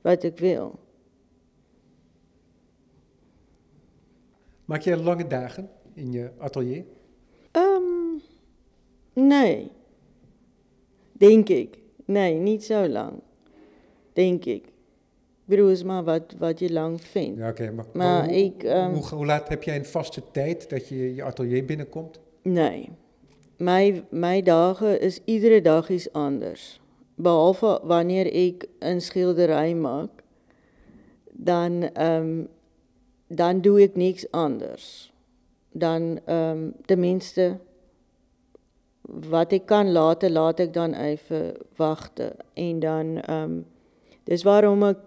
wat 0.00 0.22
ik 0.22 0.38
wil. 0.38 0.78
Maak 4.64 4.80
jij 4.80 4.96
lange 4.96 5.26
dagen 5.26 5.70
in 5.94 6.12
je 6.12 6.30
atelier? 6.38 6.84
Ehm, 7.50 8.18
nee. 9.12 9.70
Denk 11.12 11.48
ik. 11.48 11.78
Nee, 12.04 12.34
niet 12.34 12.64
zo 12.64 12.88
lang. 12.88 13.12
Denk 14.12 14.44
ik. 14.44 14.66
Ik 14.66 15.56
bedoel, 15.56 15.70
is 15.70 15.82
maar 15.82 16.04
wat, 16.04 16.34
wat 16.38 16.58
je 16.58 16.72
lang 16.72 17.00
vindt. 17.00 17.38
Ja, 17.38 17.48
oké. 17.48 17.70
maar 17.70 17.84
Maar 17.92 18.24
hoe, 18.24 18.34
ik, 18.34 18.62
ehm, 18.62 18.92
hoe, 18.92 19.08
hoe 19.08 19.26
laat 19.26 19.48
heb 19.48 19.62
jij 19.62 19.76
een 19.76 19.84
vaste 19.84 20.22
tijd 20.32 20.70
dat 20.70 20.88
je 20.88 21.14
je 21.14 21.22
atelier 21.22 21.64
binnenkomt? 21.64 22.20
Nee. 22.42 22.88
My, 23.60 24.04
my 24.10 24.42
dagen 24.42 25.00
is 25.00 25.20
iedere 25.24 25.60
dag 25.60 25.90
iets 25.90 26.12
anders. 26.12 26.80
Behalve 27.14 27.80
wanneer 27.82 28.26
ik 28.26 28.68
een 28.78 29.00
schilderij 29.00 29.74
maak, 29.74 30.10
dan, 31.30 31.82
ehm, 31.82 32.44
dan 33.26 33.60
doe 33.60 33.82
ik 33.82 33.96
niks 33.96 34.30
anders. 34.30 35.12
Dan, 35.72 36.20
ehm, 36.24 36.70
wat 39.00 39.52
ik 39.52 39.66
kan 39.66 39.92
laten, 39.92 40.32
laat 40.32 40.58
ik 40.58 40.72
dan 40.72 40.94
even 40.94 41.56
wachten. 41.76 42.36
En 42.52 42.78
dan, 42.78 43.20
ehm, 43.20 43.60
waarom 44.42 44.84
ik 44.84 44.98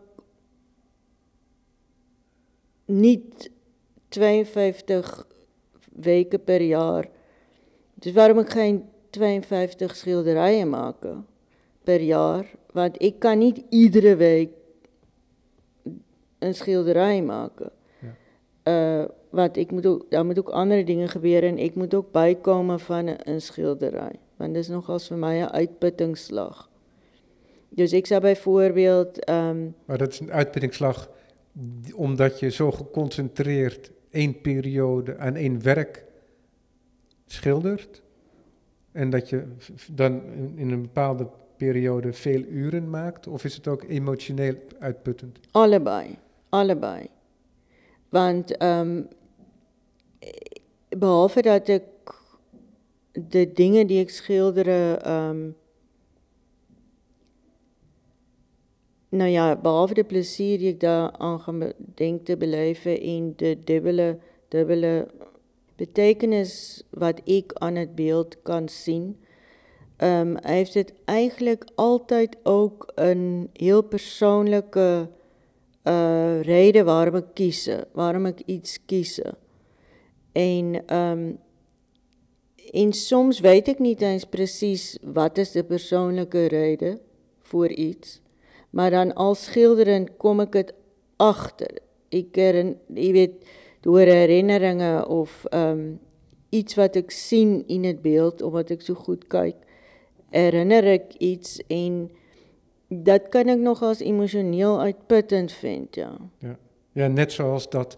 niet 2.86 3.51
52 4.08 5.28
weken 5.93 6.43
per 6.43 6.62
jaar 6.62 7.10
dus 8.04 8.14
waarom 8.14 8.39
ik 8.39 8.49
geen 8.49 8.84
52 9.10 9.95
schilderijen 9.95 10.70
maak 10.70 10.95
per 11.84 12.01
jaar? 12.01 12.45
Want 12.72 13.01
ik 13.01 13.20
kan 13.20 13.38
niet 13.38 13.64
iedere 13.70 14.16
week 14.16 14.49
een 16.39 16.56
schilderij 16.56 17.22
maken. 17.22 17.72
Ja. 17.99 18.16
Eh, 18.64 19.10
want 19.30 19.58
ik 19.58 19.72
moet 19.72 19.86
ook, 19.86 20.06
daar 20.10 20.26
moet 20.26 20.39
ook 20.39 20.49
andere 20.49 20.84
dingen 20.84 21.10
gebeuren 21.10 21.49
en 21.49 21.58
ik 21.58 21.76
moet 21.76 21.93
ook 21.93 22.12
bijkomen 22.12 22.80
van 22.80 23.08
een, 23.08 23.30
een 23.30 23.41
schilderij. 23.41 24.16
Want 24.36 24.54
dat 24.54 24.64
is 24.64 24.70
nogals 24.70 25.08
voor 25.08 25.18
mij 25.18 25.41
een 25.41 25.51
uitputtingsslag. 25.51 26.70
Dus 27.70 27.93
ik 27.93 28.06
zou 28.06 28.22
bijvoorbeeld, 28.22 29.24
ehm, 29.24 29.68
Maar 29.86 29.97
dat 29.97 30.12
is 30.12 30.20
een 30.20 30.32
uitputtingsslag 30.32 31.10
omdat 31.95 32.39
je 32.39 32.49
zo 32.49 32.72
geconcentreerd 32.72 33.91
één 34.10 34.41
periode 34.41 35.18
aan 35.18 35.36
één 35.36 35.64
werk 35.64 36.06
schildert. 37.34 38.01
En 38.91 39.09
dat 39.09 39.29
je 39.29 39.43
dan 39.91 40.21
in- 40.23 40.53
in 40.57 40.71
een 40.71 40.81
bepaalde 40.81 41.27
periode 41.57 42.13
veel 42.13 42.41
uren 42.41 42.89
maakt? 42.89 43.27
Of 43.27 43.43
is 43.43 43.55
het 43.55 43.67
ook 43.67 43.84
emotioneel 43.84 44.55
uitputtend? 44.79 45.39
Allebei, 45.51 46.17
allebei. 46.49 47.07
Want 48.09 48.57
ehm, 48.57 49.01
behalve 50.97 51.41
dat 51.41 51.67
ik 51.67 51.84
de 53.11 53.51
dingen 53.53 53.88
die 53.88 53.99
ik 53.99 54.09
schilderde, 54.09 54.99
ehm, 55.01 55.49
nou 59.09 59.29
ja, 59.29 59.55
behalve 59.55 59.93
de 59.93 60.03
plezier 60.03 60.57
die 60.57 60.67
ik 60.67 60.79
daar 60.79 61.11
aan 61.11 61.71
denk 61.95 62.25
te 62.25 62.38
beleven 62.38 63.01
en 63.01 63.34
de 63.36 63.59
dubbele, 63.63 64.17
dubbele 64.47 65.07
betekenis 65.76 66.84
wat 66.89 67.21
ik 67.24 67.53
aan 67.53 67.76
het 67.76 67.95
beeld 67.95 68.41
kan 68.41 68.69
zien, 68.69 69.19
ehm, 69.97 70.36
heeft 70.41 70.74
het 70.74 70.93
eigenlijk 71.05 71.65
altijd 71.76 72.38
ook 72.43 72.91
een 72.95 73.49
heel 73.53 73.82
persoonlijke 73.82 75.09
uh, 75.84 76.41
reden 76.41 76.86
waarom 76.86 77.15
ik 77.15 77.26
kies, 77.34 77.69
waarom 77.91 78.26
ik 78.26 78.39
iets 78.45 78.86
kies. 78.86 79.21
En, 80.32 80.84
ehm, 80.86 81.32
en 82.71 82.93
soms 82.93 83.39
weet 83.39 83.67
ik 83.67 83.80
niet 83.80 84.01
eens 84.01 84.24
precies 84.24 84.97
wat 85.01 85.38
is 85.38 85.51
de 85.51 85.63
persoonlijke 85.63 86.45
reden 86.45 86.99
voor 87.41 87.69
iets. 87.69 88.21
Maar 88.69 88.89
dan 88.89 89.13
als 89.13 89.43
schilderend 89.43 90.17
kom 90.17 90.39
ik 90.39 90.53
het 90.53 90.74
achter. 91.15 91.80
Ik 92.09 92.36
je 92.36 92.76
weet, 92.93 93.32
door 93.84 93.99
herinneringen 93.99 95.07
of 95.07 95.45
ehm, 95.45 95.91
iets 96.49 96.75
wat 96.75 96.95
ik 96.95 97.11
zie 97.11 97.63
in 97.65 97.84
het 97.84 98.01
beeld, 98.01 98.41
omdat 98.41 98.69
ik 98.69 98.81
zo 98.81 98.93
goed 98.93 99.27
kijk, 99.27 99.55
herinner 100.29 100.84
ik 100.84 101.13
iets 101.13 101.61
en 101.67 102.11
dat 102.88 103.29
kan 103.29 103.47
ik 103.49 103.59
nog 103.59 103.81
als 103.81 103.99
emotioneel 103.99 104.79
uitputtend 104.81 105.51
vinden, 105.51 106.31
ja. 106.39 106.57
Ja, 106.91 107.07
net 107.07 107.31
zoals 107.31 107.69
dat 107.69 107.97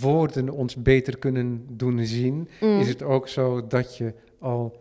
woorden 0.00 0.50
ons 0.50 0.76
beter 0.82 1.18
kunnen 1.18 1.66
doen 1.70 2.04
zien, 2.06 2.48
Mm. 2.60 2.80
is 2.80 2.88
het 2.88 3.02
ook 3.02 3.28
zo 3.28 3.66
dat 3.66 3.96
je 3.96 4.12
al 4.38 4.76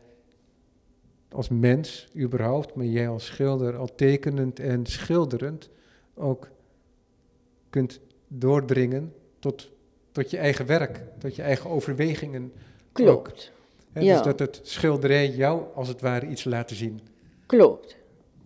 als 1.31 1.49
mens 1.49 2.07
überhaupt, 2.17 2.75
maar 2.75 2.85
jij 2.85 3.07
als 3.09 3.25
schilder 3.25 3.75
al 3.77 3.95
tekenend 3.95 4.59
en 4.59 4.85
schilderend 4.85 5.69
ook 6.13 6.49
kunt 7.69 7.99
doordringen 8.27 9.13
tot, 9.39 9.70
tot 10.11 10.31
je 10.31 10.37
eigen 10.37 10.65
werk, 10.65 11.01
tot 11.17 11.35
je 11.35 11.41
eigen 11.41 11.69
overwegingen. 11.69 12.51
Klopt, 12.91 13.51
Ja. 13.93 14.13
Dus 14.13 14.23
dat 14.23 14.39
het 14.39 14.59
schilderij 14.63 15.29
jou 15.29 15.61
als 15.75 15.87
het 15.87 16.01
ware 16.01 16.27
iets 16.27 16.43
laten 16.43 16.75
zien. 16.75 16.99
klopt. 17.45 17.99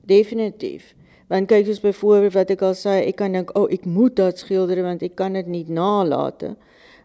Definitief. 0.05 0.95
Want 1.28 1.47
kijk 1.47 1.66
dus 1.66 1.80
bijvoorbeeld 1.80 2.34
wat 2.34 2.49
ik 2.49 2.61
al 2.61 2.74
zei, 2.74 3.05
ik 3.05 3.16
kan 3.16 3.32
denken, 3.32 3.55
oh 3.55 3.72
ik 3.72 3.86
moet 3.86 4.16
dat 4.16 4.39
schilderen, 4.39 4.84
want 4.84 5.01
ik 5.01 5.16
kan 5.16 5.34
het 5.34 5.45
niet 5.47 5.68
nalaten. 5.68 6.57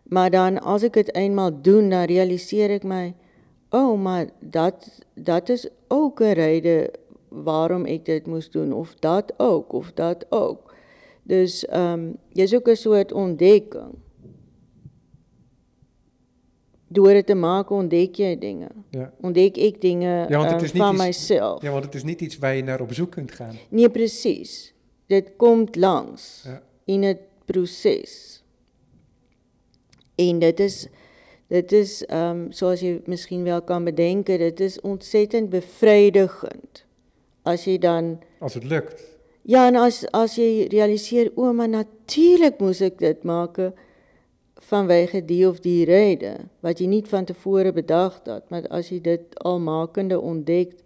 Maar 0.02 0.30
dan 0.30 0.61
als 0.62 0.82
ik 0.82 0.94
het 0.94 1.14
eenmaal 1.14 1.61
doe, 1.62 1.88
dan 1.88 2.02
realiseer 2.04 2.70
ik 2.70 2.82
mij, 2.82 3.14
oh 3.70 4.00
maar 4.02 4.26
dat, 4.40 5.00
dat 5.14 5.48
is 5.48 5.68
ook 5.88 6.20
een 6.20 6.32
reden 6.32 6.90
waarom 7.28 7.84
ik 7.86 8.04
dit 8.04 8.26
moest 8.26 8.52
doen. 8.52 8.72
Of 8.72 8.94
dat 8.94 9.32
ook, 9.36 9.72
of 9.72 9.92
dat 9.92 10.26
ook. 10.28 10.74
Dus 11.22 11.66
ehm 11.66 12.08
dis 12.32 12.54
ook 12.54 12.68
'n 12.68 12.74
soort 12.74 13.12
ontdekking. 13.12 13.94
Door 16.93 17.11
het 17.11 17.26
te 17.26 17.34
maken 17.34 17.76
ontdek 17.76 18.14
jy 18.14 18.38
dinge. 18.38 18.66
Ja. 18.91 19.12
Ontdek 19.20 19.57
ek 19.57 19.80
dinge 19.80 20.26
Ja, 20.28 20.36
want 20.36 20.43
het 20.51 20.53
ehm, 20.53 20.64
is 20.64 20.72
niet 20.72 20.82
van 20.82 20.95
iets- 20.95 21.05
myself. 21.05 21.62
ja, 21.62 21.70
want 21.70 21.84
het 21.84 21.95
is 21.95 22.03
niet 22.05 22.20
iets 22.20 22.38
waar 22.38 22.55
je 22.55 22.62
naar 22.62 22.80
op 22.80 22.93
zoek 22.93 23.11
kunt 23.11 23.32
gaan. 23.32 23.55
Nee, 23.68 23.91
presies. 23.91 24.74
Dit 25.07 25.30
kom 25.36 25.66
langs 25.70 26.43
Ja. 26.45 26.62
in 26.84 27.01
'n 27.05 27.18
proses. 27.45 28.43
En 30.14 30.38
dit 30.38 30.61
is 30.61 30.88
Dit 31.51 31.72
is 31.72 32.05
ehm 32.07 32.30
um, 32.30 32.53
soos 32.53 32.80
jy 32.80 33.01
miskien 33.07 33.43
wel 33.43 33.62
kan 33.62 33.84
bedenke, 33.84 34.36
dit 34.38 34.61
is 34.61 34.80
ontsettend 34.80 35.49
bevredigend 35.51 36.84
as 37.43 37.64
jy 37.64 37.78
dan 37.78 38.18
Als 38.38 38.55
het 38.55 38.64
lukt. 38.64 39.03
Ja, 39.43 39.66
en 39.66 39.74
as 39.76 40.07
as 40.11 40.34
jy 40.36 40.66
realiseer 40.70 41.32
o, 41.34 41.53
maar 41.53 41.68
natuurlik 41.68 42.59
moes 42.61 42.80
ek 42.80 42.99
dit 42.99 43.22
maak 43.22 43.59
eh, 43.59 43.66
vanwege 44.61 45.24
die 45.24 45.48
of 45.48 45.61
die 45.61 45.84
rede 45.84 46.36
wat 46.61 46.78
jy 46.78 46.86
nie 46.86 47.02
van 47.08 47.24
tevore 47.24 47.72
bedag 47.72 48.20
het, 48.24 48.48
maar 48.52 48.68
as 48.68 48.90
jy 48.92 49.00
dit 49.00 49.36
almakende 49.42 50.20
ontdek, 50.20 50.76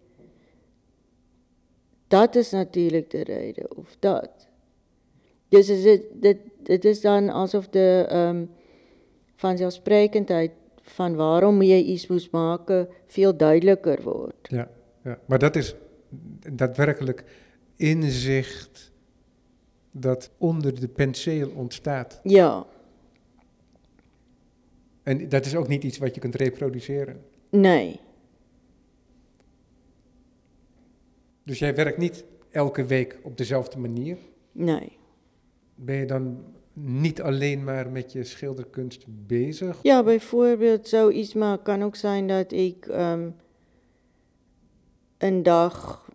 dat 2.08 2.36
is 2.36 2.50
natuurlik 2.50 3.10
die 3.10 3.24
rede 3.24 3.68
of 3.76 3.96
dat. 3.98 4.48
Dus 5.48 5.68
is 5.68 5.82
dit 5.82 6.06
dit 6.22 6.38
dit 6.64 6.84
is 6.84 7.00
dan 7.00 7.30
asof 7.30 7.68
de 7.68 8.06
ehm 8.08 8.36
um, 8.36 8.50
vanzelfsprekendheid 9.36 10.52
van 10.82 11.16
waarom 11.16 11.62
jy 11.62 11.80
iets 11.82 12.06
moes 12.06 12.30
maak 12.30 12.70
veel 13.06 13.36
duideliker 13.36 14.02
word. 14.02 14.48
Ja, 14.48 14.68
ja, 15.02 15.18
maar 15.26 15.38
dat 15.38 15.56
is 15.56 15.74
daadwerkelijk 16.52 17.24
inzicht 17.76 18.92
dat 19.90 20.30
onder 20.38 20.80
de 20.80 20.88
penseel 20.88 21.50
ontstaat. 21.54 22.20
Ja. 22.22 22.66
En 25.04 25.28
dat 25.28 25.46
is 25.46 25.56
ook 25.56 25.68
niet 25.68 25.84
iets 25.84 25.98
wat 25.98 26.14
je 26.14 26.20
kunt 26.20 26.34
reproduceren. 26.34 27.24
Nee. 27.50 28.00
Dus 31.42 31.58
jij 31.58 31.74
werkt 31.74 31.98
niet 31.98 32.24
elke 32.50 32.84
week 32.84 33.18
op 33.22 33.36
dezelfde 33.36 33.78
manier? 33.78 34.18
Nee. 34.52 34.98
Ben 35.74 35.96
je 35.96 36.06
dan 36.06 36.44
niet 36.72 37.22
alleen 37.22 37.64
maar 37.64 37.90
met 37.90 38.12
je 38.12 38.24
schilderkunst 38.24 39.04
bezig? 39.06 39.78
Ja, 39.82 40.02
bijvoorbeeld 40.02 40.88
zoiets, 40.88 41.34
maar 41.34 41.58
kan 41.58 41.82
ook 41.82 41.96
zijn 41.96 42.26
dat 42.26 42.52
ik 42.52 42.86
um, 42.86 43.34
een 45.18 45.42
dag 45.42 46.08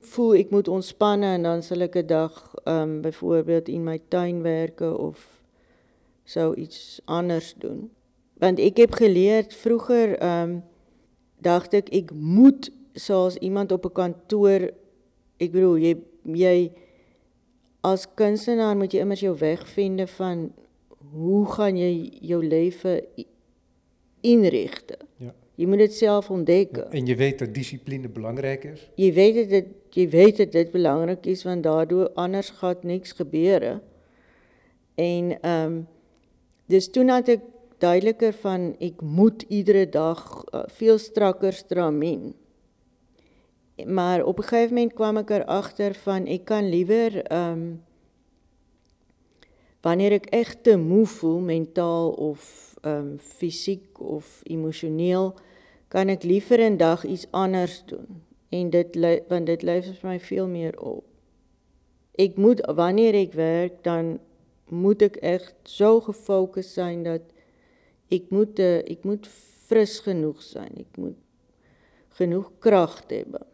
voel 0.00 0.34
ik 0.34 0.50
moet 0.50 0.68
ontspannen 0.68 1.28
en 1.28 1.42
dan 1.42 1.62
zal 1.62 1.78
ik 1.78 1.94
een 1.94 2.06
dag 2.06 2.54
um, 2.64 3.00
bijvoorbeeld 3.00 3.68
in 3.68 3.82
mijn 3.82 4.00
tuin 4.08 4.42
werken 4.42 4.98
of 4.98 5.42
zoiets 6.24 7.00
anders 7.04 7.54
doen. 7.58 7.90
Want 8.32 8.58
ik 8.58 8.76
heb 8.76 8.92
geleerd 8.92 9.54
vroeger, 9.54 10.38
um, 10.40 10.64
dacht 11.38 11.72
ik, 11.72 11.88
ik 11.88 12.10
moet 12.12 12.70
zoals 12.92 13.36
iemand 13.36 13.72
op 13.72 13.84
een 13.84 13.92
kantoor, 13.92 14.70
ik 15.36 15.52
bedoel, 15.52 15.96
jy 16.22 16.72
as 17.80 18.06
kunstenaar 18.14 18.76
moet 18.76 18.92
jy 18.92 19.00
immers 19.00 19.20
jou 19.20 19.36
weg 19.38 19.68
vinden 19.68 20.08
van 20.08 20.52
hoe 21.12 21.46
gaan 21.52 21.76
jy 21.76 22.10
jou 22.20 22.46
leven 22.46 23.04
inrichten. 24.20 24.96
Ja. 25.16 25.34
Je 25.54 25.66
moet 25.66 25.78
het 25.78 25.94
zelf 25.94 26.30
ontdekken. 26.30 26.90
En 26.90 27.06
je 27.06 27.16
weet 27.16 27.38
dat 27.38 27.54
discipline 27.54 28.08
belangrijk 28.08 28.64
is? 28.64 28.90
Je 28.94 29.12
weet 29.12 29.34
dat 29.34 29.48
dit, 29.48 29.66
jy 29.90 30.08
weet 30.08 30.36
dat 30.36 30.52
dit 30.52 30.70
belangrijk 30.70 31.26
is, 31.26 31.42
want 31.44 31.62
daardoor 31.62 32.10
anders 32.10 32.50
gaat 32.50 32.82
niks 32.82 33.12
gebeuren. 33.12 33.82
En 34.94 35.50
um, 35.50 35.86
dus 36.66 36.90
toen 36.90 37.08
had 37.08 37.28
ik 37.28 37.40
duidelijker 37.78 38.32
van, 38.32 38.74
ik 38.78 39.00
moet 39.00 39.44
iedere 39.48 39.88
dag 39.88 40.44
uh, 40.54 40.62
veel 40.66 40.98
strakker 40.98 41.52
stramien. 41.52 42.34
Maar 43.86 44.24
op 44.24 44.38
een 44.38 44.44
gegeven 44.44 44.74
moment 44.74 44.92
kwam 44.92 45.16
ik 45.16 45.30
erachter 45.30 45.94
van, 45.94 46.26
ik 46.26 46.44
kan 46.44 46.68
liever, 46.68 47.32
um, 47.32 47.82
wanneer 49.80 50.12
ik 50.12 50.26
echt 50.26 50.62
te 50.62 50.76
moe 50.76 51.06
voel, 51.06 51.38
mentaal 51.38 52.10
of 52.10 52.74
um, 52.82 53.18
fysiek 53.18 54.00
of 54.00 54.40
emotioneel, 54.42 55.34
kan 55.88 56.08
ik 56.08 56.22
liever 56.22 56.60
een 56.60 56.76
dag 56.76 57.04
iets 57.04 57.26
anders 57.30 57.82
doen. 57.84 58.22
En 58.48 58.70
dit, 58.70 59.22
want 59.28 59.46
dit 59.46 59.62
levert 59.62 60.02
mij 60.02 60.20
veel 60.20 60.46
meer 60.46 60.80
op. 60.80 61.04
Ik 62.14 62.36
moet, 62.36 62.72
wanneer 62.74 63.14
ik 63.14 63.32
werk, 63.32 63.82
dan 63.82 64.18
moet 64.74 65.02
ik 65.02 65.16
echt 65.16 65.54
zo 65.62 66.00
gefocust 66.00 66.70
zijn 66.70 67.02
dat 67.02 67.20
ik 68.06 68.30
moet, 68.30 68.58
uh, 68.58 68.78
ik 68.78 69.04
moet 69.04 69.28
fris 69.64 69.98
genoeg 69.98 70.42
zijn. 70.42 70.70
Ik 70.74 70.96
moet 70.96 71.16
genoeg 72.08 72.50
kracht 72.58 73.10
hebben. 73.10 73.46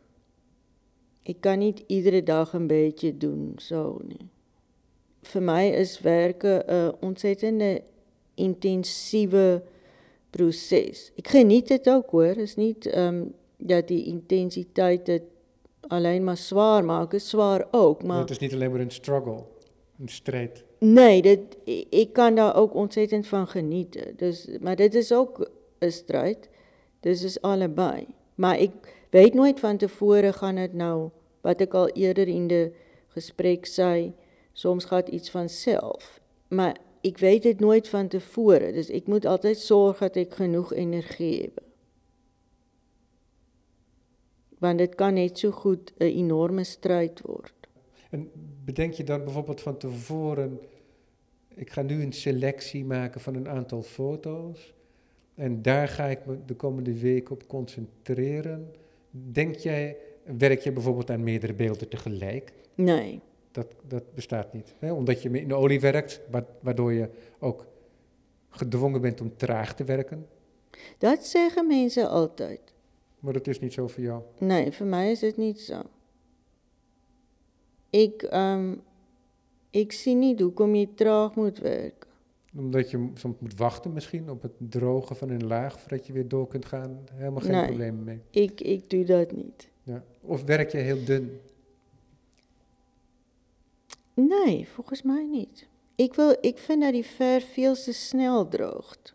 Ik 1.23 1.41
kan 1.41 1.59
niet 1.59 1.83
iedere 1.87 2.23
dag 2.23 2.53
een 2.53 2.67
beetje 2.67 3.17
doen, 3.17 3.53
zo 3.57 3.99
nee. 4.07 4.29
Voor 5.23 5.43
mij 5.43 5.71
is 5.71 6.01
werken 6.01 6.75
een 6.75 6.95
ontzettende 7.01 7.83
intensieve 8.35 9.63
proces. 10.31 11.13
Ik 11.15 11.29
geniet 11.29 11.69
het 11.69 11.91
ook 11.91 12.11
hoor. 12.11 12.25
Het 12.25 12.37
is 12.37 12.57
niet 12.57 12.97
um, 12.97 13.35
dat 13.57 13.89
die 13.89 14.05
intensiteit 14.05 15.07
het 15.07 15.23
alleen 15.81 16.25
maar 16.25 16.37
zwaar 16.37 16.85
maakt. 16.85 17.13
Het 17.13 17.21
is 17.23 17.29
zwaar 17.29 17.67
ook. 17.71 18.03
Maar... 18.03 18.21
het 18.21 18.31
is 18.31 18.39
niet 18.39 18.53
alleen 18.53 18.71
maar 18.71 18.81
een 18.81 18.91
struggle, 18.91 19.43
een 20.01 20.09
strijd. 20.09 20.65
Nee, 20.79 21.23
dit, 21.23 21.41
ik 21.91 22.13
kan 22.13 22.35
daar 22.35 22.57
ook 22.57 22.75
ontzettend 22.75 23.27
van 23.27 23.49
genieten. 23.49 24.17
Dus, 24.17 24.49
maar 24.61 24.77
dit 24.77 24.95
is 24.95 25.13
ook 25.13 25.51
een 25.79 25.93
strijd. 25.93 26.49
Dus 27.01 27.23
is 27.23 27.41
allebei. 27.41 28.07
Maar 28.35 28.59
ik 28.59 28.73
weet 29.11 29.35
nooit 29.35 29.61
van 29.61 29.77
tevoren 29.77 30.35
gaan 30.35 30.57
het 30.57 30.73
nou, 30.73 31.11
wat 31.41 31.61
ik 31.61 31.75
al 31.75 31.89
eerder 31.89 32.29
in 32.29 32.47
de 32.47 32.73
gesprek 33.07 33.67
zei, 33.67 34.15
soms 34.53 34.85
gaat 34.85 35.09
iets 35.09 35.31
vanzelf. 35.31 36.21
Maar 36.49 36.77
ik 37.01 37.19
weet 37.19 37.45
het 37.45 37.61
nooit 37.61 37.89
van 37.89 38.09
tevoren, 38.09 38.73
dus 38.73 38.91
ik 38.91 39.07
moet 39.07 39.25
altijd 39.25 39.59
zorgen 39.59 40.07
dat 40.07 40.17
ik 40.17 40.35
genoeg 40.35 40.73
energie 40.73 41.41
heb. 41.41 41.63
Want 44.59 44.81
het 44.81 44.95
kan 44.95 45.15
niet 45.15 45.39
zo 45.39 45.51
goed 45.51 45.93
een 45.97 46.13
enorme 46.13 46.65
strijd 46.65 47.21
worden. 47.21 47.53
En 48.11 48.31
bedenk 48.71 48.93
je 48.93 49.05
dan 49.05 49.25
bijvoorbeeld 49.25 49.61
van 49.61 49.77
tevoren, 49.77 50.61
ik 51.55 51.71
ga 51.71 51.83
nu 51.83 52.03
een 52.03 52.13
selectie 52.13 52.85
maken 52.85 53.21
van 53.21 53.35
een 53.35 53.49
aantal 53.49 53.83
foto's 53.83 54.75
en 55.35 55.63
daar 55.63 55.89
ga 55.89 56.07
ik 56.07 56.27
me 56.27 56.39
de 56.47 56.55
komende 56.55 57.01
week 57.01 57.31
op 57.31 57.47
concentreren. 57.47 58.75
Denk 59.11 59.57
jij, 59.57 59.97
werk 60.39 60.61
je 60.61 60.73
bijvoorbeeld 60.73 61.11
aan 61.11 61.23
meerdere 61.23 61.55
beelden 61.55 61.89
tegelijk? 61.89 62.53
Nee. 62.75 63.21
Dat, 63.53 63.67
dat 63.89 64.15
bestaat 64.15 64.53
niet. 64.53 64.75
Hè? 64.79 64.93
Omdat 64.93 65.23
je 65.23 65.31
in 65.31 65.49
de 65.49 65.55
olie 65.55 65.81
werkt, 65.81 66.21
waardoor 66.61 66.93
je 66.93 67.09
ook 67.39 67.67
gedwongen 68.51 69.01
bent 69.01 69.21
om 69.21 69.37
traag 69.37 69.75
te 69.75 69.85
werken. 69.85 70.27
Dat 70.99 71.25
zeggen 71.25 71.67
mensen 71.67 72.09
altijd. 72.09 72.61
Maar 73.19 73.33
dat 73.33 73.47
is 73.47 73.61
niet 73.61 73.73
zo 73.73 73.89
voor 73.89 74.03
jou? 74.03 74.23
Nee, 74.39 74.73
voor 74.73 74.87
mij 74.87 75.11
is 75.11 75.21
het 75.21 75.37
niet 75.37 75.61
zo. 75.61 75.83
Ik, 77.91 78.29
um, 78.33 78.83
ik 79.71 79.93
zie 79.93 80.15
niet 80.15 80.41
hoe 80.41 80.79
je 80.79 80.95
traag 80.95 81.35
moet 81.35 81.59
werken. 81.59 82.09
Omdat 82.57 82.91
je 82.91 83.11
soms 83.15 83.37
moet 83.39 83.57
wachten 83.57 83.93
misschien 83.93 84.31
op 84.31 84.43
het 84.43 84.53
drogen 84.59 85.17
van 85.17 85.31
een 85.31 85.47
laag 85.47 85.81
voordat 85.81 86.07
je 86.07 86.13
weer 86.13 86.29
door 86.29 86.49
kunt 86.49 86.65
gaan. 86.65 86.99
Helemaal 87.13 87.41
geen 87.41 87.51
nee, 87.51 87.65
problemen 87.65 88.05
mee. 88.05 88.21
Ik, 88.31 88.61
ik 88.61 88.91
doe 88.91 89.05
dat 89.05 89.33
niet. 89.33 89.69
Ja. 89.83 90.05
Of 90.21 90.45
werk 90.45 90.73
je 90.73 90.79
heel 90.79 91.05
dun? 91.05 91.41
Nee, 94.15 94.69
volgens 94.69 95.03
mij 95.03 95.27
niet. 95.31 95.69
Ik, 95.95 96.15
wil, 96.15 96.37
ik 96.41 96.59
vind 96.59 96.83
dat 96.83 96.93
die 96.93 97.05
verf 97.05 97.53
veel 97.53 97.75
te 97.75 97.93
snel 97.93 98.49
droogt. 98.49 99.15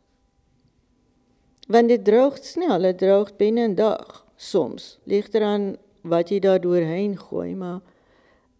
Want 1.67 1.89
het 1.89 2.05
droogt 2.05 2.45
snel, 2.45 2.81
het 2.81 2.97
droogt 2.97 3.37
binnen 3.37 3.63
een 3.63 3.75
dag 3.75 4.27
soms. 4.35 4.99
Ligt 5.03 5.33
eraan 5.33 5.75
wat 6.01 6.29
je 6.29 6.39
daar 6.39 6.61
doorheen 6.61 7.17
gooit. 7.17 7.55
Maar 7.55 7.81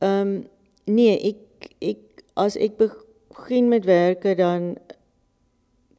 um, 0.05 0.47
nee, 0.83 1.19
ik, 1.19 1.35
ik, 1.77 1.97
als 2.33 2.55
ik 2.55 2.71
begin 3.27 3.67
met 3.67 3.85
werken, 3.85 4.37
dan 4.37 4.77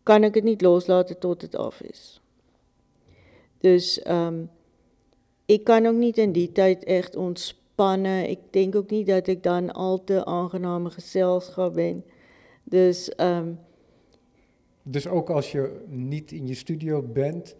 kan 0.03 0.25
ik 0.25 0.35
het 0.35 0.45
niet 0.45 0.61
loslaten 0.61 1.19
tot 1.19 1.43
het 1.43 1.57
af 1.57 1.81
is. 1.81 2.21
Dus 3.59 4.09
um, 4.09 4.51
ik 5.47 5.65
kan 5.65 5.87
ook 5.87 5.95
niet 5.95 6.19
in 6.19 6.33
die 6.33 6.53
tijd 6.53 6.85
echt 6.85 7.17
ontspannen. 7.17 8.29
Ik 8.29 8.39
denk 8.51 8.75
ook 8.75 8.91
niet 8.91 9.07
dat 9.07 9.27
ik 9.27 9.43
dan 9.43 9.73
al 9.73 10.05
te 10.05 10.25
aangename 10.25 10.91
gezelschap 10.91 11.75
ben. 11.75 12.05
Dus, 12.65 13.13
um, 13.21 13.59
dus 14.83 15.07
ook 15.07 15.31
als 15.31 15.53
je 15.53 15.85
niet 15.87 16.33
in 16.33 16.47
je 16.47 16.55
studio 16.55 17.03
bent, 17.03 17.57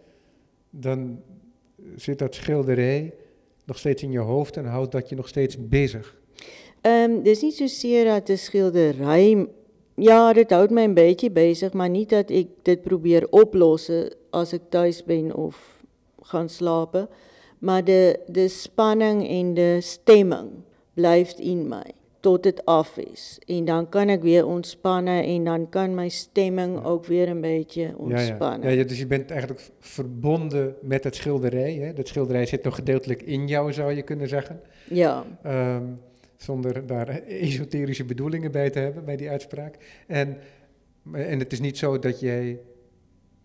dan 0.69 1.21
zit 1.95 2.19
dat 2.19 2.35
schilderij 2.35 3.13
nog 3.65 3.77
steeds 3.77 4.03
in 4.03 4.11
je 4.11 4.19
hoofd 4.19 4.57
en 4.57 4.65
houdt 4.65 4.91
dat 4.91 5.09
je 5.09 5.15
nog 5.15 5.27
steeds 5.27 5.67
bezig? 5.67 6.17
Um, 6.87 7.23
dis 7.23 7.41
niet 7.41 7.55
zozeer 7.55 8.05
dat 8.05 8.27
de 8.27 8.35
schilderij 8.35 9.47
ja, 9.95 10.33
dit 10.33 10.51
houdt 10.51 10.71
mij 10.71 10.83
een 10.83 10.93
beetje 10.93 11.31
bezig, 11.31 11.73
maar 11.73 11.89
niet 11.89 12.09
dat 12.09 12.29
ik 12.29 12.47
dit 12.61 12.81
probeer 12.81 13.27
oplossen 13.29 14.13
als 14.29 14.53
ik 14.53 14.61
thuis 14.69 15.03
ben 15.03 15.35
of 15.35 15.83
gaan 16.21 16.49
slapen, 16.49 17.09
maar 17.59 17.83
de 17.83 18.19
de 18.27 18.47
spanning 18.47 19.27
en 19.29 19.53
de 19.53 19.77
stemming 19.81 20.49
blijft 20.93 21.39
in 21.39 21.67
mij 21.67 21.91
tot 22.19 22.43
dit 22.43 22.65
af 22.65 22.97
is 22.97 23.39
en 23.45 23.65
dan 23.65 23.89
kan 23.89 24.07
ek 24.07 24.21
weer 24.21 24.45
ontspanne 24.45 25.21
en 25.21 25.43
dan 25.43 25.69
kan 25.69 25.95
my 25.95 26.09
stemming 26.09 26.83
ook 26.85 27.05
weer 27.05 27.29
'n 27.29 27.41
bietjie 27.41 27.83
Ja, 27.83 27.89
ja. 27.89 27.95
ontspannen. 27.97 28.69
Ja, 28.69 28.75
ja, 28.75 28.83
dus 28.83 28.99
je 28.99 29.07
bent 29.07 29.31
eigenlijk 29.31 29.61
verbonden 29.79 30.75
met 30.81 31.03
het 31.03 31.15
schilderij. 31.15 31.73
Hè? 31.73 31.93
Dat 31.93 32.07
schilderij 32.07 32.45
zit 32.45 32.63
nog 32.63 32.75
gedeeltelijk 32.75 33.21
in 33.21 33.47
jou, 33.47 33.73
zou 33.73 33.93
je 33.93 34.01
kunnen 34.01 34.27
zeggen. 34.27 34.61
Ja. 34.89 35.25
Ehm, 35.43 35.83
zonder 36.37 36.87
daar 36.87 37.09
esoterische 37.23 38.05
bedoelingen 38.05 38.51
bij 38.51 38.69
te 38.69 38.79
hebben, 38.79 39.05
bij 39.05 39.17
die 39.17 39.29
uitspraak. 39.29 40.03
En, 40.07 40.37
en 41.11 41.39
het 41.39 41.51
is 41.51 41.59
niet 41.59 41.77
zo 41.77 41.99
dat 41.99 42.19
jij 42.19 42.59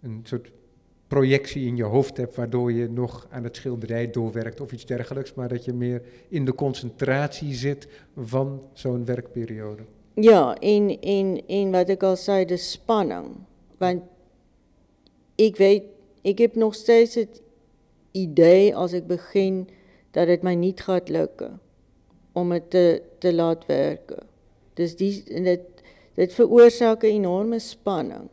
een 0.01 0.21
soort 0.23 0.53
projectie 1.07 1.67
in 1.67 1.77
je 1.77 1.85
hoofd 1.85 2.17
hebt, 2.17 2.37
waardoor 2.37 2.73
je 2.73 2.89
nog 2.89 3.27
aan 3.31 3.45
het 3.45 3.57
schilderij 3.57 4.11
doorwerkt 4.11 4.61
of 4.61 4.73
iets 4.73 4.87
dergelijks, 4.87 5.35
maar 5.35 5.49
dat 5.49 5.65
je 5.65 5.73
meer 5.73 6.03
in 6.29 6.45
de 6.45 6.55
concentratie 6.55 7.55
zit 7.55 7.89
van 8.17 8.63
zo'n 8.73 9.05
werkperiode. 9.05 9.83
Ja, 10.15 10.57
en 10.59 11.01
en 11.01 11.47
en 11.47 11.71
wat 11.71 11.89
ek 11.89 12.03
al 12.03 12.17
sê, 12.17 12.45
dis 12.45 12.71
spanning. 12.71 13.27
Want 13.77 14.03
ek 15.37 15.57
weet 15.57 15.85
ek 16.23 16.39
heb 16.39 16.55
nog 16.55 16.75
steeds 16.75 17.15
het 17.15 17.43
idee 18.13 18.77
as 18.77 18.93
ek 18.93 19.07
begin 19.07 19.69
dat 20.11 20.29
dit 20.29 20.43
my 20.45 20.55
nie 20.55 20.75
gaan 20.77 21.09
lukke 21.09 21.51
om 22.33 22.51
dit 22.51 22.71
te 22.71 23.03
te 23.19 23.35
laat 23.35 23.67
werke. 23.67 24.19
Dis 24.75 24.97
die 24.97 25.23
dit 25.43 25.61
dit 26.15 26.33
veroorsaak 26.35 27.03
'n 27.03 27.07
enorme 27.07 27.59
spanning. 27.59 28.29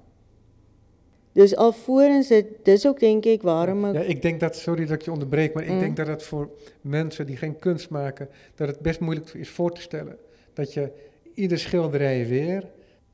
Dus 1.31 1.55
alvorens 1.55 2.27
dit 2.27 2.45
dis 2.63 2.87
ook 2.87 2.99
denk 2.99 3.25
ek 3.25 3.41
waarom 3.41 3.85
ek 3.85 3.93
Ja, 3.93 4.01
ik 4.01 4.21
denk 4.21 4.39
dat, 4.39 4.55
sorry 4.55 4.85
dat 4.85 4.91
ik 4.95 5.01
je 5.01 5.11
onderbreek, 5.11 5.53
maar 5.53 5.63
ik 5.63 5.69
Mm. 5.69 5.79
denk 5.79 5.95
dat 5.97 6.07
het 6.07 6.23
voor 6.23 6.49
mensen 6.81 7.25
die 7.25 7.37
geen 7.37 7.59
kunst 7.59 7.89
maken, 7.89 8.29
dat 8.55 8.67
het 8.67 8.79
best 8.79 8.99
moeilijk 8.99 9.29
is 9.33 9.49
voor 9.49 9.71
te 9.71 9.81
stellen. 9.81 10.17
Dat 10.53 10.73
je 10.73 10.91
ieder 11.33 11.59
schilderij 11.59 12.27
weer, 12.27 12.63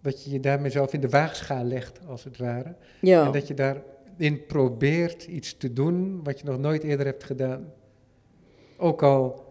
dat 0.02 0.24
je 0.24 0.32
je 0.32 0.40
daarmee 0.40 0.72
zelf 0.72 0.94
in 0.94 1.02
de 1.02 1.10
waagschaal 1.10 1.64
legt, 1.64 2.00
als 2.08 2.24
het 2.24 2.38
ware. 2.38 2.76
ja. 3.02 3.26
En 3.26 3.32
dat 3.32 3.48
je 3.48 3.54
daarin 3.54 4.46
probeert 4.48 5.24
iets 5.24 5.58
te 5.58 5.74
doen 5.74 6.20
wat 6.24 6.40
je 6.40 6.46
nog 6.46 6.58
nooit 6.60 6.84
eerder 6.84 7.06
hebt 7.06 7.24
gedaan. 7.24 7.74
Ook 8.78 9.04
al 9.04 9.45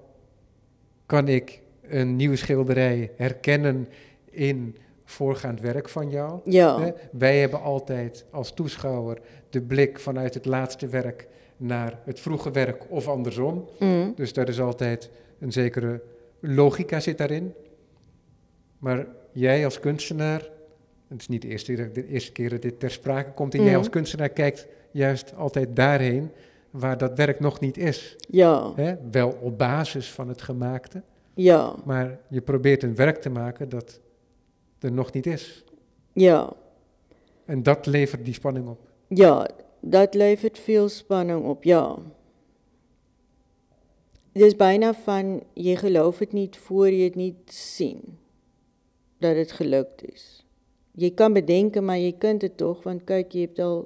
kan 1.07 1.29
ik 1.29 1.61
een 1.89 2.17
nieuwe 2.17 2.37
schilderij 2.37 3.11
herkennen 3.17 3.89
in 4.31 4.77
voorgaand 5.05 5.61
werk 5.61 5.89
van 5.89 6.11
jou. 6.11 6.41
Ja. 6.45 6.81
Hè? 6.81 6.91
Wij 7.13 7.39
hebben 7.41 7.63
altijd 7.63 8.25
als 8.31 8.53
toeschouwer 8.55 9.19
de 9.51 9.61
blik 9.63 9.99
vanuit 10.01 10.35
het 10.35 10.45
laatste 10.45 10.87
werk 10.89 11.27
naar 11.57 11.99
het 12.05 12.21
vroege 12.21 12.51
werk 12.51 12.91
of 12.91 13.09
andersom. 13.09 13.69
Mm. 13.79 14.13
Dus 14.17 14.33
daar 14.33 14.49
is 14.49 14.61
altijd 14.61 15.11
een 15.39 15.53
zekere 15.53 16.03
logica 16.41 17.01
zit 17.01 17.19
daarin. 17.19 17.55
Maar 18.79 19.07
jij 19.33 19.65
als 19.65 19.81
kunstenaar, 19.81 20.49
het 21.09 21.21
is 21.21 21.29
niet 21.29 21.43
de 21.43 21.49
eerste, 21.49 21.75
keer- 21.75 21.93
de 21.93 22.07
eerste 22.09 22.33
keer 22.33 22.51
dat 22.51 22.63
dit 22.63 22.81
ter 22.81 22.91
sprake 22.91 23.31
komt, 23.33 23.55
en 23.55 23.61
jij 23.61 23.69
Mhm. 23.69 23.79
als 23.79 23.91
kunstenaar 23.91 24.29
kijkt 24.29 24.67
juist 24.91 25.35
altijd 25.37 25.77
daarheen 25.77 26.31
waar 26.75 26.99
dat 26.99 27.17
werk 27.17 27.41
nog 27.41 27.61
niet 27.61 27.77
is. 27.79 28.17
Ja. 28.29 28.73
Hè? 28.75 28.95
Wel 29.11 29.39
op 29.41 29.59
basis 29.59 30.13
van 30.13 30.29
het 30.29 30.43
gemaakte, 30.43 31.03
Ja. 31.35 31.75
maar 31.85 32.19
je 32.29 32.41
probeert 32.41 32.83
een 32.83 32.95
werk 32.95 33.21
te 33.21 33.31
maken 33.31 33.69
dat 33.69 34.01
er 34.79 34.93
nog 34.93 35.13
niet 35.13 35.27
is. 35.27 35.65
Ja. 36.13 36.53
En 37.45 37.63
dat 37.63 37.87
levert 37.87 38.25
die 38.25 38.35
spanning 38.35 38.69
op. 38.69 38.79
Ja, 39.09 39.49
dat 39.81 40.15
levert 40.15 40.59
veel 40.59 40.89
spanning 40.89 41.45
op, 41.45 41.65
ja. 41.65 41.97
Dis 44.33 44.57
byna 44.57 44.95
van 44.95 45.43
jy 45.53 45.77
geloof 45.77 46.19
dit 46.19 46.33
nie 46.33 46.49
voor 46.67 46.89
jy 46.91 47.05
dit 47.07 47.15
nie 47.15 47.35
sien 47.47 48.19
dat 49.23 49.35
dit 49.35 49.53
gelukt 49.53 50.03
is. 50.13 50.45
Jy 50.99 51.11
kan 51.15 51.33
bedenke 51.33 51.81
maar 51.81 51.99
jy 51.99 52.13
kan 52.19 52.39
dit 52.39 52.57
tog 52.57 52.83
want 52.83 53.05
kyk 53.05 53.33
jy 53.33 53.41
het 53.47 53.59
al 53.63 53.85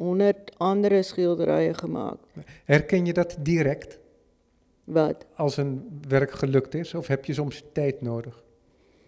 100 0.00 0.52
andere 0.56 1.02
skilderye 1.02 1.74
gemaak. 1.74 2.18
Herken 2.64 3.06
je 3.06 3.12
dat 3.12 3.36
direct 3.40 3.98
Wat? 4.84 5.26
als 5.34 5.56
een 5.56 6.00
werk 6.08 6.30
gelukt 6.32 6.74
is? 6.74 6.94
Of 6.94 7.06
heb 7.06 7.24
je 7.24 7.34
soms 7.34 7.64
tijd 7.72 8.00
nodig 8.00 8.42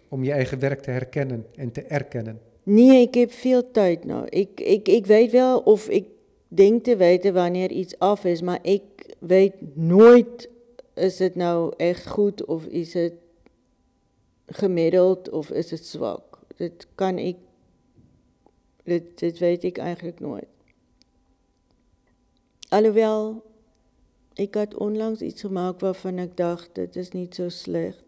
om 0.09 0.23
je 0.23 0.31
eigen 0.31 0.59
werk 0.59 0.79
te 0.79 0.91
herkennen 0.91 1.45
en 1.55 1.71
te 1.71 1.81
erkennen? 1.81 2.39
Nee, 2.63 3.07
ek 3.07 3.13
heb 3.13 3.31
veel 3.31 3.71
tyd 3.71 4.05
nou. 4.05 4.27
Ek 4.29 4.59
ek 4.61 4.87
ek 4.87 5.05
weet 5.05 5.31
wel 5.31 5.59
of 5.59 5.87
ek 5.89 6.05
dink 6.47 6.83
te 6.83 6.95
weet 6.95 7.25
wanneer 7.31 7.71
iets 7.71 7.97
af 7.99 8.25
is, 8.25 8.41
maar 8.41 8.59
ek 8.61 9.15
weet 9.19 9.57
nooit 9.75 10.49
is 10.93 11.17
dit 11.17 11.35
nou 11.35 11.73
echt 11.77 12.07
goed 12.07 12.45
of 12.45 12.65
is 12.65 12.91
dit 12.91 13.13
gemiddeld 14.47 15.29
of 15.29 15.49
is 15.49 15.67
dit 15.67 15.85
swak. 15.85 16.39
Dit 16.57 16.87
kan 16.95 17.17
ek 17.17 17.41
dit 18.85 19.19
dit 19.19 19.39
weet 19.39 19.63
ek 19.73 19.77
eintlik 19.77 20.19
nooit. 20.19 20.52
Alhoewel 22.73 23.43
ek 24.33 24.53
het 24.53 24.73
onlangs 24.75 25.21
iets 25.21 25.41
gemaak 25.41 25.79
waarvan 25.79 26.17
ek 26.17 26.37
dacht 26.37 26.75
dit 26.75 26.95
is 26.95 27.11
niet 27.11 27.35
so 27.35 27.49
sleg. 27.49 28.03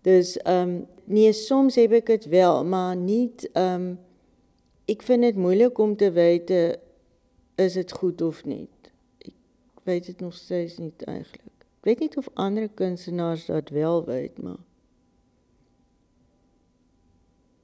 Dus 0.00 0.36
ehm 0.36 0.80
nee, 1.04 1.32
soms 1.32 1.74
heb 1.74 1.92
ik 1.92 2.06
het 2.06 2.24
wel, 2.24 2.64
maar 2.64 2.96
niet 2.96 3.48
ehm 3.52 3.94
ik 4.84 5.02
vind 5.02 5.24
het 5.24 5.36
moeilijk 5.36 5.78
om 5.78 5.96
te 5.96 6.10
weten 6.10 6.80
is 7.54 7.74
het 7.74 7.92
goed 7.92 8.22
of 8.22 8.44
niet. 8.44 8.92
Ik 9.18 9.34
weet 9.82 10.06
het 10.06 10.20
nog 10.20 10.34
steeds 10.34 10.78
niet 10.78 11.04
eigenlijk. 11.04 11.58
Ik 11.60 11.84
weet 11.84 11.98
niet 11.98 12.16
of 12.16 12.28
andere 12.34 12.68
kunstenaars 12.74 13.46
dat 13.46 13.68
wel 13.68 14.04
weten, 14.04 14.44
maar 14.44 14.64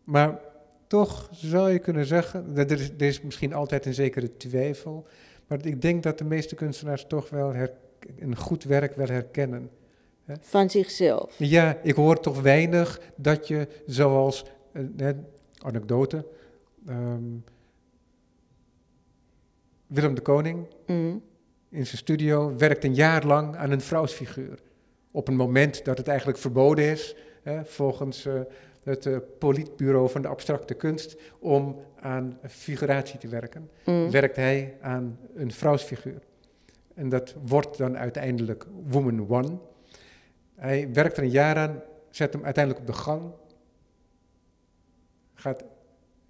Maar 0.04 0.40
toch 0.86 1.28
zou 1.32 1.70
je 1.70 1.78
kunnen 1.78 2.06
zeggen, 2.06 2.54
dat 2.54 2.70
er 2.70 2.80
is, 2.80 2.90
er 2.90 3.06
is 3.06 3.20
misschien 3.20 3.52
altijd 3.52 3.86
een 3.86 3.94
zekere 3.94 4.36
twijfel, 4.36 5.06
maar 5.46 5.66
ik 5.66 5.82
denk 5.82 6.02
dat 6.02 6.18
de 6.18 6.24
meeste 6.24 6.54
kunstenaars 6.54 7.04
toch 7.06 7.30
wel 7.30 7.52
her- 7.54 7.72
een 8.18 8.36
goed 8.36 8.64
werk 8.64 8.96
wel 8.96 9.06
herkennen. 9.06 9.70
van 10.40 10.70
zichzelf. 10.70 11.34
Ja, 11.38 11.78
ik 11.82 11.94
hoor 11.94 12.20
toch 12.20 12.40
weinig 12.40 13.00
dat 13.16 13.48
je 13.48 13.68
zoals, 13.86 14.44
eh, 14.96 15.10
anekdote, 15.58 16.26
ehm, 16.86 17.22
Willem 19.86 20.14
de 20.14 20.20
Koning 20.20 20.66
Mm. 20.86 21.22
in 21.70 21.86
zijn 21.86 21.98
studio 21.98 22.56
werkt 22.56 22.84
een 22.84 22.94
jaar 22.94 23.26
lang 23.26 23.56
aan 23.56 23.70
een 23.70 23.80
vrouwsfiguur. 23.80 24.58
Op 25.10 25.28
een 25.28 25.36
moment 25.36 25.84
dat 25.84 25.98
het 25.98 26.08
eigenlijk 26.08 26.38
verboden 26.38 26.84
is, 26.84 27.16
hè, 27.42 27.64
volgens 27.64 28.26
eh, 28.26 28.40
het 28.84 29.06
eh, 29.06 29.16
politbureau 29.38 30.10
van 30.10 30.22
de 30.22 30.28
abstracte 30.28 30.74
kunst, 30.74 31.16
om 31.38 31.76
aan 32.00 32.38
figuratie 32.48 33.18
te 33.18 33.28
werken, 33.28 33.70
Mm. 33.84 34.10
werkt 34.10 34.36
hij 34.36 34.76
aan 34.80 35.18
een 35.34 35.52
vrouwsfiguur. 35.52 36.22
En 36.94 37.08
dat 37.08 37.34
wordt 37.46 37.78
dan 37.78 37.96
uiteindelijk 37.98 38.66
Woman 38.86 39.28
One. 39.30 39.56
Hij 40.54 40.88
werkt 40.92 41.16
er 41.16 41.22
een 41.22 41.30
jaar 41.30 41.56
aan, 41.56 41.82
zet 42.10 42.32
hem 42.32 42.44
uiteindelijk 42.44 42.84
op 42.88 42.94
de 42.94 43.00
gang, 43.00 43.22
gaat 45.34 45.64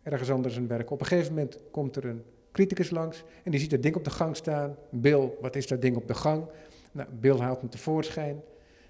ergens 0.02 0.30
anders 0.30 0.54
zijn 0.54 0.66
werk. 0.66 0.90
Op 0.90 1.00
een 1.00 1.06
gegeven 1.06 1.34
moment 1.34 1.58
komt 1.70 1.96
er 1.96 2.04
een 2.04 2.22
criticus 2.52 2.90
langs 2.90 3.24
en 3.42 3.50
die 3.50 3.60
ziet 3.60 3.70
dat 3.70 3.82
ding 3.82 3.96
op 3.96 4.04
de 4.04 4.10
gang 4.10 4.36
staan. 4.36 4.76
Bill, 4.90 5.30
wat 5.40 5.56
is 5.56 5.66
dat 5.66 5.82
ding 5.82 5.96
op 5.96 6.06
de 6.08 6.14
gang? 6.14 6.44
Nou, 6.92 7.08
Bill 7.20 7.36
haalt 7.38 7.60
hem 7.60 7.70
tevoorschijn. 7.70 8.40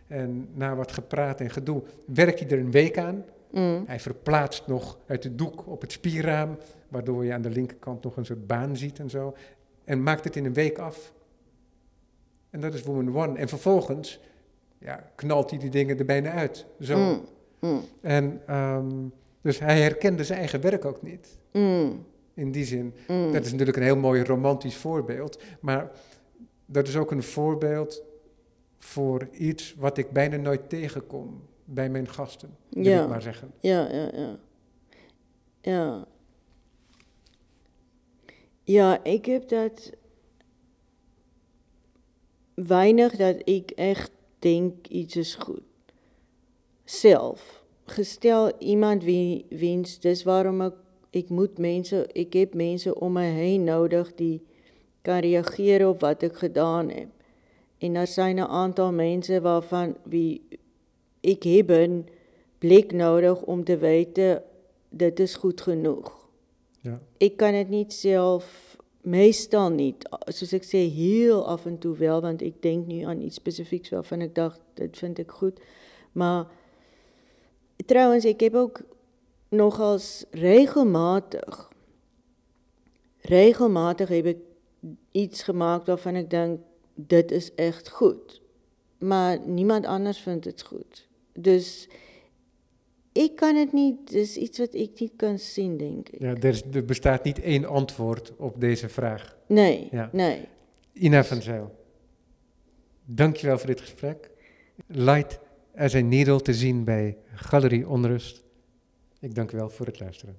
En 0.07 0.49
na 0.55 0.75
wat 0.77 0.93
gepraat 0.93 1.41
en 1.41 1.51
gedoe 1.51 1.83
werkt 2.07 2.41
hij 2.41 2.49
er 2.51 2.59
een 2.59 2.71
week 2.71 2.99
aan. 2.99 3.25
Mm. 3.55 3.85
Hij 3.87 4.01
verplaatst 4.01 4.67
nog 4.67 4.99
uit 5.07 5.23
de 5.23 5.35
doek 5.35 5.67
op 5.67 5.81
het 5.81 5.93
spierraam, 5.93 6.59
waardoor 6.89 7.25
je 7.25 7.33
aan 7.33 7.43
de 7.43 7.51
linkerkant 7.51 8.03
nog 8.03 8.17
een 8.17 8.25
soort 8.25 8.47
baan 8.47 8.77
ziet 8.77 8.99
en 8.99 9.11
zo. 9.11 9.35
En 9.85 10.03
maakt 10.03 10.25
het 10.25 10.37
in 10.37 10.45
een 10.45 10.53
week 10.53 10.79
af. 10.79 11.13
En 12.51 12.61
dat 12.61 12.75
is 12.75 12.83
Woman 12.83 13.17
One. 13.17 13.39
En 13.39 13.49
vervolgens 13.49 14.21
ja, 14.79 15.11
knalt 15.15 15.51
hij 15.51 15.59
die 15.59 15.71
dingen 15.71 15.99
er 15.99 16.05
bijna 16.05 16.31
uit. 16.31 16.67
Zo. 16.81 16.99
Mm. 16.99 17.25
Mm. 17.61 17.81
En 18.01 18.41
ehm, 18.47 18.91
dus 19.41 19.59
hij 19.59 19.81
herkende 19.81 20.25
zijn 20.25 20.39
eigen 20.39 20.61
werk 20.61 20.85
ook 20.85 21.03
niet. 21.03 21.39
In 22.35 22.53
die 22.53 22.65
zin. 22.65 22.95
Dat 23.07 23.45
is 23.45 23.51
natuurlijk 23.51 23.77
een 23.77 23.83
heel 23.83 23.97
mooi 23.97 24.25
romantisch 24.25 24.77
voorbeeld. 24.77 25.43
Maar 25.61 25.91
dat 26.67 26.89
is 26.89 26.97
ook 26.97 27.11
een 27.11 27.23
voorbeeld 27.23 28.03
voor 28.79 29.29
iets 29.33 29.75
wat 29.79 29.99
ik 29.99 30.11
bijna 30.11 30.37
nooit 30.37 30.69
tegenkom 30.69 31.43
bij 31.65 31.91
mijn 31.91 32.09
gasten. 32.09 32.57
Wil 32.69 32.85
Ja. 32.85 33.03
ik 33.03 33.09
maar 33.09 33.23
zeggen. 33.23 33.53
Ja, 33.61 33.89
ja, 33.93 34.11
ja. 34.15 34.39
Ja. 35.61 36.07
Ja, 38.63 39.05
ik 39.05 39.25
heb 39.27 39.49
dat 39.49 39.91
weinig 42.55 43.17
dat 43.17 43.37
ik 43.45 43.71
echt 43.71 44.11
denk 44.39 44.87
iets 44.87 45.17
is 45.17 45.35
goed. 45.35 45.63
Self. 46.85 47.65
Gestel 47.85 48.59
iemand 48.59 49.05
wie 49.05 49.47
wiens, 49.49 50.01
dis 50.01 50.23
waarom 50.23 50.61
ek 50.61 50.75
ek 51.11 51.29
moet 51.29 51.59
mense, 51.59 52.07
ek 52.07 52.33
heb 52.33 52.55
mense 52.55 52.95
om 52.95 53.13
my 53.13 53.25
heen 53.31 53.65
nodig 53.65 54.15
die 54.15 54.43
kan 55.03 55.19
reageer 55.19 55.89
op 55.89 56.01
wat 56.01 56.23
ek 56.23 56.37
gedaan 56.39 56.89
het. 56.91 57.07
En 57.79 57.93
daar 57.95 58.07
zijn 58.07 58.37
'n 58.37 58.41
aantal 58.49 58.93
mense 58.93 59.41
waarvan 59.41 59.97
wie 60.03 60.43
ek 61.25 61.47
heb 61.49 61.71
'n 61.71 62.05
blik 62.59 62.93
nodig 62.93 63.43
om 63.43 63.65
te 63.65 63.77
weet 63.77 64.19
dit 64.89 65.21
is 65.21 65.35
goed 65.35 65.61
genoeg. 65.61 66.13
Ja. 66.81 67.01
Ek 67.19 67.37
kan 67.37 67.53
dit 67.53 67.69
nie 67.69 67.85
self 67.89 68.77
meestal 69.01 69.71
nie, 69.71 69.95
soos 70.33 70.53
ek 70.53 70.65
sê 70.65 70.85
heel 70.89 71.47
af 71.47 71.67
en 71.67 71.79
toe 71.79 71.97
wel 71.97 72.21
want 72.21 72.43
ek 72.43 72.63
dink 72.63 72.87
nie 72.87 73.07
aan 73.07 73.21
iets 73.21 73.37
spesifieks 73.37 73.93
waarvan 73.93 74.21
ek 74.21 74.35
dink 74.35 74.59
dit 74.75 74.99
vind 74.99 75.19
ek 75.19 75.31
goed. 75.31 75.61
Maar 76.13 76.47
trouwens 77.87 78.25
ek 78.25 78.41
heb 78.41 78.55
ook 78.55 78.81
nogals 79.49 80.25
regelmatig 80.31 81.69
regelmatig 83.25 84.09
heb 84.09 84.27
ek 84.35 84.41
iets 85.17 85.43
gemaak 85.49 85.87
waarvan 85.89 86.21
ek 86.21 86.31
dink 86.31 86.61
dit 86.95 87.31
is 87.33 87.55
echt 87.55 87.89
goed. 87.89 88.41
Maar 88.99 89.41
niemand 89.47 89.87
anders 89.87 90.21
vind 90.21 90.43
dit 90.43 90.63
goed. 90.63 91.04
Dus 91.39 91.89
ek 93.13 93.37
kan 93.37 93.55
dit 93.55 93.73
nie 93.73 93.97
dis 94.11 94.37
iets 94.37 94.59
wat 94.59 94.75
ek 94.75 95.01
nie 95.01 95.13
kan 95.17 95.39
sien 95.39 95.77
dink 95.79 96.09
ek. 96.09 96.21
Ja, 96.21 96.35
er, 96.35 96.45
is, 96.45 96.63
er 96.73 96.85
bestaat 96.85 97.25
niet 97.25 97.41
één 97.41 97.65
antwoord 97.65 98.33
op 98.37 98.61
deze 98.61 98.89
vraag. 98.89 99.37
Nee, 99.47 99.89
Ja. 99.91 100.09
nee. 100.13 100.49
Ina 100.93 101.25
van 101.25 101.43
Zijl, 101.43 101.75
dankjewel 103.05 103.59
voor 103.59 103.67
dit 103.67 103.81
gesprek. 103.81 104.31
Light 104.87 105.39
as 105.77 105.95
a 105.95 106.01
Needle 106.01 106.41
te 106.41 106.55
zien 106.55 106.85
bij 106.85 107.17
Galerie 107.35 107.89
Onrust. 107.89 108.43
Ik 109.21 109.35
dank 109.35 109.53
u 109.53 109.57
wel 109.57 109.71
voor 109.71 109.87
het 109.87 110.01
luisteren. 110.01 110.37